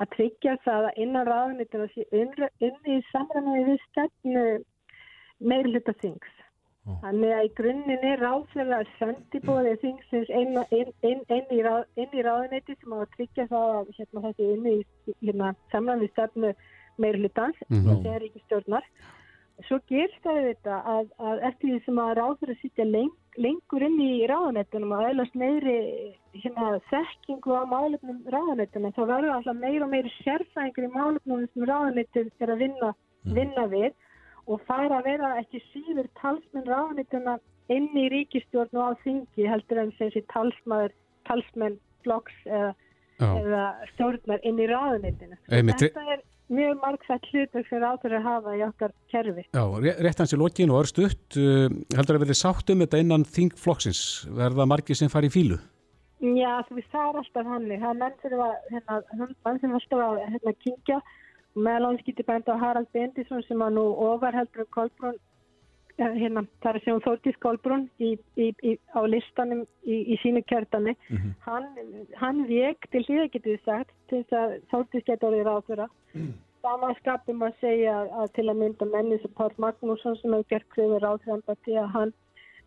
að 0.00 0.10
tryggja 0.16 0.56
það 0.64 0.88
að 0.90 1.00
innan 1.04 1.26
ráðunitina 1.28 1.88
sé 1.92 2.06
inn 2.12 2.78
í 2.88 3.00
samræmi 3.12 3.64
við 3.68 3.82
stefnu 3.90 4.46
meirluta 5.40 5.94
þings. 6.02 6.38
Þannig 6.82 7.30
að 7.30 7.44
í 7.46 7.50
grunninn 7.54 8.04
er 8.10 8.18
ráð 8.18 8.46
þeirra 8.56 8.78
sendibóðið 8.98 9.76
þingsins 9.84 10.30
inn, 10.34 10.56
inn, 10.74 10.88
inn, 11.06 11.20
inn, 11.30 11.44
í 11.54 11.60
ráð, 11.62 11.84
í 12.02 12.22
ráðuniti 12.26 12.74
sem 12.74 12.94
á 12.94 12.98
að 12.98 13.12
tryggja 13.16 13.46
það 13.52 13.74
að 13.76 13.92
hérna, 13.98 14.22
þessi 14.24 14.48
inn 14.56 14.66
í 14.66 14.76
hérna, 15.22 15.52
samræmi 15.70 16.08
við 16.08 16.10
stefnu 16.16 16.50
meirlutans 16.98 17.56
Mhm. 17.68 17.84
sem 18.02 18.06
er 18.14 18.26
ekki 18.26 18.42
stjórnar. 18.46 18.88
Svo 19.68 19.78
gerst 19.86 20.18
það 20.24 20.42
þetta 20.48 20.82
að, 20.94 21.06
að 21.22 21.42
eftir 21.52 21.68
því 21.70 21.84
sem 21.84 21.98
að 22.02 22.14
ráður 22.18 22.50
að 22.50 22.60
sitja 22.62 22.84
leng, 22.84 23.14
lengur 23.40 23.84
inn 23.86 23.98
í 24.02 24.26
ráðanetunum 24.28 24.92
og 24.92 25.04
aðlast 25.06 25.36
meiri 25.38 25.76
hérna, 26.36 26.76
þekkingu 26.90 27.54
á 27.56 27.64
málefnum 27.68 28.20
ráðanetunum 28.32 28.94
þá 28.96 29.02
verður 29.08 29.34
alltaf 29.36 29.58
meira 29.60 29.86
og 29.86 29.92
meiri 29.92 30.12
sérfæðingur 30.18 30.88
í 30.88 30.92
málefnum 30.92 31.46
sem 31.52 31.66
ráðanetun 31.70 32.30
er 32.44 32.52
að 32.54 32.64
vinna, 32.64 32.90
vinna 33.38 33.66
við 33.72 33.90
og 34.50 34.60
fara 34.68 34.98
að 34.98 35.08
vera 35.08 35.32
ekki 35.40 35.62
síður 35.70 36.10
talsmenn 36.20 36.68
ráðanetuna 36.68 37.38
inn 37.72 37.88
í 37.96 38.08
ríkistjórn 38.12 38.80
og 38.80 38.92
á 38.92 39.00
þingi 39.04 39.48
heldur 39.48 39.84
en 39.84 39.94
þessi 40.00 40.24
talsmaður, 40.32 40.92
talsmenn 41.28 41.78
flokks 42.04 42.36
eða, 42.48 42.72
eða 43.22 43.64
stjórnar 43.94 44.44
inn 44.48 44.60
í 44.60 44.68
ráðanetinu. 44.68 45.38
Einmitt. 45.48 45.86
Þetta 45.86 46.16
er 46.16 46.24
mjög 46.52 46.78
margfætt 46.82 47.28
hlutverk 47.32 47.68
sem 47.68 47.82
ráður 47.82 48.16
að 48.18 48.26
hafa 48.28 48.54
í 48.58 48.62
okkar 48.66 48.94
kerfi. 49.12 49.44
Já, 49.56 49.64
rétt 50.06 50.22
hans 50.22 50.34
í 50.34 50.38
lokin 50.40 50.72
og 50.72 50.82
örstuðt, 50.82 51.38
uh, 51.40 51.66
heldur 51.96 52.18
að 52.18 52.24
verði 52.26 52.38
sátt 52.38 52.72
um 52.72 52.84
þetta 52.84 53.02
innan 53.02 53.26
þingflokksins, 53.28 54.02
verða 54.38 54.68
margi 54.68 54.96
sem 54.98 55.12
fari 55.12 55.32
í 55.32 55.34
fílu? 55.34 55.58
Já, 56.22 56.62
þú 56.68 56.78
veist, 56.78 56.92
það 56.92 57.08
er 57.08 57.20
alltaf 57.22 57.48
hannig. 57.50 57.80
Það 57.82 57.90
er 57.90 57.98
menn 57.98 58.18
sem 58.22 58.38
var, 58.38 58.54
hérna, 58.70 59.28
mann 59.42 59.58
sem 59.58 59.72
alltaf 59.74 60.02
að 60.04 60.20
hérna, 60.22 60.54
kingja 60.62 60.98
og 61.52 61.64
meðal 61.66 61.88
hans 61.88 62.04
getur 62.06 62.28
bænt 62.28 62.52
á 62.52 62.54
Harald 62.62 62.90
Bendisson 62.94 63.42
sem 63.48 63.58
var 63.58 63.72
nú 63.74 63.88
ofar 64.06 64.36
heldur 64.36 64.62
um 64.62 64.70
Kolbrún, 64.76 65.18
hérna, 66.16 66.44
það 66.62 66.78
er 66.78 66.84
sem 66.84 67.00
Þórtís 67.06 67.38
Kolbrún 67.42 67.84
í, 67.98 68.12
í, 68.36 68.48
í, 68.62 68.76
á 68.96 69.00
listanum 69.08 69.64
í 69.84 70.16
sínu 70.22 70.42
kjörtani. 70.50 70.94
Mm 71.08 71.16
-hmm. 71.16 71.34
Hann, 71.46 71.66
hann 72.20 72.42
vek 72.48 72.88
til 72.90 73.04
hlýða 73.06 73.28
getur 73.32 73.52
við 73.52 73.64
sagt 73.64 73.94
til 74.08 74.22
þess 74.22 74.38
að 74.40 74.56
Þórtís 74.72 75.06
getur 75.06 75.28
orðið 75.30 75.46
ráðfyrra. 75.48 75.88
Mm. 76.14 76.32
Samanskapum 76.62 77.42
að 77.42 77.56
segja 77.60 77.94
að 78.20 78.28
til 78.36 78.48
að 78.48 78.60
mynda 78.60 78.86
menni 78.86 79.18
sem 79.18 79.32
Pál 79.38 79.50
Magnússon 79.56 80.16
sem 80.20 80.32
hefur 80.32 80.50
gert 80.50 81.02
ráðfyrra 81.02 81.56
til 81.64 81.78
að 81.78 81.88
hann, 81.96 82.12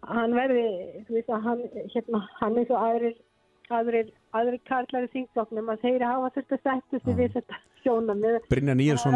hann 0.01 0.35
verði, 0.35 0.65
hann, 1.29 1.63
hérna, 1.93 2.27
hann 2.41 2.57
eins 2.57 2.69
og 2.69 2.81
aðrir 2.81 3.15
aðrir, 3.73 4.09
aðrir 4.35 4.61
karlari 4.69 5.09
þingflokknum 5.13 5.71
að 5.73 5.85
þeirra 5.85 6.11
hafa 6.13 6.33
þurft 6.35 6.55
að 6.57 6.61
setja 6.65 6.99
sig 7.05 7.17
við 7.19 7.37
þetta 7.37 7.61
sjónum 7.85 8.25
Brynja 8.49 8.75
Nýjarsson 8.77 9.15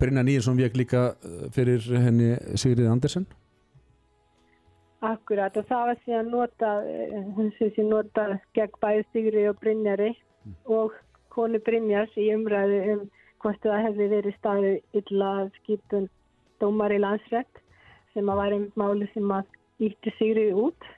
Brynja 0.00 0.22
Nýjarsson 0.22 0.60
vek 0.60 0.78
líka 0.78 1.02
uh, 1.14 1.48
fyrir 1.54 1.84
henni 2.04 2.36
Sigriði 2.54 2.88
Andersen. 2.92 3.26
Akkurat 5.04 5.56
og 5.60 5.66
það 5.68 5.90
var 5.90 6.00
síðan 6.04 6.30
nota 6.32 6.72
hún 7.36 7.52
sem 7.58 7.72
sé 7.76 7.84
nota 7.84 8.28
gegn 8.56 8.80
bæði 8.80 9.04
Sigriði 9.12 9.50
og 9.52 9.60
Brynjari 9.60 10.10
mm. 10.14 10.56
og 10.78 10.96
konu 11.34 11.60
Brynjars 11.60 12.16
í 12.16 12.30
umræðu 12.34 12.80
um 12.94 13.04
hvort 13.44 13.60
það 13.62 13.84
hefði 13.90 14.08
verið 14.14 14.38
staðu 14.38 14.72
illa 14.96 15.32
skipun 15.60 16.08
dómar 16.62 16.94
í 16.96 17.00
landsrætt 17.02 17.60
sem 18.14 18.28
að 18.32 18.40
væri 18.40 18.60
máli 18.80 19.08
sem 19.12 19.34
að 19.36 19.52
ítti 19.84 20.12
Sigriði 20.16 20.56
út 20.56 20.88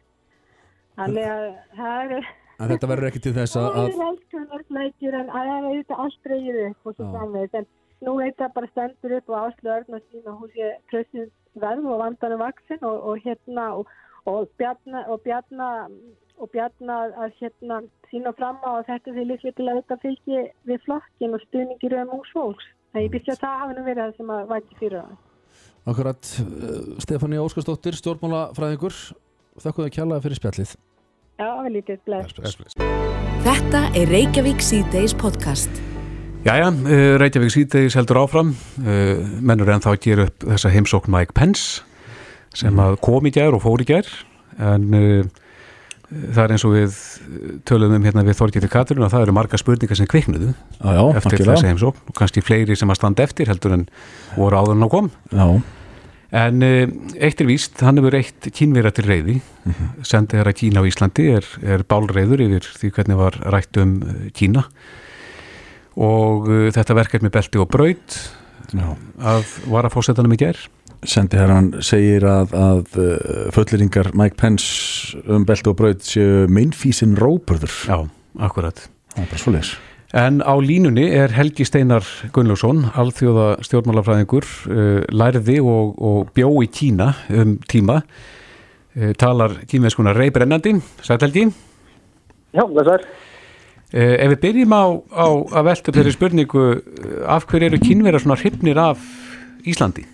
Þannig 0.99 1.33
að 1.33 1.49
það 1.79 2.15
er... 2.19 2.31
En 2.59 2.71
þetta 2.73 2.91
verður 2.91 3.09
ekki 3.09 3.21
til 3.23 3.35
þess 3.37 3.59
að... 3.59 3.69
Það 3.75 3.89
er 3.89 4.07
alls 4.09 4.31
konar 4.35 4.65
flækjur 4.71 5.17
en 5.19 5.29
það 5.35 5.51
er 5.53 5.67
auðvitað 5.69 6.01
allt 6.05 6.33
reyðið 6.33 6.63
upp 6.69 6.91
og 6.91 6.97
svo 6.97 7.11
framvegð. 7.13 7.59
En 7.61 7.69
nú 8.07 8.15
veit 8.19 8.39
það 8.39 8.55
bara 8.57 8.71
stendur 8.73 9.15
upp 9.19 9.31
og 9.31 9.37
og 9.47 10.09
sína 10.11 10.35
hún 10.41 10.55
sé 10.55 10.71
tröstins 10.91 11.35
verð 11.59 11.87
og 11.87 12.03
vandanum 12.03 12.43
vaksin 12.43 12.83
og, 12.83 12.97
og 13.11 13.23
hérna 13.25 13.69
og, 13.79 13.93
og 14.27 14.49
bjarna 14.59 15.05
og 15.07 15.23
bjarna 15.27 15.69
og 16.39 16.51
bjarna 16.55 16.99
að 17.19 17.39
hérna 17.41 17.81
sína 18.11 18.33
fram 18.39 18.59
á 18.63 18.71
að 18.79 18.91
þetta 18.91 19.15
því 19.15 19.25
líklega 19.31 19.57
til 19.59 19.69
að 19.69 19.81
þetta 19.81 20.01
fylgi 20.05 20.43
við 20.71 20.85
flokkin 20.87 21.35
og 21.35 21.47
stuðningir 21.47 21.97
um 22.03 22.13
úr 22.19 22.29
svólks. 22.33 22.69
Það 22.93 23.03
er 23.03 23.15
býst 23.15 23.33
að 23.33 23.43
það 23.43 23.59
hafi 23.63 23.79
nú 23.79 23.87
verið 23.87 24.03
það 24.05 24.19
sem 24.19 24.35
að 24.35 24.53
væti 24.53 24.79
fyrir 24.81 24.99
það. 24.99 25.17
Akkurat, 25.89 26.31
uh, 26.43 26.93
Stefani 27.01 27.41
Óskarsdóttir, 27.41 27.97
stjórnmálafræðingur, 27.97 28.97
þakkuðu 29.63 29.89
að 29.89 29.97
kjalla 29.97 30.21
fyrir 30.25 30.41
spjallið. 30.41 30.77
Já, 31.39 31.53
við 31.63 31.75
lítið, 31.77 31.99
bless. 32.03 32.73
Þetta 33.45 33.81
er 33.95 34.09
Reykjavík 34.11 34.59
C-Days 34.59 35.13
podcast. 35.15 35.71
Jæja, 36.43 36.73
uh, 36.73 37.13
Reykjavík 37.23 37.53
C-Days 37.55 37.95
heldur 37.95 38.19
áfram. 38.25 38.51
Uh, 38.83 39.23
mennur 39.39 39.71
en 39.71 39.85
þá 39.85 39.93
að 39.93 40.01
gera 40.03 40.27
upp 40.27 40.49
þessa 40.49 40.73
heimsókn 40.75 41.15
Mike 41.15 41.37
Pence 41.39 41.85
sem 42.59 42.73
mm. 42.73 42.83
að 42.83 42.99
kom 43.07 43.31
í 43.31 43.33
gær 43.37 43.55
og 43.55 43.63
fór 43.63 43.85
í 43.85 43.87
gær. 43.87 44.11
En 44.59 44.91
uh, 44.99 45.31
það 46.11 46.43
er 46.43 46.57
eins 46.57 46.67
og 46.67 46.75
við 46.75 46.99
töluðum 47.71 48.01
um 48.01 48.11
hérna 48.11 48.27
við 48.27 48.41
Þorgirði 48.41 48.75
Katurinn 48.75 49.07
að 49.07 49.15
það 49.15 49.29
eru 49.29 49.39
marga 49.39 49.63
spurningar 49.63 50.03
sem 50.03 50.11
kviknuðu 50.11 50.51
já, 50.51 50.91
já, 50.91 51.03
eftir 51.21 51.47
þessa 51.53 51.71
heimsókn 51.71 52.11
og 52.11 52.19
kannski 52.19 52.43
fleiri 52.43 52.75
sem 52.81 52.91
að 52.91 52.99
standa 52.99 53.29
eftir 53.29 53.53
heldur 53.53 53.79
en 53.79 53.91
voru 54.35 54.59
áður 54.59 54.75
en 54.75 54.89
á 54.89 54.89
kom. 54.91 55.15
Já. 55.31 55.47
En 56.29 56.61
eh, 56.61 56.85
eitt 57.25 57.41
er 57.41 57.49
víst, 57.49 57.79
hann 57.81 57.97
hefur 57.97 58.19
eitt 58.19 58.51
kínvera 58.53 58.91
til 58.93 59.07
reyði, 59.09 59.39
-hmm. 59.41 60.05
sendið 60.05 60.43
þar 60.43 60.51
að 60.51 60.59
Kína 60.61 60.81
á 60.85 60.89
Íslandi, 60.89 61.29
er, 61.39 61.47
er 61.65 61.85
bálreiður 61.89 62.43
yfir 62.45 62.69
því 62.69 62.91
hvernig 62.93 63.17
var 63.17 63.39
rætt 63.49 63.81
um 63.81 64.03
eh, 64.03 64.29
Kína 64.37 64.67
og 65.99 66.47
uh, 66.47 66.69
þetta 66.71 66.95
verkefni 66.95 67.31
belti 67.33 67.59
og 67.59 67.71
braut 67.73 68.19
Já. 68.71 68.95
að 69.19 69.49
var 69.67 69.89
að 69.89 69.97
fósettanum 69.97 70.37
í 70.37 70.39
gerð. 70.39 70.69
Sendið 71.03 71.41
þar 71.41 71.55
hann 71.55 71.71
segir 71.83 72.27
að, 72.27 72.55
að 72.55 73.01
fulleringar 73.55 74.13
Mike 74.15 74.37
Pence 74.39 75.19
um 75.27 75.47
belti 75.47 75.71
og 75.71 75.77
braut 75.79 76.07
séu 76.07 76.47
minnfísin 76.47 77.17
róburður. 77.19 77.75
Já, 77.89 77.99
akkurat. 78.39 78.79
Það 79.15 79.25
er 79.25 79.31
bara 79.33 79.43
svo 79.43 79.55
leys. 79.57 79.75
En 80.17 80.41
á 80.41 80.57
línunni 80.57 81.05
er 81.13 81.29
Helgi 81.37 81.67
Steinar 81.69 82.01
Gunnlaugsson, 82.33 82.87
alþjóða 82.97 83.59
stjórnmálafræðingur, 83.61 84.47
uh, 84.73 85.03
lærði 85.13 85.59
og, 85.61 85.99
og 86.01 86.31
bjó 86.33 86.49
í 86.65 86.69
Kína 86.73 87.11
um 87.29 87.59
tíma, 87.69 87.99
uh, 88.01 89.11
talar 89.21 89.59
kýmveiskuna 89.69 90.15
Rey 90.17 90.33
Brennandi, 90.33 90.79
sætt 91.05 91.27
Helgi? 91.27 91.51
Já, 92.57 92.65
það 92.65 92.95
er. 92.95 93.05
Uh, 93.93 94.15
ef 94.15 94.33
við 94.33 94.41
byrjum 94.47 94.73
á, 94.73 94.85
á 95.13 95.27
að 95.61 95.69
velta 95.69 95.95
þeirri 95.99 96.15
spurningu, 96.17 96.65
af 97.29 97.45
hver 97.51 97.69
eru 97.69 97.83
kynverðar 97.83 98.25
svona 98.25 98.41
hryfnir 98.41 98.81
af 98.81 99.05
Íslandi? 99.69 100.07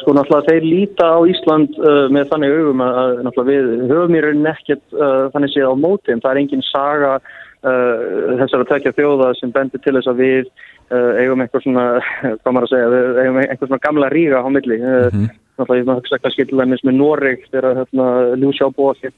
Sko 0.00 0.12
náttúrulega 0.16 0.48
þeir 0.48 0.64
líta 0.64 1.08
á 1.08 1.20
Ísland 1.28 1.74
með 2.08 2.30
þannig 2.30 2.54
augum 2.56 2.80
að 2.80 3.18
náttúrulega 3.26 3.64
við 3.76 3.90
höfum 3.90 4.14
í 4.16 4.22
rauninni 4.24 4.48
ekkert 4.48 4.94
þannig 5.34 5.52
séð 5.52 5.68
á 5.68 5.74
móti, 5.76 6.12
en 6.14 6.22
það 6.24 6.30
er 6.32 6.40
engin 6.40 6.64
saga 6.64 7.10
Uh, 7.16 7.45
þessar 7.62 8.62
að 8.62 8.70
tekja 8.70 8.92
þjóða 8.96 9.32
sem 9.40 9.52
bendir 9.54 9.80
til 9.82 9.94
þess 9.96 10.10
að 10.10 10.20
við 10.22 10.50
uh, 10.90 11.12
eigum 11.20 11.42
eitthvað 11.42 11.64
svona, 11.66 11.86
hvað 12.42 12.52
maður 12.52 12.68
að 12.68 12.72
segja, 12.74 12.92
við 12.92 13.20
eigum 13.22 13.40
eitthvað 13.42 13.70
svona 13.70 13.84
gamla 13.86 14.12
ríga 14.12 14.42
á 14.42 14.48
milli. 14.52 14.78
Uh, 14.82 15.06
mm 15.06 15.18
-hmm. 15.18 15.42
Náttúrulega 15.56 15.80
ég 15.80 15.88
maður 15.88 16.02
hugsa 16.02 16.16
eitthvað 16.16 16.34
skilðilegnis 16.34 16.84
með 16.84 16.98
Noreg 17.00 17.46
þegar 17.50 17.78
hérna, 17.80 18.06
Ljúsjábóki 18.36 19.12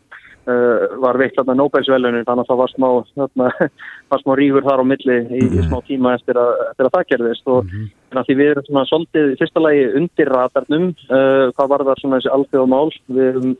var 0.49 1.19
veitt 1.21 1.35
þarna 1.37 1.55
Nobelsvelunum 1.59 2.23
þannig 2.25 2.45
að 2.45 2.49
það 2.49 2.61
var 2.61 2.71
smá, 2.73 2.87
þarna, 3.19 3.49
var 4.11 4.21
smá 4.23 4.33
rífur 4.39 4.65
þar 4.65 4.81
á 4.81 4.85
milli 4.89 5.17
í, 5.29 5.41
í 5.45 5.65
smá 5.67 5.83
tíma 5.85 6.15
eftir 6.17 6.39
að, 6.41 6.53
eftir 6.71 6.87
að 6.87 6.95
það 6.95 7.05
gerðist 7.11 7.51
og 7.53 7.59
mm 7.65 7.69
-hmm. 7.75 8.23
því 8.25 8.37
við 8.39 8.51
erum 8.53 8.65
svona 8.65 8.85
svolítið 8.89 9.33
í 9.33 9.37
fyrsta 9.43 9.61
lagi 9.61 9.85
undir 10.01 10.33
ratarnum 10.33 10.87
hvað 11.53 11.69
var 11.69 11.85
það 11.85 12.01
svona 12.01 12.17
þessi 12.17 12.33
alþjóðmál 12.33 12.91
við 13.19 13.29
erum 13.29 13.53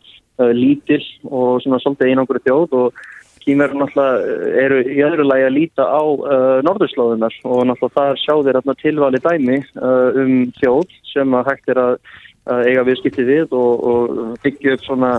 lítill 0.63 1.07
og 1.29 1.61
svona 1.61 1.83
svolítið 1.83 2.09
einangur 2.09 2.41
þjóð 2.47 2.73
og 2.81 3.05
Kínverður 3.49 3.81
náttúrulega 3.81 4.55
eru 4.61 4.79
í 4.85 5.01
öðru 5.07 5.25
lagi 5.25 5.45
að 5.47 5.55
líta 5.57 5.89
á 5.89 6.03
uh, 6.05 6.59
norðurslóðunar 6.67 7.37
og 7.49 7.61
náttúrulega 7.71 7.97
þar 7.97 8.19
sjá 8.21 8.35
þeir 8.45 8.81
tilvali 8.83 9.21
dæmi 9.25 9.61
uh, 9.81 10.19
um 10.21 10.33
þjóð 10.59 10.97
sem 11.09 11.37
að 11.39 11.49
hægt 11.49 11.73
er 11.73 11.81
að 11.81 11.93
uh, 11.97 12.61
eiga 12.69 12.85
viðskipti 12.85 13.25
við 13.25 13.55
og, 13.57 13.87
og 13.89 14.35
byggja 14.45 14.75
upp 14.77 14.85
svona 14.85 15.13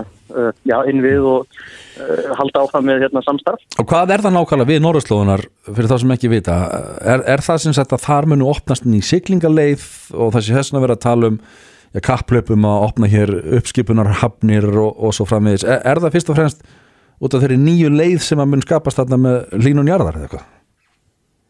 já, 0.62 0.76
inn 0.86 1.00
við 1.02 1.24
og 1.26 1.62
halda 2.38 2.60
áfram 2.62 2.84
með 2.86 3.00
hérna, 3.02 3.18
samstarf. 3.26 3.64
Og 3.82 3.88
hvað 3.90 4.12
er 4.14 4.22
það 4.22 4.36
nákvæmlega 4.36 4.70
við 4.70 4.84
norðurslóðunar 4.84 5.42
fyrir 5.66 5.88
það 5.90 6.00
sem 6.04 6.12
ekki 6.14 6.30
vita? 6.30 6.58
Er, 7.02 7.24
er 7.34 7.42
það 7.42 7.58
sem 7.64 7.74
sagt 7.74 7.94
að 7.96 8.04
þar 8.04 8.28
munu 8.30 8.46
opnast 8.52 8.86
í 8.86 9.00
siglingaleið 9.08 9.88
og 10.14 10.30
þessi 10.36 10.54
hessin 10.54 10.78
að 10.78 10.86
vera 10.86 10.96
að 11.00 11.02
tala 11.08 11.32
um 11.32 11.40
kapplöpum 12.06 12.68
að 12.70 12.84
opna 12.86 13.10
hér 13.10 13.32
uppskipunarhafnir 13.58 14.68
og, 14.70 14.94
og 14.94 15.16
svo 15.16 15.26
frammiðis. 15.26 15.66
Er, 15.66 15.82
er 15.90 16.02
það 16.04 16.14
fyrst 16.14 16.30
og 16.30 16.38
fremst 16.38 16.62
út 17.20 17.34
af 17.34 17.44
þeirri 17.44 17.60
nýju 17.60 17.92
leið 17.92 18.22
sem 18.24 18.40
að 18.40 18.50
mun 18.54 18.64
skapast 18.64 19.00
þarna 19.00 19.20
með 19.20 19.60
línun 19.60 19.92
jarðar 19.92 20.18
eða 20.18 20.28
eitthvað? 20.28 20.48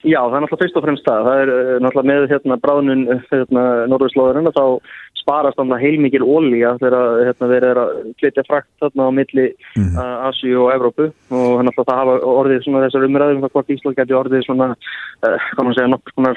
Já, 0.00 0.16
það 0.24 0.34
er 0.36 0.42
náttúrulega 0.46 0.64
fyrst 0.64 0.76
og 0.78 0.84
fremst 0.86 1.04
það. 1.04 1.26
Það 1.26 1.40
er 1.42 1.50
eh, 1.52 1.70
náttúrulega 1.84 2.08
með 2.08 2.22
hérna 2.30 2.56
bráðnun 2.62 3.02
eh, 3.12 3.24
hérna, 3.28 3.64
norðurslóðurinn 3.92 4.48
og 4.48 4.54
þá 4.56 4.64
sparast 5.20 5.58
náttúrulega 5.58 5.84
heilmikið 5.84 6.24
ólíja 6.24 6.70
þegar 6.80 7.26
hérna, 7.26 7.48
þeir 7.50 7.66
eru 7.68 7.82
að 7.82 7.90
flytja 8.22 8.44
frakt 8.46 8.70
þarna 8.80 9.08
á 9.08 9.10
milli 9.18 9.44
mm. 9.50 9.90
uh, 9.90 10.14
Asíu 10.30 10.62
og 10.62 10.72
Evrópu 10.72 11.10
og 11.10 11.60
náttúrulega 11.66 11.90
það 11.90 12.00
hafa 12.00 12.14
orðið 12.30 12.64
svona 12.64 12.82
þessar 12.86 13.06
umræðum 13.10 13.44
hvað 13.44 13.54
hvort 13.58 13.74
Ísland 13.76 14.00
getur 14.00 14.20
orðið 14.22 14.46
svona 14.46 14.70
uh, 14.72 15.50
kannan 15.58 15.76
segja 15.76 15.92
nokkur 15.92 16.16
svona 16.16 16.32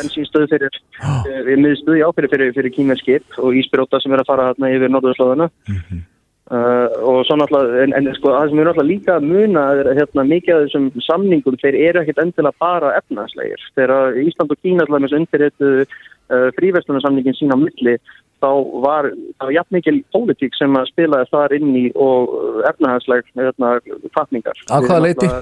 bensinstöð 0.00 0.48
fyrir, 0.54 0.80
oh. 1.02 1.20
uh, 1.28 1.52
miðstöð 1.66 2.00
já, 2.00 2.08
fyrir, 2.16 2.32
fyrir, 2.32 2.56
fyrir 2.56 2.76
kímerskip 2.78 3.38
og 3.44 3.60
íspyróta 3.60 4.00
sem 4.00 4.16
er 4.16 4.24
að 4.24 4.32
fara 4.32 4.50
hérna 4.54 4.72
yfir 4.72 4.96
norðurslóðuna 4.96 5.52
mm 5.52 5.78
-hmm. 5.78 6.04
Uh, 6.52 6.92
og 7.00 7.22
svo 7.24 7.38
náttúrulega, 7.40 7.86
en, 7.86 7.94
en 7.96 8.10
sko 8.18 8.28
það 8.34 8.50
sem 8.50 8.58
er 8.60 8.66
náttúrulega 8.68 8.90
líka 8.90 9.12
að 9.16 9.28
muna 9.30 9.62
er 9.80 9.88
hérna 9.96 10.24
mikið 10.28 10.52
af 10.52 10.66
þessum 10.66 10.90
samningum, 11.06 11.56
þeir 11.62 11.78
eru 11.86 12.02
ekkit 12.02 12.20
endilega 12.20 12.60
bara 12.60 12.90
efnaðslegir. 12.98 13.64
Þegar 13.78 14.18
Ísland 14.20 14.52
og 14.52 14.60
Kína 14.60 14.84
alltaf 14.84 15.00
með 15.06 15.16
undir 15.22 15.44
þetta 15.46 15.70
uh, 15.72 16.50
fríverslunarsamningin 16.58 17.38
sína 17.38 17.56
á 17.56 17.64
milli, 17.64 17.96
þá 18.44 18.50
var 18.84 19.08
það 19.40 19.54
jafn 19.56 19.78
mikil 19.78 19.96
pólitík 20.12 20.60
sem 20.60 20.76
að 20.76 20.90
spilaði 20.92 21.32
þar 21.32 21.56
inn 21.56 21.74
í 21.80 21.86
og 21.96 22.36
efnaðsleg 22.74 23.32
hérna, 23.40 23.78
fatningar. 24.12 24.64
Á 24.68 24.84
hvaða 24.84 25.02
leiti? 25.06 25.32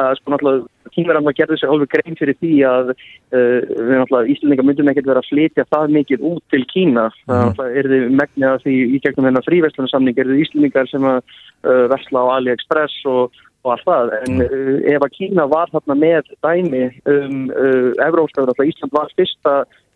Að 0.00 0.16
sko 0.18 0.32
náttúrulega 0.32 0.92
kynverðan 0.92 1.36
gerði 1.38 1.58
sér 1.60 1.72
alveg 1.72 1.92
grein 1.92 2.18
fyrir 2.18 2.36
því 2.40 2.52
að 2.68 2.90
uh, 2.92 3.60
við 3.68 3.94
náttúrulega 4.00 4.34
Íslandingar 4.34 4.68
myndum 4.68 4.90
ekkert 4.92 5.08
vera 5.12 5.22
að 5.22 5.30
flytja 5.30 5.68
það 5.72 5.94
mikið 5.98 6.26
út 6.32 6.42
til 6.52 6.64
Kína. 6.72 7.06
Það 7.28 7.78
er 7.80 7.88
þið 7.92 8.04
megnið 8.22 8.48
að 8.50 8.66
því 8.66 8.76
í 8.82 9.00
gegnum 9.04 9.28
þennan 9.28 9.48
fríverslunarsamning 9.48 10.20
er 10.20 10.30
þið 10.32 10.44
Íslandingar 10.46 10.92
sem 10.92 11.08
að 11.12 11.22
uh, 11.22 11.86
versla 11.92 12.26
á 12.28 12.32
AliExpress 12.38 13.00
og 13.12 13.42
og 13.62 13.76
allt 13.76 13.84
það, 13.86 14.08
en 14.26 14.42
uh, 14.42 14.70
ef 14.90 15.04
að 15.06 15.12
Kína 15.14 15.44
var 15.50 15.70
þarna 15.70 15.94
með 15.94 16.32
dæmi 16.42 16.82
um 17.12 17.44
uh, 17.54 17.92
Evrópskafur, 18.08 18.56
þá 18.58 18.64
Ísland 18.66 18.96
var 18.96 19.12
fyrsta 19.14 19.52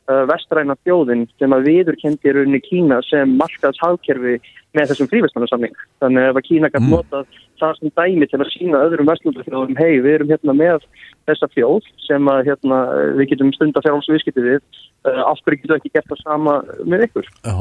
vestræna 0.07 0.77
þjóðin 0.87 1.27
sem 1.41 1.55
að 1.57 1.67
viðurkendi 1.71 2.35
rauninni 2.35 2.61
Kína 2.63 3.01
sem 3.07 3.33
markaðs 3.41 3.81
hagkerfi 3.83 4.37
með 4.77 4.93
þessum 4.93 5.11
frívestanarsamling. 5.11 5.77
Þannig 6.03 6.31
að 6.31 6.43
Kína 6.47 6.71
gæti 6.71 6.91
notað 6.91 7.39
það 7.61 7.79
sem 7.79 7.93
dæmi 7.99 8.29
til 8.31 8.41
að 8.41 8.51
sína 8.53 8.83
öðrum 8.87 9.11
vestlundafjóðum, 9.11 9.79
hei, 9.81 10.01
við 10.05 10.19
erum 10.19 10.33
hérna 10.33 10.57
með 10.57 10.85
þessa 11.27 11.49
þjóð 11.55 11.89
sem 12.07 12.31
að 12.31 12.43
hérna, 12.51 12.81
við 13.19 13.31
getum 13.33 13.53
stund 13.57 13.79
að 13.79 13.87
fjárhalds 13.87 14.11
viðskipti 14.13 14.45
við, 14.45 14.61
uh, 15.09 15.23
af 15.31 15.41
hverju 15.43 15.63
getum 15.63 15.75
við 15.75 15.81
ekki 15.81 15.95
gert 15.97 16.13
það 16.13 16.23
sama 16.23 16.59
með 16.85 17.07
ykkur. 17.09 17.33
Já. 17.47 17.57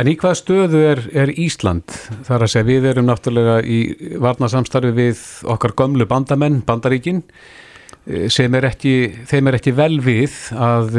En 0.00 0.08
í 0.08 0.14
hvað 0.16 0.38
stöðu 0.40 0.84
er, 0.88 1.02
er 1.24 1.34
Ísland? 1.36 1.92
Það 2.24 2.36
er 2.36 2.44
að 2.46 2.52
segja 2.54 2.68
við 2.68 2.86
erum 2.92 3.10
náttúrulega 3.10 3.58
í 3.60 3.80
varnasamstarfi 4.22 4.94
við 4.96 5.26
okkar 5.52 5.74
gömlu 5.76 6.06
bandamenn, 6.08 6.62
bandaríkin, 6.68 7.20
eh, 7.20 7.71
sem 8.02 8.54
er 8.58 8.66
ekki, 8.66 8.94
þeim 9.30 9.48
er 9.48 9.56
ekki 9.60 9.74
vel 9.78 10.00
við 10.02 10.34
að 10.58 10.96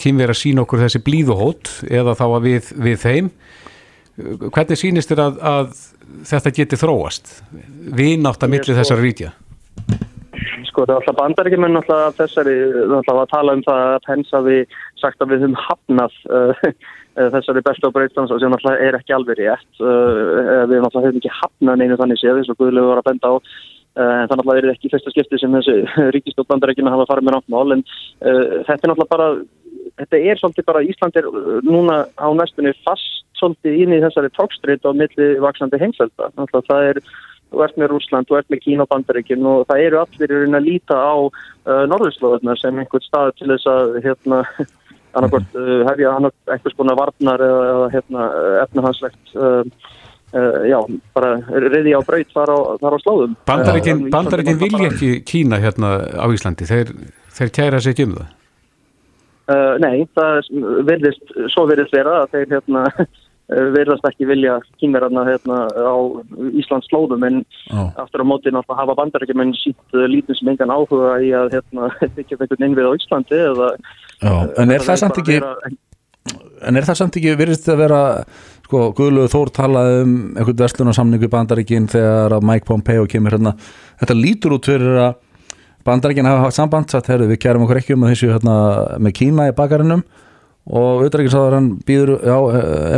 kýmvera 0.00 0.34
sína 0.36 0.66
okkur 0.66 0.82
þessi 0.84 1.00
blíðuhót 1.06 1.70
eða 1.88 2.12
þá 2.18 2.26
að 2.28 2.48
við, 2.48 2.72
við 2.88 2.98
þeim. 3.00 3.30
Hvernig 4.52 4.76
sínist 4.76 5.08
þér 5.08 5.22
að, 5.24 5.38
að 5.48 5.70
þetta 6.28 6.52
geti 6.58 6.78
þróast? 6.80 7.30
Vinátt 7.96 8.44
að 8.44 8.52
milli 8.54 8.76
þessar 8.76 9.00
rítja? 9.00 9.32
Sko 10.68 10.84
það 10.84 10.94
er 10.94 10.98
alltaf 11.00 11.18
bandaríkjumenn 11.18 11.80
alltaf 11.80 12.16
þessari, 12.20 12.56
alltaf 12.98 13.20
að 13.22 13.30
tala 13.32 13.54
um 13.56 13.62
það 13.66 13.84
að 13.86 14.02
Pence 14.06 14.36
hafi 14.36 14.58
sagt 15.00 15.24
að 15.24 15.32
við 15.32 15.44
höfum 15.44 15.56
hafnað 15.60 16.18
uh, 16.32 16.62
þessari 17.34 17.64
bestu 17.66 17.90
ábreytans 17.90 18.32
sem 18.40 18.56
alltaf 18.56 18.84
er 18.86 18.96
ekki 18.98 19.16
alveg 19.16 19.40
rétt. 19.40 19.68
Uh, 19.80 20.64
við 20.70 20.80
alltaf 20.80 21.04
höfum 21.04 21.20
ekki 21.20 21.34
hafnað 21.40 21.82
neinu 21.82 21.98
þannig 22.00 22.20
séð 22.20 22.40
eins 22.40 22.52
og 22.52 22.60
Guðlegu 22.60 22.92
var 22.92 23.02
að 23.02 23.08
benda 23.10 23.32
á 23.32 23.34
en 23.92 24.32
að 24.32 24.46
það 24.46 24.58
er 24.58 24.70
ekki 24.72 24.88
fyrsta 24.92 25.10
skipti 25.12 25.40
sem 25.40 25.52
þessi 25.58 25.74
ríkistótt 26.14 26.48
bandaríkjuna 26.48 26.94
hafa 26.94 27.08
farið 27.10 27.26
með 27.28 27.36
náttmál 27.36 27.74
en 27.76 27.82
þetta 28.20 28.78
er 28.78 28.92
náttúrulega 28.92 29.10
bara 29.12 29.26
þetta 30.00 30.20
er 30.20 30.40
svolítið 30.40 30.68
bara 30.68 30.84
Ísland 30.86 31.18
er 31.20 31.28
núna 31.66 31.98
á 32.16 32.28
næstunni 32.36 32.72
fast 32.86 33.22
svolítið 33.42 33.78
inn 33.82 33.96
í 33.96 34.00
þessari 34.02 34.30
tókstrið 34.36 34.86
á 34.86 34.90
milli 34.96 35.28
vaksandi 35.42 35.80
heimsvelda. 35.80 36.30
Það 36.52 36.88
er, 36.90 37.00
þú 37.50 37.64
ert 37.66 37.80
með 37.80 37.90
Rúsland, 37.92 38.28
þú 38.28 38.38
ert 38.38 38.52
með 38.52 38.62
Kína 38.66 38.86
og 38.86 38.92
Bandaríkin 38.92 39.48
og 39.48 39.64
það 39.70 39.86
eru 39.86 40.02
allir 40.02 40.36
að 40.46 40.68
líta 40.68 40.98
á 40.98 41.14
uh, 41.18 41.82
norðurslóðuna 41.90 42.56
sem 42.60 42.78
einhvern 42.78 43.06
stað 43.06 43.34
til 43.40 43.50
þess 43.52 43.72
að 43.72 43.98
hérna, 44.06 44.42
annarkort 45.16 45.58
uh, 45.58 45.82
hefja 45.90 46.14
einhvers 46.20 46.78
konar 46.78 47.00
varnar 47.00 47.46
eða 47.48 47.90
hérna, 47.96 48.28
efnahanslegt 48.64 49.36
uh, 49.36 49.64
Uh, 50.32 50.62
já, 50.64 50.78
bara 51.12 51.34
reyði 51.44 51.92
á 51.92 52.00
braut 52.08 52.30
þar 52.32 52.50
á, 52.56 52.58
þar 52.80 52.94
á 52.96 52.98
slóðum. 53.02 53.32
Bandaríkin, 53.48 54.06
uh, 54.06 54.12
Bandaríkin 54.14 54.60
vilja 54.62 54.86
ekki 54.88 55.10
Kína 55.28 55.58
hérna 55.60 55.90
á 56.08 56.26
Íslandi. 56.32 56.64
Þeir, 56.64 56.94
þeir 57.36 57.52
kæra 57.52 57.80
sér 57.84 57.92
ekki 57.92 58.06
um 58.08 58.14
það. 58.16 58.30
Uh, 59.52 59.74
nei, 59.82 60.06
það 60.16 60.48
verðist, 60.88 61.34
svo 61.52 61.66
verðist 61.68 61.92
vera 61.92 62.22
að 62.22 62.32
þeir 62.32 62.54
hérna, 62.54 62.86
verðast 63.76 64.08
ekki 64.08 64.28
vilja 64.30 64.54
kýmverðarna 64.80 65.26
hérna, 65.26 65.58
á 65.68 65.96
Íslands 66.56 66.88
slóðum 66.88 67.26
en 67.28 67.40
oh. 67.74 67.90
aftur 68.00 68.24
á 68.24 68.30
mótin 68.32 68.56
að 68.56 68.72
hafa 68.78 68.96
bandarækjum 69.02 69.44
en 69.44 69.52
sínt 69.58 69.96
uh, 69.98 70.06
lítið 70.08 70.38
sem 70.38 70.52
engan 70.54 70.72
áhuga 70.72 71.18
í 71.20 71.32
að 71.36 71.58
hérna, 71.58 71.90
byggja 72.16 72.38
einhvern 72.38 72.68
innvið 72.70 72.88
á 72.88 72.96
Íslandi 72.96 73.42
eða, 73.50 73.72
Já, 74.22 74.32
en 74.62 74.72
er 74.72 74.86
það 74.86 75.02
samt 75.02 75.20
ekki 75.20 75.36
vera, 75.36 75.72
en 76.62 76.78
er 76.78 76.88
það 76.88 77.00
samt 77.02 77.20
ekki 77.20 77.36
verðist 77.42 77.68
að 77.68 77.82
vera 77.82 78.02
sko, 78.72 78.86
Guðluður 78.96 79.32
Þór 79.32 79.52
talaði 79.52 79.98
um 80.06 80.14
einhvern 80.32 80.62
verslunarsamning 80.62 81.20
við 81.20 81.32
bandarækin 81.34 81.90
þegar 81.92 82.38
Mike 82.40 82.68
Pompeo 82.68 83.04
kemur 83.10 83.36
hérna, 83.36 83.52
þetta 84.00 84.16
lítur 84.16 84.56
út 84.56 84.68
fyrir 84.70 84.98
að 85.10 85.20
Bandarækina 85.82 86.30
hafa 86.30 86.44
haft 86.44 86.54
samband, 86.54 86.86
satt 86.92 87.08
herru 87.10 87.26
við 87.26 87.40
kærum 87.42 87.64
okkur 87.64 87.80
ekki 87.80 87.96
um 87.96 88.04
að 88.06 88.12
þessu 88.12 88.28
hérna, 88.30 88.52
með 89.02 89.16
Kína 89.18 89.48
í 89.50 89.54
bakarinnum. 89.56 90.04
Og 90.70 91.00
auðvitaðrækistáðar 91.00 91.56
hann 91.56 91.66
býður, 91.88 92.12
já, 92.22 92.36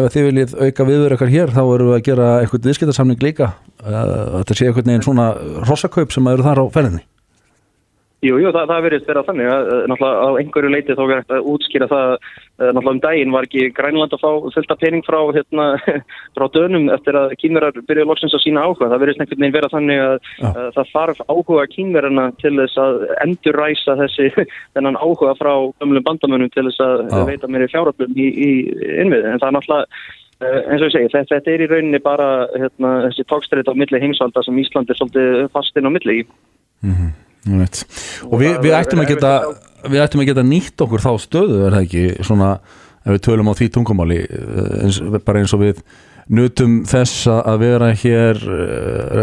ef 0.03 0.09
þið 0.13 0.27
viljið 0.27 0.53
auka 0.59 0.87
viður 0.91 1.15
eitthvað 1.15 1.33
hér, 1.33 1.55
þá 1.55 1.63
erum 1.63 1.89
við 1.89 1.97
að 1.97 2.03
gera 2.11 2.27
eitthvað 2.43 2.69
viðskiptarsamning 2.69 3.25
líka, 3.25 3.49
þetta 3.81 4.59
sé 4.59 4.69
eitthvað 4.69 4.91
neginn 4.91 5.07
svona 5.07 5.31
rossakaup 5.65 6.13
sem 6.13 6.29
eru 6.29 6.45
þar 6.45 6.61
á 6.61 6.65
ferðinni. 6.77 7.01
Jú, 8.25 8.39
jú, 8.41 8.51
það, 8.55 8.71
það 8.71 8.85
verið 8.87 9.03
verið 9.09 9.27
þannig 9.29 9.49
að 9.53 9.67
náttúrulega 9.91 10.25
á 10.25 10.29
einhverju 10.41 10.69
leiti 10.73 10.95
þá 10.97 11.03
verið 11.03 11.33
að 11.35 11.49
útskýra 11.53 11.89
það 11.91 12.13
náttúrulega 12.15 12.93
um 12.95 13.01
daginn 13.03 13.35
var 13.35 13.47
ekki 13.49 13.65
Grænland 13.77 14.15
að 14.17 14.23
fá 14.23 14.31
fullta 14.55 14.77
pening 14.81 15.05
frá, 15.05 15.19
hérna, 15.37 15.67
frá 16.37 16.45
dönum 16.55 16.87
eftir 16.95 17.19
að 17.21 17.35
kínverðar 17.43 17.83
byrjuði 17.85 18.09
loksins 18.09 18.37
að 18.39 18.45
sína 18.47 18.63
áhuga. 18.65 18.89
Það 18.93 19.03
verið 19.03 19.21
einhvern 19.21 19.43
veginn 19.43 19.57
verið 19.59 19.75
þannig 19.75 20.03
að, 20.05 20.31
að 20.49 20.71
það 20.79 20.93
þarf 20.95 21.21
áhuga 21.29 21.67
kínverðarna 21.75 22.27
til 22.41 22.55
þess 22.63 22.81
að 22.85 23.05
endurræsa 23.27 23.97
þessi 24.01 24.31
þennan 24.79 25.01
áhuga 25.03 25.35
frá 25.41 25.53
gömlum 25.83 26.07
bandamönnum 26.07 26.53
til 26.55 26.65
þess 26.71 26.85
að 26.87 27.03
Já. 27.11 27.25
veita 27.29 27.51
mér 27.51 27.67
í 27.67 27.73
fjáröflum 27.75 28.15
í, 28.17 28.31
í 28.31 28.51
innvið. 29.05 29.29
En 29.35 29.43
það 29.43 29.51
er 29.51 29.59
náttúrulega 29.59 29.91
eins 30.45 30.81
og 30.81 30.89
ég 30.89 30.95
segi, 30.95 31.11
þetta, 31.13 31.37
þetta 31.37 31.53
er 31.53 31.63
í 31.67 31.69
rauninni 31.71 32.01
bara 32.03 32.31
hérna, 32.57 32.95
þessi 33.07 33.27
tókstrætt 33.31 33.69
á 33.71 33.75
milli 33.77 34.01
heimsvalda 34.03 34.43
sem 34.45 34.59
Ísland 34.61 34.91
er 34.91 34.99
svolítið 34.99 35.45
fastinn 35.55 35.89
á 35.89 35.93
milli 35.95 36.23
í. 36.23 36.27
Mm 36.85 36.97
-hmm. 36.97 37.13
Og 37.45 38.41
við, 38.41 38.57
við 38.65 38.79
ættum 38.79 39.05
að 39.05 39.13
geta 39.13 39.35
við 39.85 40.05
ættum 40.05 40.25
að 40.25 40.31
geta 40.31 40.47
nýtt 40.49 40.87
okkur 40.87 41.05
þá 41.05 41.13
stöðu 41.21 41.61
er 41.67 41.77
það 41.77 41.87
ekki? 41.87 42.05
Svona 42.25 42.51
ef 43.05 43.13
við 43.13 43.23
tölum 43.27 43.51
á 43.53 43.55
því 43.59 43.71
tungumáli 43.75 44.21
eins, 44.81 45.01
bara 45.27 45.43
eins 45.43 45.53
og 45.57 45.65
við 45.65 45.83
nutum 46.33 46.79
þess 46.89 47.27
að 47.35 47.67
vera 47.67 47.91
hér 48.01 48.41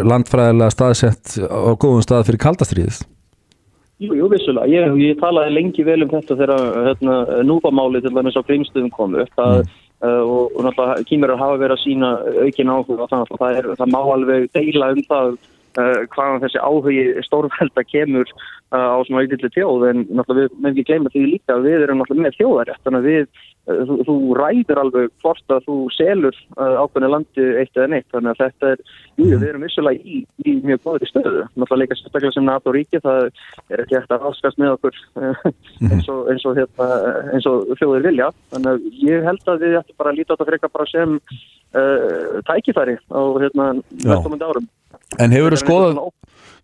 landfræðilega 0.06 0.76
staðsett 0.76 1.40
á 1.42 1.74
góðum 1.74 2.06
stað 2.06 2.28
fyrir 2.30 2.44
kaldastriðið 2.46 3.02
Jú, 4.02 4.16
jú, 4.18 4.28
vissulega. 4.32 4.66
Ég, 4.66 4.96
ég 4.98 5.20
talaði 5.22 5.54
lengi 5.54 5.84
vel 5.86 6.00
um 6.02 6.10
þetta 6.10 6.38
þegar 6.40 6.62
hérna, 6.88 7.16
núbamáli 7.46 8.02
til 8.02 8.14
dæmis 8.16 8.34
á 8.34 8.42
grímstöðum 8.48 8.90
komu 8.96 9.20
upp. 9.22 9.36
Að, 9.38 9.60
mm. 9.60 9.76
uh, 10.02 10.22
og, 10.26 10.56
og 10.56 10.66
náttúrulega 10.66 11.06
kýmur 11.10 11.34
að 11.36 11.44
hafa 11.44 11.60
verið 11.62 11.76
að 11.76 11.84
sína 11.84 12.10
aukin 12.48 12.72
áhuga 12.74 13.10
þannig 13.12 13.36
að 13.36 13.44
það, 13.44 13.60
er, 13.60 13.68
það 13.78 13.92
má 13.94 14.00
alveg 14.16 14.48
deila 14.58 14.90
um 14.96 15.04
það 15.12 15.30
hvaðan 15.78 16.42
þessi 16.44 16.60
áhugi 16.64 17.04
stórvelda 17.28 17.84
kemur 17.88 18.32
á 18.72 19.04
svona 19.04 19.22
auðvitað 19.26 19.56
þjóð 19.56 19.82
en 19.90 20.04
náttúrulega 20.16 20.48
við 20.48 20.52
meðum 20.56 20.70
ekki 20.72 20.88
gleyma 20.88 21.12
því 21.12 21.24
líka 21.28 21.56
að 21.56 21.66
við 21.68 21.82
erum 21.86 22.00
náttúrulega 22.00 22.26
með 22.28 22.38
þjóðarétt 22.38 22.86
þannig 22.86 23.02
að 23.02 23.08
við, 23.10 23.26
uh, 23.68 23.82
þú, 23.90 23.98
þú 24.08 24.16
ræðir 24.40 24.82
alveg 24.82 25.10
hvort 25.24 25.56
að 25.56 25.66
þú 25.68 25.76
selur 25.98 26.38
ákveðinu 26.56 27.10
landi 27.12 27.48
eitt 27.60 27.76
eða 27.76 27.90
neitt 27.92 28.08
þannig 28.16 28.32
að 28.32 28.42
þetta 28.46 28.72
er, 28.72 28.84
jú, 29.20 29.28
við 29.34 29.48
erum 29.50 29.66
vissulega 29.68 30.00
í, 30.16 30.22
í 30.48 30.56
mjög 30.64 30.84
góðri 30.88 31.10
stöðu, 31.12 31.44
náttúrulega 31.52 31.82
líka 31.84 32.00
sérstaklega 32.00 32.36
sem 32.38 32.48
NATO 32.48 32.76
ríki, 32.76 33.04
það 33.04 33.28
er 33.28 33.84
ekki 33.84 34.00
eftir 34.00 34.18
að 34.18 34.28
áskast 34.32 34.62
með 34.62 34.76
okkur 34.78 35.02
eins 35.92 36.08
og, 36.08 36.22
eins 36.32 36.48
og, 36.48 36.60
hérna, 36.62 36.88
eins 37.36 37.50
og 37.52 37.74
þjóðir 37.76 38.08
vilja. 38.08 38.30
Þannig 38.54 38.72
að 38.72 39.04
ég 39.04 39.28
held 39.28 39.52
að 39.52 39.66
við 39.66 39.80
ættum 39.82 40.00
bara 40.00 40.14
að 40.14 40.22
líta 40.22 40.32
á 40.32 40.36
þetta 40.38 40.50
frekar 40.52 40.74
bara 40.78 40.92
sem 40.92 41.20
tækifæri 42.48 42.96
á 43.12 43.22
hérna, 43.44 43.68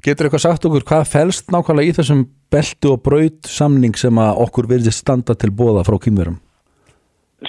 getur 0.05 0.27
eitthvað 0.27 0.43
sagt 0.45 0.67
okkur, 0.67 0.85
hvað 0.87 1.07
fælst 1.11 1.53
nákvæmlega 1.53 1.93
í 1.93 1.95
þessum 1.97 2.25
beltu 2.53 2.93
og 2.93 3.01
braut 3.05 3.47
samning 3.49 3.97
sem 3.99 4.19
að 4.21 4.43
okkur 4.45 4.69
verði 4.69 4.93
standa 4.95 5.35
til 5.35 5.51
bóða 5.51 5.85
frá 5.87 5.97
kýmverum? 6.01 6.37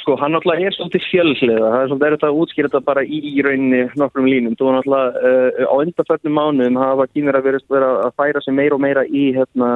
Sko, 0.02 0.18
hann 0.20 0.34
náttúrulega 0.36 0.68
er 0.68 0.74
svolítið 0.76 1.04
fjölslega, 1.08 1.68
það 1.72 1.82
er 1.82 1.86
svolítið 1.88 2.08
erfitt 2.08 2.24
að 2.26 2.40
útskýra 2.42 2.68
þetta 2.68 2.84
bara 2.84 3.04
í 3.08 3.20
rauninni 3.44 3.78
nokkrum 3.96 4.26
línum. 4.28 4.56
Þú 4.58 4.74
náttúrulega 4.74 5.30
uh, 5.30 5.62
á 5.64 5.74
undarförnum 5.80 6.36
mánuðum 6.36 6.76
hafa 6.82 7.06
kýmver 7.08 7.38
að 7.38 7.48
vera 7.48 7.88
að 8.04 8.12
færa 8.20 8.42
sig 8.44 8.56
meira 8.58 8.76
og 8.76 8.82
meira 8.84 9.06
í 9.08 9.22
hérna, 9.38 9.70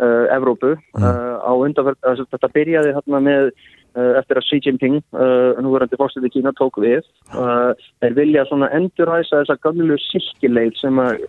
uh, 0.00 0.24
Evrópu. 0.32 0.72
Mm. 0.96 1.04
Uh, 1.04 2.24
þetta 2.32 2.52
byrjaði 2.56 2.96
hérna 2.96 3.22
með 3.26 3.52
eftir 3.90 4.38
að 4.38 4.46
Xi 4.46 4.62
Jinping, 4.64 5.00
uh, 5.12 5.60
núverandi 5.60 5.98
fórstætti 5.98 6.32
Kína, 6.38 6.54
tók 6.56 6.78
við. 6.80 7.04
Þeir 7.34 8.16
vilja 8.16 8.46
svona 8.48 8.70
endurhæsa 8.76 9.42
þessa 9.42 9.58
gamlu 9.60 9.98
silkileið 10.06 10.76
sem 10.78 11.00
að 11.02 11.24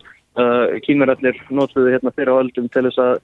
kínverðarnir 0.86 1.40
nótluði 1.52 1.96
hérna 1.96 2.12
fyrir 2.16 2.32
áöldum 2.32 2.68
til 2.72 2.86
þess 2.88 3.00
að 3.02 3.18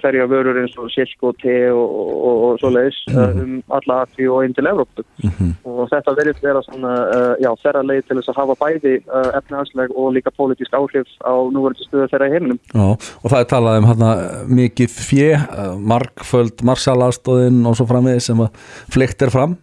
ferja 0.00 0.24
vörur 0.24 0.56
eins 0.62 0.72
og 0.80 0.88
silk 0.88 1.24
og 1.28 1.34
te 1.42 1.54
og, 1.68 1.90
og, 1.92 2.36
og 2.46 2.60
svo 2.60 2.70
leiðis 2.72 3.00
um 3.12 3.58
alla 3.76 3.98
Afri 4.06 4.28
og 4.30 4.40
einn 4.44 4.54
til 4.56 4.64
Evrópu. 4.70 5.04
Mm 5.22 5.30
-hmm. 5.30 5.52
Og 5.68 5.88
þetta 5.90 6.14
verður 6.16 6.40
vera 6.42 6.62
svona, 6.62 6.92
já, 7.40 7.50
ferra 7.62 7.82
leið 7.82 8.02
til 8.06 8.16
þess 8.16 8.28
að 8.28 8.38
hafa 8.40 8.54
bæði 8.64 8.94
efnahansleg 9.38 9.88
og 9.94 10.14
líka 10.14 10.30
pólitísk 10.38 10.72
áhrif 10.72 11.08
á 11.20 11.34
núverandi 11.52 11.84
stöðu 11.84 12.08
þeirra 12.08 12.28
í 12.28 12.32
heiminum. 12.32 12.58
Já, 12.74 12.88
og 13.22 13.30
það 13.30 13.40
er 13.40 13.50
talað 13.52 13.78
um 13.78 13.88
hérna 13.90 14.10
mikið 14.48 14.88
fjö, 14.88 15.30
markföld, 15.76 16.56
marsalastóðin 16.62 17.66
og 17.66 17.76
svo 17.76 17.86
framvegið 17.86 18.20
sem 18.20 18.40
að 18.40 18.50
fleikt 18.88 19.22
er 19.22 19.30
fram. 19.30 19.56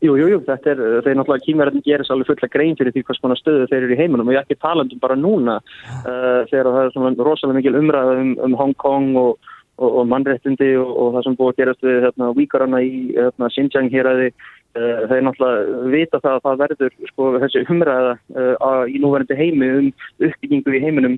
Jú, 0.00 0.14
jú, 0.16 0.30
jú, 0.32 0.38
þetta 0.46 0.70
er, 0.72 0.78
þeir 1.04 1.16
náttúrulega 1.18 1.44
kýmverðin 1.44 1.82
gerir 1.84 2.06
svo 2.08 2.14
alveg 2.16 2.30
fulla 2.30 2.48
grein 2.48 2.76
fyrir 2.78 2.94
því 2.94 3.02
hvers 3.04 3.18
konar 3.20 3.36
stöðu 3.36 3.66
þeir 3.68 3.82
eru 3.82 3.92
í 3.92 3.98
heiminum 3.98 4.30
og 4.30 4.32
ég 4.32 4.46
ekki 4.46 4.56
talandum 4.56 5.00
bara 5.02 5.16
núna 5.18 5.58
uh, 5.60 6.40
þegar 6.48 6.70
það 6.70 6.84
er 6.86 6.94
svona 6.94 7.26
rosalega 7.28 7.58
mikil 7.58 7.76
umræða 7.82 8.14
um, 8.22 8.30
um 8.46 8.54
Hong 8.56 8.72
Kong 8.80 9.10
og, 9.20 9.50
og, 9.76 9.90
og 9.90 10.08
mannréttindi 10.08 10.70
og, 10.80 10.94
og 10.94 11.12
það 11.18 11.26
sem 11.26 11.36
búið 11.36 11.52
að 11.52 11.60
gerast 11.60 11.84
við 11.84 12.00
hérna, 12.06 12.30
víkarana 12.38 12.80
í 12.80 12.94
hérna, 13.18 13.52
Xinjiang 13.52 13.92
hér 13.92 14.10
aði 14.14 14.32
Uh, 14.70 15.00
þeir 15.10 15.24
náttúrulega 15.26 15.78
vita 15.90 16.18
það 16.22 16.36
að 16.36 16.44
það 16.44 16.60
verður 16.60 16.92
sko, 17.08 17.24
þessi 17.42 17.62
umræða 17.74 18.12
uh, 18.38 18.84
í 18.86 19.00
núverandi 19.02 19.34
heimi 19.34 19.70
um 19.80 19.88
uppbyggingu 20.28 20.76
í 20.78 20.82
heiminum 20.84 21.16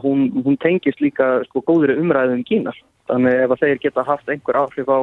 hún, 0.00 0.22
hún 0.46 0.56
tengist 0.64 1.02
líka 1.04 1.26
sko, 1.50 1.60
góðri 1.68 1.98
umræðu 2.00 2.38
um 2.38 2.46
Kína. 2.48 2.72
Þannig 3.10 3.42
ef 3.44 3.52
þeir 3.60 3.82
geta 3.84 4.06
haft 4.08 4.32
einhver 4.32 4.62
áhrif 4.62 4.88
á 4.88 4.98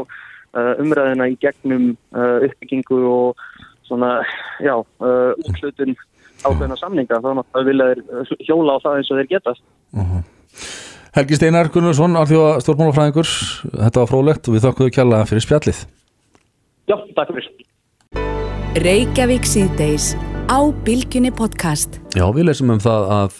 umræðina 0.53 1.27
í 1.29 1.37
gegnum 1.41 1.89
uppbyggingu 2.13 3.01
og 3.11 3.43
svona, 3.87 4.21
já, 4.63 4.73
útslutun 5.47 5.95
ákveðna 6.45 6.77
samninga 6.77 7.19
þá 7.23 7.29
náttúrulega 7.37 7.67
vilja 7.69 7.87
þeir 7.91 8.47
hjóla 8.47 8.77
á 8.77 8.83
það 8.83 8.97
eins 8.97 9.11
og 9.11 9.17
þeir 9.19 9.29
getast 9.35 9.63
-huh. 9.93 10.01
Mhm. 10.01 10.23
Helgi 11.17 11.35
Steinar 11.35 11.69
Gunnarsson, 11.73 12.15
Arþjóða 12.15 12.59
Stórmálafræðingur 12.61 13.29
þetta 13.73 13.99
var 13.99 14.11
frólægt 14.11 14.47
og 14.47 14.53
við 14.53 14.65
þakkuðu 14.65 14.91
kjalla 14.93 15.25
fyrir 15.25 15.41
spjallið 15.41 15.79
Já, 16.87 16.95
takk 17.15 17.33
fyrir 17.33 17.49
Reykjavík 18.77 19.45
síðdeis 19.49 20.13
á 20.47 20.59
Bilginni 20.85 21.31
podcast. 21.33 21.97
Já, 22.13 22.29
við 22.29 22.45
lesum 22.51 22.69
um 22.69 22.79
það 22.79 23.07
að 23.15 23.39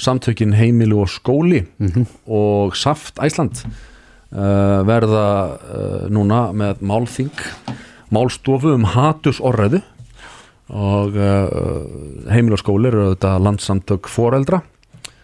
samtökin 0.00 0.54
heimilu 0.56 1.02
og 1.02 1.10
skóli 1.12 1.66
mm 1.78 1.88
-hmm. 1.88 2.06
og 2.26 2.76
Saft 2.76 3.18
Æsland 3.18 3.66
uh, 4.32 4.80
verða 4.88 5.28
uh, 5.56 6.08
núna 6.12 6.48
með 6.56 6.82
málþing, 6.88 7.44
málstofu 8.14 8.74
um 8.76 8.88
hatusorræðu 8.94 9.82
og 10.68 11.16
uh, 11.16 12.26
heimilu 12.28 12.58
og 12.58 13.14
þetta 13.14 13.38
landsamtök 13.40 14.10
foreldra 14.12 14.62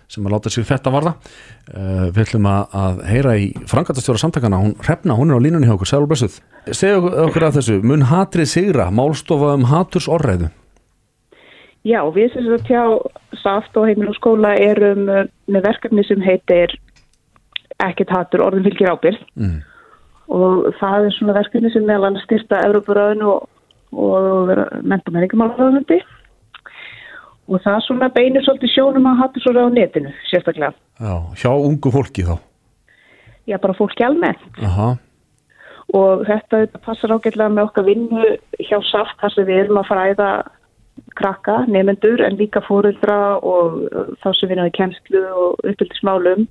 sem 0.09 0.27
að 0.29 0.35
láta 0.37 0.51
sér 0.53 0.67
þetta 0.69 0.93
varða. 0.95 1.15
Uh, 1.65 2.11
við 2.13 2.21
ætlum 2.27 2.47
að, 2.47 2.75
að 2.77 2.99
heyra 3.09 3.37
í 3.41 3.47
frangatastjóra 3.71 4.21
samtakana, 4.21 4.61
hún 4.61 4.75
hrefna, 4.85 5.17
hún 5.19 5.33
er 5.33 5.41
á 5.41 5.45
línunni 5.45 5.67
hjá 5.67 5.75
okkur, 5.75 5.91
Sælur 5.91 6.11
Blessuð. 6.11 6.37
Segja 6.71 7.01
okkur 7.01 7.49
af 7.49 7.57
þessu, 7.57 7.81
mun 7.83 8.05
hatrið 8.11 8.51
sigra? 8.53 8.91
Málstofa 8.95 9.55
um 9.57 9.67
haturs 9.73 10.07
orðræðu 10.13 10.53
Já, 11.85 12.01
við 12.15 12.31
sem 12.33 12.47
þetta 12.49 12.65
tjá 12.65 12.85
saft 13.43 13.75
og 13.77 13.91
heimil 13.91 14.09
og 14.09 14.17
skóla 14.17 14.55
erum 14.57 15.05
með 15.05 15.67
verkefni 15.67 16.05
sem 16.09 16.23
heitir 16.25 16.73
ekkert 17.83 18.13
hatur 18.15 18.45
orðin 18.45 18.67
fylgir 18.69 18.93
ábyrð 18.93 19.23
mm. 19.41 19.57
og 20.37 20.69
það 20.81 21.09
er 21.09 21.17
svona 21.17 21.37
verkefni 21.39 21.73
sem 21.75 21.87
meðal 21.89 22.15
styrsta 22.23 22.63
Európaröðinu 22.69 23.31
og, 23.33 23.49
og 23.93 24.53
mentum 24.87 25.17
menningamálaðundi 25.17 26.01
og 27.45 27.61
það 27.65 27.81
svona 27.85 28.11
beinir 28.15 28.45
svolítið 28.45 28.73
sjónum 28.73 29.09
að 29.11 29.21
hattu 29.21 29.43
svo 29.45 29.53
á 29.53 29.69
netinu, 29.69 30.13
sérstaklega. 30.31 30.73
Já, 30.97 31.15
hjá 31.43 31.51
ungu 31.53 31.93
fólki 31.93 32.25
þá? 32.25 32.39
Já, 33.45 33.59
bara 33.61 33.77
fólki 33.77 34.05
almennt. 34.07 34.45
Aha. 34.65 34.95
Og 35.95 36.25
þetta, 36.25 36.65
passar 36.81 37.13
ágætlega 37.13 37.53
með 37.53 37.67
okkar 37.69 37.85
vinnu 37.91 38.29
hjá 38.63 38.79
SAFT 38.89 39.19
þar 39.21 39.35
sem 39.35 39.49
við 39.51 39.61
erum 39.65 39.81
að 39.83 39.91
fræða 39.91 40.29
krakka, 41.19 41.59
nefnendur 41.69 42.23
en 42.25 42.39
líka 42.39 42.63
fóruldra 42.65 43.37
og 43.45 43.83
þá 44.23 44.29
sem 44.39 44.55
að 44.57 44.73
kemslu 44.79 45.25
og 45.29 45.61
uppbyldismálum 45.67 46.47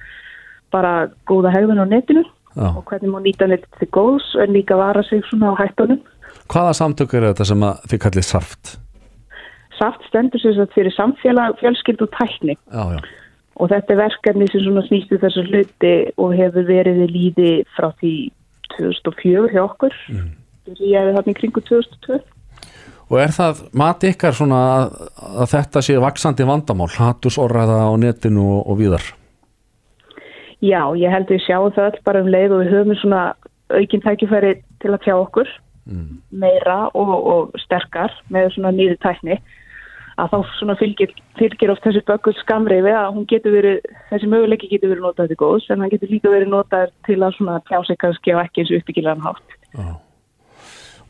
bara 0.74 0.94
góða 1.30 1.54
hegðun 1.54 1.84
á 1.84 1.88
netinu 1.88 2.26
Já. 2.54 2.70
og 2.74 2.84
hvernig 2.90 3.14
má 3.14 3.20
nýta 3.22 3.48
net 3.50 3.66
til 3.80 3.90
góðs 3.94 4.34
en 4.42 4.54
líka 4.54 4.78
vara 4.78 5.04
sig 5.06 5.24
svona 5.30 5.54
á 5.54 5.62
hættunum. 5.62 6.02
Hvaða 6.50 6.74
samtök 6.78 7.14
er 7.14 7.30
þetta 7.32 7.46
sem 7.48 7.70
þið 7.90 8.02
kallið 8.08 8.28
SAFT? 8.30 8.78
saft 9.80 10.06
stendur 10.08 10.42
sem 10.42 10.56
sagt 10.58 10.76
fyrir 10.76 10.94
samfélag, 10.96 11.58
fjölskyld 11.62 12.04
og 12.06 12.12
tækni 12.18 12.56
já, 12.56 12.84
já. 12.94 13.00
og 13.56 13.72
þetta 13.72 13.94
er 13.94 14.02
verkefni 14.02 14.50
sem 14.52 14.64
svona 14.66 14.86
snýstu 14.88 15.20
þessu 15.22 15.46
hluti 15.50 15.96
og 16.18 16.36
hefur 16.38 16.68
verið 16.70 17.04
í 17.06 17.10
líði 17.16 17.52
frá 17.76 17.90
því 18.02 18.14
2004 18.78 19.52
hjá 19.54 19.64
okkur 19.64 19.98
mm. 20.14 20.30
ég 20.78 20.96
hefði 21.00 21.18
þarna 21.18 21.36
í 21.36 21.42
kringu 21.42 21.68
2002 21.72 22.22
Og 23.12 23.18
er 23.20 23.34
það 23.36 23.60
mat 23.78 24.04
ykkar 24.08 24.34
svona 24.34 24.60
að, 24.74 24.94
að 25.44 25.50
þetta 25.52 25.82
sé 25.86 25.98
vaksandi 26.02 26.46
vandamál, 26.48 26.88
hatusorraða 26.96 27.84
á 27.86 27.94
netinu 28.00 28.46
og, 28.56 28.62
og 28.72 28.80
víðar? 28.80 29.10
Já, 30.64 30.82
ég 30.96 31.12
held 31.12 31.28
að 31.28 31.36
við 31.36 31.44
sjáum 31.44 31.74
það 31.76 31.90
all 31.90 32.04
bara 32.08 32.22
um 32.24 32.32
leið 32.32 32.56
og 32.56 32.62
við 32.62 32.74
höfum 32.78 33.00
svona 33.02 33.24
aukinn 33.74 34.04
tækifæri 34.04 34.54
til 34.84 34.94
að 34.94 35.04
tjá 35.04 35.16
okkur 35.18 35.50
mm. 35.90 36.08
meira 36.44 36.78
og, 36.94 37.12
og 37.12 37.60
sterkar 37.66 38.14
með 38.32 38.54
svona 38.56 38.72
nýri 38.76 38.96
tækni 39.04 39.40
að 40.22 40.30
þá 40.30 40.54
svona 40.60 40.76
fylgir, 40.78 41.12
fylgir 41.40 41.74
oft 41.74 41.84
þessi 41.86 42.04
bökull 42.06 42.36
skamriði 42.38 42.94
að 42.94 43.12
hún 43.16 43.28
getur 43.30 43.56
verið, 43.56 43.92
þessi 44.12 44.30
möguleiki 44.30 44.70
getur 44.70 44.94
verið 44.94 45.08
notað 45.08 45.32
til 45.32 45.40
góðs 45.42 45.70
en 45.74 45.84
það 45.84 45.94
getur 45.96 46.14
líka 46.14 46.34
verið 46.34 46.54
notað 46.54 46.96
til 47.08 47.20
að 47.20 47.38
svona 47.40 47.60
tjási 47.70 47.98
kannski 48.04 48.36
á 48.38 48.44
ekki 48.44 48.64
eins 48.64 48.74
uppbyggilegan 48.78 49.26
hátt. 49.26 49.56
Ah. 49.74 49.94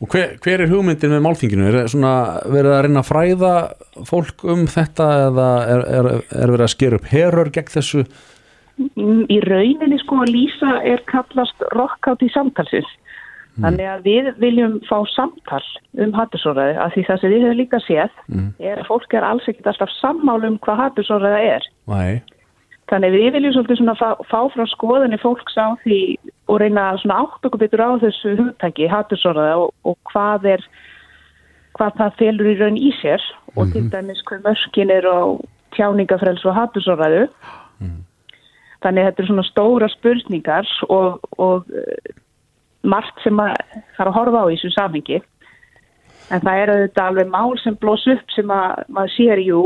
Og 0.02 0.10
hver, 0.10 0.34
hver 0.42 0.64
er 0.64 0.72
hugmyndin 0.72 1.12
með 1.14 1.22
málþinginu? 1.24 1.66
Er 1.68 1.90
svona 1.92 2.14
verið 2.50 2.74
að 2.74 2.80
reyna 2.86 3.02
að 3.04 3.10
fræða 3.10 3.52
fólk 4.08 4.46
um 4.50 4.64
þetta 4.72 5.10
eða 5.28 5.48
er, 5.70 5.84
er, 5.98 6.08
er 6.24 6.54
verið 6.56 6.66
að 6.66 6.72
skera 6.74 6.98
upp 6.98 7.10
herör 7.12 7.52
gegn 7.54 7.74
þessu? 7.76 8.06
Í 8.76 9.38
rauninni 9.46 9.98
sko 10.02 10.24
að 10.24 10.32
Lísa 10.34 10.78
er 10.82 11.02
kallast 11.06 11.60
rockátt 11.76 12.22
í 12.26 12.30
samtalsins 12.34 12.90
Mm. 13.54 13.62
Þannig 13.62 13.86
að 13.86 14.06
við 14.08 14.28
viljum 14.42 14.72
fá 14.88 14.96
samtal 15.12 15.62
um 16.02 16.14
hattusóraði 16.16 16.74
að 16.82 16.94
því 16.94 17.02
það 17.06 17.18
sem 17.20 17.30
við 17.30 17.44
hefum 17.44 17.58
líka 17.60 17.78
séð 17.84 18.14
mm. 18.26 18.46
er 18.58 18.80
að 18.82 18.88
fólk 18.88 19.14
er 19.14 19.26
alls 19.28 19.46
ekkert 19.50 19.68
alltaf 19.70 19.92
sammál 20.00 20.40
um 20.48 20.56
hvað 20.64 20.80
hattusóraði 20.82 21.50
er. 21.52 21.68
Nei. 21.92 22.40
Þannig 22.90 23.14
við 23.14 23.28
viljum 23.36 23.54
svolítið 23.54 23.78
svona 23.78 23.94
fá, 24.00 24.08
fá 24.26 24.40
frá 24.52 24.64
skoðinni 24.72 25.20
fólks 25.22 25.54
á 25.54 25.78
því 25.84 26.00
og 26.50 26.58
reyna 26.64 26.88
svona 27.04 27.20
átt 27.22 27.46
okkur 27.46 27.62
betur 27.62 27.84
á 27.86 27.90
þessu 28.02 28.34
hugtæki 28.40 28.90
hattusóraði 28.90 29.54
og, 29.62 29.70
og 29.86 30.10
hvað 30.10 30.50
er, 30.56 30.66
hvað 31.78 32.00
það 32.02 32.18
felur 32.24 32.50
í 32.50 32.56
raun 32.58 32.80
í 32.80 32.90
sér 32.98 33.22
og 33.54 33.68
mm 33.68 33.70
-hmm. 33.70 33.72
til 33.76 33.84
dæmis 33.94 34.24
hvað 34.26 34.48
mörkin 34.48 34.90
er 34.98 35.06
á 35.06 35.18
tjáningafræls 35.78 36.42
og 36.44 36.58
hattusóraðu. 36.58 37.28
Mm. 37.78 38.02
Þannig 38.84 39.00
að 39.00 39.08
þetta 39.10 39.22
er 39.22 39.30
svona 39.30 39.46
stóra 39.48 39.88
spurningar 39.88 40.72
og, 40.92 41.24
og 41.40 41.70
margt 42.84 43.22
sem 43.24 43.40
að 43.40 43.56
fara 43.96 44.12
að 44.12 44.18
horfa 44.18 44.44
á 44.44 44.46
í 44.50 44.58
þessu 44.58 44.74
samhengi 44.74 45.22
en 46.32 46.44
það 46.44 46.60
er 46.60 46.72
auðvitað 46.74 47.10
alveg 47.10 47.32
mál 47.32 47.58
sem 47.62 47.76
blós 47.80 48.06
upp 48.12 48.32
sem 48.36 48.52
að 48.52 48.84
maður 48.92 49.14
sér 49.16 49.42
jú 49.44 49.62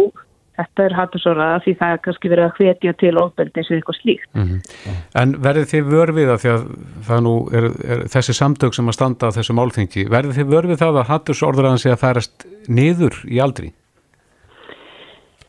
þetta 0.59 0.85
er 0.85 0.95
hattusóra 0.99 1.49
því 1.62 1.75
það 1.79 1.95
er 1.95 2.01
kannski 2.05 2.31
verið 2.33 2.47
að 2.49 2.57
hvetja 2.59 2.95
til 2.99 3.12
ofbeldi 3.23 3.61
eins 3.61 3.71
og 3.71 3.77
eitthvað 3.77 3.99
slíkt 4.01 4.31
mm 4.35 4.47
-hmm. 4.49 4.97
En 5.23 5.35
verður 5.43 5.69
þið 5.73 5.91
vörfið 5.95 6.33
að 6.35 6.41
því 6.43 6.51
að 6.55 6.62
það 7.09 7.21
nú 7.27 7.35
er, 7.59 7.69
er 7.93 8.05
þessi 8.14 8.35
samtök 8.35 8.75
sem 8.75 8.89
að 8.89 8.99
standa 8.99 9.31
á 9.31 9.37
þessu 9.37 9.55
málþengi, 9.55 10.09
verður 10.11 10.39
þið 10.39 10.53
vörfið 10.55 10.81
það 10.83 11.01
að 11.01 11.11
hattusórðuraðan 11.12 11.83
sé 11.83 11.91
að 11.93 12.03
færast 12.03 12.47
niður 12.69 13.14
í 13.27 13.39
aldri? 13.39 13.73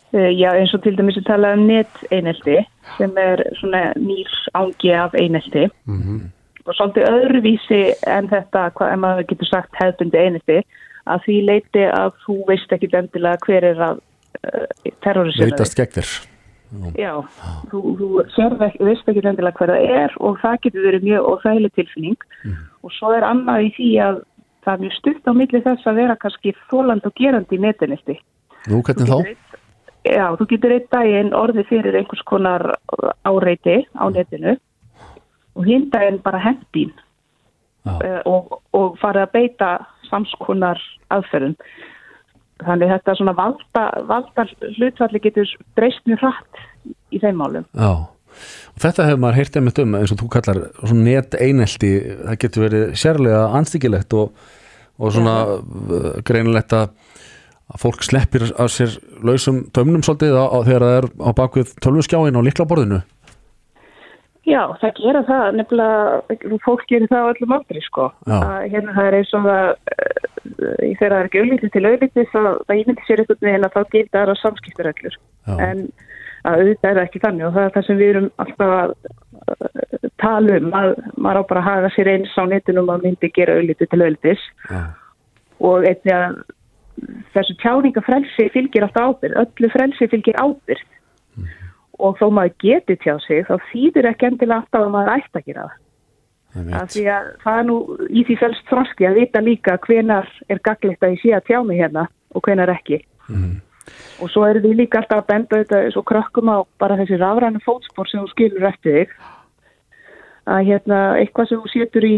Uh, 0.10 0.32
já 0.34 0.50
eins 0.58 0.74
og 0.74 0.82
til 0.84 0.98
dæmis 0.98 1.20
að 1.20 1.28
tala 1.28 1.54
um 1.54 1.68
net 1.70 2.04
einelti 2.10 2.58
sem 2.98 3.12
er 3.22 3.44
svona 3.60 3.92
nýr 3.94 4.30
ángi 4.58 4.94
af 4.98 5.14
einelti. 5.14 5.70
Mm 5.86 6.02
-hmm 6.02 6.28
og 6.70 6.76
svolítið 6.78 7.08
öðruvísi 7.10 7.82
en 8.10 8.30
þetta, 8.30 8.70
hvað 8.78 8.94
en 8.94 9.02
maður 9.04 9.28
getur 9.32 9.50
sagt 9.50 9.80
hefðbundi 9.80 10.22
einiti, 10.22 10.58
að 11.10 11.24
því 11.26 11.38
leiti 11.48 11.86
að 11.90 12.12
þú 12.26 12.36
veist 12.50 12.76
ekki 12.76 12.92
endilega 13.00 13.42
hver 13.46 13.66
er 13.72 13.86
að 13.88 14.02
uh, 14.02 14.92
terrorisera 15.04 15.50
Veitast 15.50 15.78
gegn 15.80 15.96
þér. 15.98 16.12
Já, 17.02 17.14
þú, 17.72 17.80
þú 17.98 18.08
ekki, 18.22 18.84
veist 18.86 19.08
ekki 19.10 19.24
endilega 19.26 19.58
hver 19.58 19.74
það 19.74 19.94
er 20.04 20.18
og 20.22 20.38
það 20.44 20.60
getur 20.66 20.86
verið 20.86 21.08
mjög 21.08 21.30
óþægileg 21.32 21.78
tilfinning. 21.80 22.28
Mm. 22.46 22.60
og 22.86 22.94
svo 22.96 23.14
er 23.18 23.26
annað 23.26 23.66
í 23.66 23.72
því 23.78 23.90
að 24.06 24.20
það 24.66 24.74
er 24.76 24.84
mjög 24.84 24.98
stutt 25.00 25.26
á 25.26 25.34
milli 25.40 25.64
þess 25.66 25.90
að 25.90 26.02
vera 26.04 26.20
kannski 26.22 26.54
þóland 26.70 27.08
og 27.10 27.16
gerandi 27.18 27.58
í 27.58 27.64
netinnisti 27.64 28.20
Nú, 28.70 28.84
hvernig 28.86 29.10
þá? 29.10 29.18
Já, 30.08 30.32
þú 30.40 30.48
getur 30.54 30.74
eitt 30.78 30.88
daginn 30.94 31.34
orði 31.36 31.66
fyrir 31.68 31.98
einhvers 32.00 32.24
konar 32.28 32.64
áreiti 33.28 33.82
á 34.00 34.08
netinu 34.08 34.56
og 35.60 35.68
hindaginn 35.68 36.22
bara 36.24 36.40
hendín 36.40 36.94
uh, 37.84 38.22
og, 38.24 38.60
og 38.76 38.96
farið 39.02 39.26
að 39.26 39.34
beita 39.34 39.72
samskonar 40.10 40.80
aðferðum. 41.14 41.58
Þannig 42.60 42.94
þetta 42.94 43.16
svona 43.16 43.34
valda, 43.36 43.84
valda 44.08 44.46
hlutvalli 44.78 45.22
getur 45.24 45.52
breyst 45.80 46.02
mjög 46.08 46.24
hratt 46.24 46.64
í 47.12 47.20
þeim 47.22 47.40
málum. 47.40 47.68
Já, 47.76 48.08
og 48.74 48.82
þetta 48.84 49.08
hefur 49.10 49.22
maður 49.24 49.40
heyrtið 49.40 49.66
með 49.68 49.84
um 49.84 50.00
eins 50.00 50.16
og 50.16 50.22
þú 50.22 50.32
kallar 50.36 50.62
svona 50.80 51.06
net 51.06 51.38
einelti, 51.40 51.94
það 52.24 52.42
getur 52.44 52.66
verið 52.68 52.98
sérlega 53.04 53.46
anstíkilegt 53.60 54.16
og, 54.20 54.50
og 55.00 55.16
svona 55.16 55.38
ja. 55.46 56.18
greinilegt 56.28 56.76
að 56.76 56.92
að 57.70 57.84
fólk 57.84 58.04
sleppir 58.06 58.48
að 58.50 58.74
sér 58.74 58.98
lausum 59.26 59.64
tömnum 59.76 60.04
svolítið 60.06 60.38
á, 60.42 60.46
á, 60.50 60.58
þegar 60.66 60.86
það 60.86 60.98
er 60.98 61.08
á 61.22 61.30
bakvið 61.38 61.74
tölvunskjáin 61.86 62.40
og 62.40 62.46
liklaborðinu. 62.48 63.02
Já, 64.50 64.64
það 64.82 64.94
gera 64.98 65.22
það, 65.28 65.48
nefnilega 65.60 66.58
fólk 66.66 66.86
gerir 66.90 67.10
það 67.12 67.28
á 67.28 67.32
öllum 67.34 67.56
aldri 67.60 67.82
sko. 67.86 68.08
Að, 68.26 68.54
hérna 68.74 68.96
það 68.96 69.10
er 69.10 69.18
eins 69.20 69.34
og 69.38 69.46
það 69.46 69.68
uh, 69.70 70.30
þegar 70.98 71.14
það 71.14 71.20
er 71.20 71.28
ekki 71.30 71.42
auðvitað 71.44 71.74
til 71.76 71.86
auðvitað 71.86 72.30
þá 72.32 72.40
það 72.40 72.80
ímyndi 72.82 73.06
sér 73.06 73.22
eitthvað 73.24 73.44
með 73.46 73.56
henn 73.56 73.68
að 73.68 73.76
þá 73.76 73.82
gerir 73.94 74.10
það 74.10 74.22
aðra 74.24 74.38
samskipturöllur 74.40 75.20
en 75.60 75.84
að 76.48 76.64
auðvitað 76.64 76.90
er 76.90 77.00
það 77.00 77.04
ekki 77.04 77.24
þannig 77.26 77.46
og 77.46 77.56
það 77.58 77.68
er 77.68 77.76
það 77.76 77.88
sem 77.90 78.00
við 78.00 78.14
erum 78.14 78.30
alltaf 78.46 78.74
að 78.80 78.96
uh, 78.96 80.08
tala 80.24 80.58
um 80.58 80.78
að 80.80 80.94
maður 81.16 81.42
á 81.44 81.50
bara 81.52 81.62
að 81.62 81.70
hafa 81.70 81.92
sér 81.94 82.12
eins 82.16 82.34
á 82.40 82.44
netinum 82.50 82.94
að 82.94 83.06
myndi 83.06 83.32
gera 83.36 83.60
auðvitað 83.60 83.92
til 83.92 84.02
auðvitis 84.08 84.48
og 85.60 85.86
einnig 85.86 86.16
að 86.16 86.40
þessu 87.34 87.56
tjáningafrelsi 87.62 88.48
fylgir 88.54 88.86
alltaf 88.86 89.14
ábyrð, 89.14 89.38
öllu 89.44 89.70
frelsi 89.74 90.08
fylgir 90.12 90.40
ábyrð 90.40 90.88
og 92.00 92.18
þó 92.20 92.30
maður 92.32 92.56
geti 92.64 92.96
tjáð 93.04 93.22
sig 93.26 93.46
þá 93.48 93.56
þýðir 93.72 94.10
ekki 94.14 94.28
endilega 94.30 94.64
alltaf 94.64 94.86
að 94.86 94.92
maður 94.96 95.14
ætti 95.18 95.40
að 95.40 95.48
gera 95.50 95.68
það. 95.68 95.78
Af 96.80 96.92
því 96.96 97.04
að 97.14 97.26
það 97.44 97.58
er 97.60 97.66
nú 97.68 97.78
í 98.10 98.22
því 98.26 98.36
fælst 98.40 98.70
þroski 98.72 99.06
að 99.06 99.18
vita 99.20 99.42
líka 99.46 99.76
hvenar 99.86 100.30
er 100.50 100.62
gaglegt 100.66 101.04
að 101.06 101.14
ég 101.14 101.24
sé 101.24 101.34
að 101.38 101.50
tjá 101.50 101.60
mig 101.66 101.82
hérna 101.82 102.08
og 102.34 102.46
hvenar 102.48 102.72
ekki. 102.74 103.04
Og 104.22 104.32
svo 104.34 104.46
eru 104.48 104.64
við 104.64 104.80
líka 104.82 105.02
alltaf 105.02 105.24
að 105.24 105.30
benda 105.30 105.60
þetta 105.62 105.82
svo 105.94 106.04
krökkum 106.08 106.50
á 106.50 106.58
bara 106.82 106.98
þessi 106.98 107.20
rafrænu 107.22 107.62
fótspor 107.66 108.10
sem 108.10 108.24
þú 108.24 108.32
skilur 108.34 108.70
eftir 108.72 108.98
þig 108.98 109.14
að 110.50 110.66
hérna 110.72 111.00
eitthvað 111.20 111.50
sem 111.50 111.62
þú 111.62 111.74
setur 111.74 112.06
í 112.08 112.18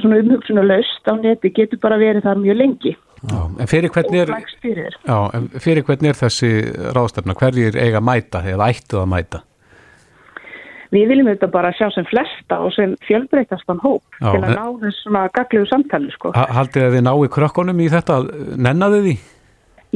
svona 0.00 0.20
umhugsunarlaust 0.22 1.08
á 1.08 1.14
neti 1.20 1.52
getur 1.52 1.80
bara 1.82 2.00
verið 2.00 2.24
þar 2.24 2.40
mjög 2.40 2.56
lengi. 2.56 2.96
En 3.30 3.68
fyrir 3.70 3.90
hvernig 3.94 4.24
er, 4.24 4.30
fyrir. 4.62 4.94
já, 5.06 5.18
en 5.38 5.44
fyrir 5.62 5.84
hvernig 5.86 6.10
er 6.10 6.16
þessi 6.18 6.48
ráðstefna? 6.96 7.36
Hverjir 7.38 7.76
eiga 7.78 8.00
að 8.00 8.06
mæta 8.08 8.40
eða 8.50 8.66
ættu 8.74 8.98
að 8.98 9.10
mæta? 9.12 9.42
Við 10.92 11.06
viljum 11.08 11.28
þetta 11.30 11.48
bara 11.54 11.70
sjá 11.72 11.86
sem 11.94 12.04
flesta 12.04 12.58
og 12.60 12.72
sem 12.76 12.96
fjölbreytastan 13.06 13.78
hóp 13.80 14.02
Já, 14.20 14.26
til 14.34 14.42
að 14.42 14.56
ná 14.58 14.66
þess 14.82 14.98
svona 15.06 15.22
gaglegu 15.32 15.68
samtali 15.70 16.10
sko. 16.12 16.32
Ha- 16.36 16.48
Haldið 16.58 16.84
að 16.88 16.96
þið 16.98 17.04
nái 17.06 17.28
krökkunum 17.36 17.80
í 17.80 17.86
þetta, 17.94 18.16
nennaðu 18.66 18.98
því? 19.06 19.14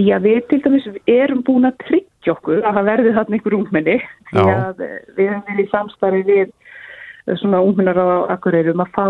Já, 0.06 0.16
við 0.24 0.38
til 0.48 0.60
dæmis 0.64 0.86
erum 1.08 1.42
búin 1.44 1.68
að 1.68 1.76
tryggja 1.84 2.32
okkur 2.36 2.62
að 2.62 2.78
það 2.78 2.88
verði 2.92 3.12
þarna 3.18 3.36
einhver 3.38 3.58
ungmenni 3.58 3.98
því 4.30 4.46
að 4.54 4.80
við 5.18 5.28
hefum 5.28 5.44
verið 5.50 5.62
í 5.66 5.70
samstarfi 5.74 6.22
við 6.30 7.36
svona 7.42 7.60
ungmennar 7.66 7.98
á 8.00 8.08
Akureyrum 8.38 8.82
að 8.86 8.90
fá 8.96 9.06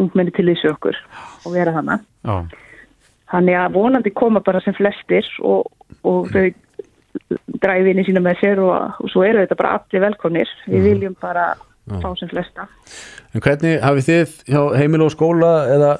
ungmenni 0.00 0.32
til 0.34 0.46
þessu 0.50 0.72
okkur 0.74 0.98
og 1.44 1.52
vera 1.54 1.74
hana. 1.76 2.00
Já, 2.26 2.36
Þannig 3.34 3.58
að 3.58 3.74
vonandi 3.74 4.12
koma 4.14 4.42
bara 4.46 4.60
sem 4.62 4.76
flestir 4.76 5.26
og, 5.42 5.66
og 6.06 6.28
þau 6.30 6.46
dræfi 7.62 7.90
inn 7.90 8.02
í 8.02 8.06
sína 8.06 8.22
með 8.22 8.40
sér 8.42 8.60
og, 8.62 9.00
og 9.02 9.10
svo 9.10 9.24
eru 9.26 9.42
þetta 9.42 9.58
bara 9.58 9.78
allir 9.78 10.04
velkomnir. 10.04 10.52
Við 10.70 10.86
viljum 10.88 11.16
bara 11.22 11.48
fá 12.00 12.12
sem 12.18 12.30
flesta. 12.30 12.68
En 13.34 13.42
hvernig 13.44 13.80
hafið 13.82 14.08
þið 14.08 14.36
hjá 14.52 14.60
heimil 14.78 15.02
og 15.04 15.12
skóla 15.12 15.52
eða 15.74 15.90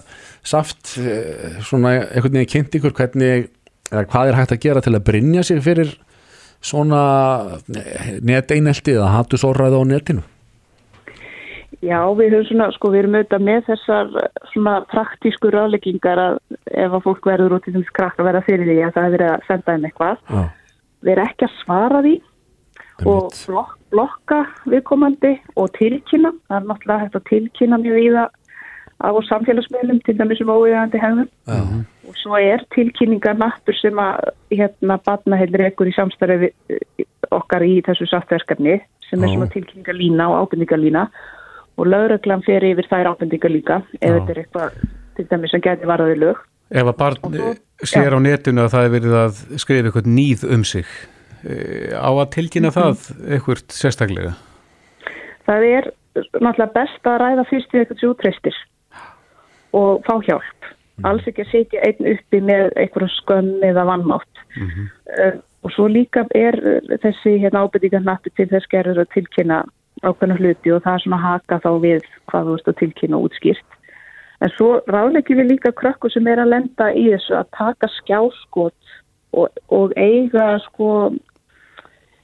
saft 0.45 0.95
eh, 1.01 1.59
svona 1.65 1.97
einhvern 2.05 2.39
veginn 2.39 2.53
kynnt 2.53 2.79
ykkur 2.79 2.95
hvernig, 2.97 3.49
eða 3.91 4.05
hvað 4.13 4.31
er 4.31 4.39
hægt 4.39 4.55
að 4.55 4.63
gera 4.65 4.85
til 4.85 4.95
að 4.95 5.07
brinja 5.09 5.45
sig 5.47 5.63
fyrir 5.65 5.91
svona 6.65 7.03
neteinelti 8.25 8.95
eða 8.97 9.11
hattusórræði 9.19 9.81
á 9.81 9.85
netinu? 9.91 10.25
Já, 11.83 11.99
við 12.19 12.35
höfum 12.35 12.47
svona, 12.51 12.67
sko, 12.77 12.91
við 12.93 13.01
erum 13.03 13.17
auðvitað 13.19 13.45
með 13.49 13.63
þessar 13.71 14.13
eh, 14.21 14.29
svona 14.53 14.75
praktísku 14.93 15.51
ráðleggingar 15.55 16.21
að 16.23 16.37
ef 16.71 16.93
að 16.99 17.03
fólk 17.09 17.27
verður 17.31 17.57
út 17.59 17.69
í 17.71 17.75
þess 17.75 17.95
krakka 17.97 18.23
að 18.23 18.29
vera 18.31 18.45
fyrir 18.47 18.69
því 18.71 18.77
að 18.87 18.95
það 18.99 19.07
er 19.09 19.15
verið 19.17 19.33
að 19.33 19.49
senda 19.49 19.73
þeim 19.75 19.89
eitthvað. 19.91 20.23
Já, 20.31 20.45
Við 21.05 21.13
erum 21.15 21.29
ekki 21.29 21.45
að 21.49 21.57
svara 21.65 22.03
því 22.07 22.15
og 23.11 23.35
blok 23.49 23.73
blokka 23.95 24.39
viðkomandi 24.71 25.33
og 25.61 25.69
tilkynna. 25.79 26.31
Það 26.49 26.57
er 26.61 26.69
náttúrulega 26.71 27.03
hægt 27.05 27.19
að 27.19 27.27
tilkynna 27.31 27.79
mjög 27.83 27.99
í 28.01 28.09
það 28.15 28.41
og 29.05 29.25
samfélagsmiðlum 29.29 29.99
til 30.07 30.15
dæmis 30.19 30.41
um 30.45 30.53
óvíðandi 30.55 31.01
hegðum. 31.03 31.29
Og 32.09 32.17
svo 32.21 32.39
er 32.39 32.63
tilkynningar 32.75 33.37
nappur 33.41 33.77
sem 33.77 33.99
að 34.01 34.31
hérna 34.55 34.97
batna 35.05 35.37
heilir 35.41 35.67
ekkur 35.69 35.91
í 35.91 35.95
samstarfi 35.97 36.47
við- 36.47 37.07
okkar 37.35 37.65
í 37.67 37.81
þessu 37.85 38.07
sáttverkefni 38.11 38.79
sem 39.09 39.23
er 39.25 39.29
svona 39.35 39.51
tilkynningarlína 39.53 40.29
og 40.31 40.47
ábendingarlína 40.47 41.07
og 41.77 41.89
lögreglan 41.91 42.45
fer 42.47 42.65
yfir 42.65 42.89
þær 42.91 43.11
ábendingar 43.13 43.53
líka 43.53 43.81
ef 44.01 44.09
Já. 44.09 44.15
þetta 44.19 44.35
er 44.35 44.41
eitthvað 44.43 44.79
til 45.17 45.27
dæmis 45.31 45.55
sem 45.55 45.63
gæti 45.65 45.89
varðaði 45.91 46.19
lög. 46.21 46.43
ef 46.71 46.87
að 46.87 46.97
barn 46.99 47.17
svo- 47.21 47.57
sér 47.85 48.15
á 48.15 48.19
netinu 48.23 48.65
að 48.65 48.73
það 48.75 48.85
er 48.85 48.95
verið 48.95 49.17
að 49.21 49.43
skrifa 49.59 49.89
eitthvað 49.89 50.11
nýð 50.11 50.45
um 50.55 50.65
sig, 50.65 50.87
eh, 51.45 51.93
á 51.95 52.11
að 52.11 52.31
tilkynna 52.37 52.71
það 52.71 52.97
eitthvað 53.29 53.65
sérstaklega? 53.69 54.35
Það 55.47 55.63
er 55.79 55.91
náttúrulega 56.41 56.75
best 56.75 57.11
að 57.11 57.21
ræða 57.21 57.47
fyrst 57.51 57.73
við 57.75 57.85
eitthvað 57.85 58.17
treystir 58.23 58.55
og 59.75 60.05
fá 60.07 60.15
hjálp. 60.23 60.61
Alls 61.03 61.27
ekki 61.27 61.43
að 61.43 61.51
sitja 61.51 61.81
einn 61.83 62.07
uppi 62.07 62.41
með 62.41 62.71
eitthvað 62.79 63.11
skömm 63.19 63.65
eða 63.67 63.83
vannmátt. 63.89 64.43
Uh, 64.55 65.41
og 65.65 65.73
svo 65.75 65.89
líka 65.91 66.23
er 66.35 66.55
þessi 67.03 67.41
hérna, 67.43 67.65
ábyrðingarnappi 67.67 68.31
til 68.37 68.47
þess 68.47 68.71
gerður 68.71 69.03
að 69.03 69.11
tilkynna 69.17 69.65
ákveðna 70.09 70.39
hluti 70.39 70.73
og 70.75 70.83
það 70.85 70.97
er 70.97 71.05
svona 71.05 71.21
haka 71.23 71.61
þá 71.65 71.71
við 71.83 72.09
hvað 72.31 72.49
þú 72.49 72.57
ert 72.59 72.71
að 72.71 72.79
tilkynna 72.81 73.21
útskýrt. 73.27 73.79
En 74.45 74.53
svo 74.57 74.71
ráðleggjum 74.91 75.41
við 75.41 75.53
líka 75.53 75.73
krökkur 75.77 76.13
sem 76.13 76.27
er 76.29 76.43
að 76.43 76.53
lenda 76.53 76.91
í 76.93 77.07
þessu 77.13 77.37
að 77.39 77.53
taka 77.57 77.91
skjáskot 78.01 78.97
og, 79.35 79.63
og 79.73 79.95
eiga 79.97 80.49
sko 80.67 80.91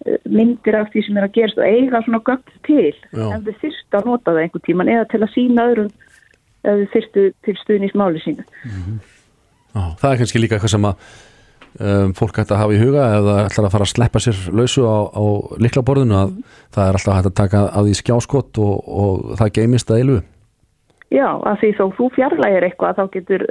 eh, 0.04 0.18
myndir 0.28 0.80
af 0.80 0.90
því 0.92 1.06
sem 1.06 1.20
er 1.20 1.28
að 1.28 1.34
gerast 1.38 1.60
og 1.60 1.70
eiga 1.70 2.02
svona 2.04 2.22
gögn 2.26 2.60
til 2.66 2.92
Já. 2.92 3.24
ef 3.24 3.46
þið 3.46 3.64
þyrstu 3.64 4.00
að 4.00 4.10
nota 4.10 4.34
það 4.34 4.42
einhvern 4.44 4.66
tíman 4.68 4.92
eða 4.96 5.08
til 5.12 5.22
að 5.22 5.32
sína 5.36 5.66
öðrum 5.70 5.90
ef 6.60 6.76
þið 6.82 6.86
þyrstu 6.94 7.26
til 7.46 7.56
stuðnismáli 7.62 8.22
sínu. 8.26 8.46
Já, 9.70 9.82
það 10.02 10.12
er 10.12 10.22
kannski 10.22 10.42
líka 10.42 10.58
eitthvað 10.58 10.74
sem 10.74 10.88
að 10.90 11.10
um, 11.78 12.12
fólk 12.18 12.42
ætti 12.42 12.56
að 12.56 12.62
hafa 12.64 12.76
í 12.76 12.82
huga 12.82 13.06
ef 13.14 13.28
það 13.28 13.40
ætlar 13.44 13.68
að 13.68 13.74
fara 13.76 13.86
að 13.86 13.94
sleppa 13.94 14.24
sér 14.24 14.42
lausu 14.56 14.84
á, 14.88 14.98
á 15.10 15.24
liklaborðinu 15.62 16.18
að 16.18 16.36
það 16.74 16.84
er 16.86 16.98
alltaf 16.98 17.16
hægt 17.16 17.30
að 17.30 17.38
taka 17.44 17.64
að 17.70 17.88
því 17.88 17.96
skjáskott 18.00 18.60
og, 18.64 18.76
og 19.04 19.32
það 19.40 19.56
geimist 19.60 19.90
að 19.90 20.02
eilu 20.02 20.20
Já, 21.10 21.26
af 21.26 21.58
því 21.58 21.72
þó 21.74 21.84
þú 21.96 22.08
fjarlægir 22.14 22.66
eitthvað 22.68 22.98
þá 23.00 23.06
getur 23.16 23.46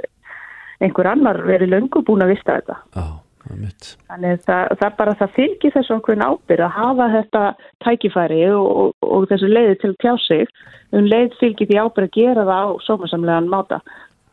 einhver 0.80 1.10
annar 1.10 1.42
verið 1.44 1.74
löngu 1.74 2.00
búin 2.06 2.24
að 2.24 2.32
vista 2.32 2.56
þetta. 2.56 2.76
Já, 2.96 3.04
það 3.42 3.54
er 3.54 3.58
mitt 3.60 3.88
Þannig 4.08 4.44
það, 4.46 4.70
það 4.80 4.94
bara 5.00 5.16
það 5.20 5.34
fylgir 5.36 5.74
þessu 5.74 5.96
okkur 5.98 6.22
ábyrð 6.24 6.64
að 6.66 6.76
hafa 6.78 7.08
þetta 7.16 7.42
tækifæri 7.84 8.40
og, 8.56 8.70
og, 8.84 8.94
og 9.04 9.26
þessu 9.32 9.50
leiði 9.52 9.74
til 9.82 9.90
að 9.92 9.98
tjá 10.04 10.14
sig. 10.24 10.54
Um 10.96 11.10
leið 11.10 11.36
fylgir 11.42 11.68
því 11.70 11.82
ábyrð 11.84 12.08
að 12.08 12.16
gera 12.16 12.46
það 12.48 12.64
á 12.64 12.68
sómasamlegan 12.86 13.52
máta. 13.52 13.82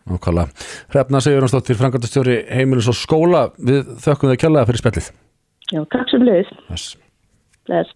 Nákvæmlega. 0.08 0.66
Hrefna 0.93 1.22
Sigurðansdóttir, 1.24 1.78
frangandastjóri 1.80 2.38
heimilis 2.53 2.88
og 2.91 2.95
skóla 2.97 3.47
við 3.60 3.89
þökkum 4.03 4.32
þau 4.32 4.39
kjærlega 4.43 4.70
fyrir 4.70 4.84
spjallið 4.84 5.10
Já, 5.74 5.82
takk 5.91 6.08
sem 6.14 6.24
leiðis. 6.24 6.51
yes. 6.72 6.86
Bless. 7.68 7.91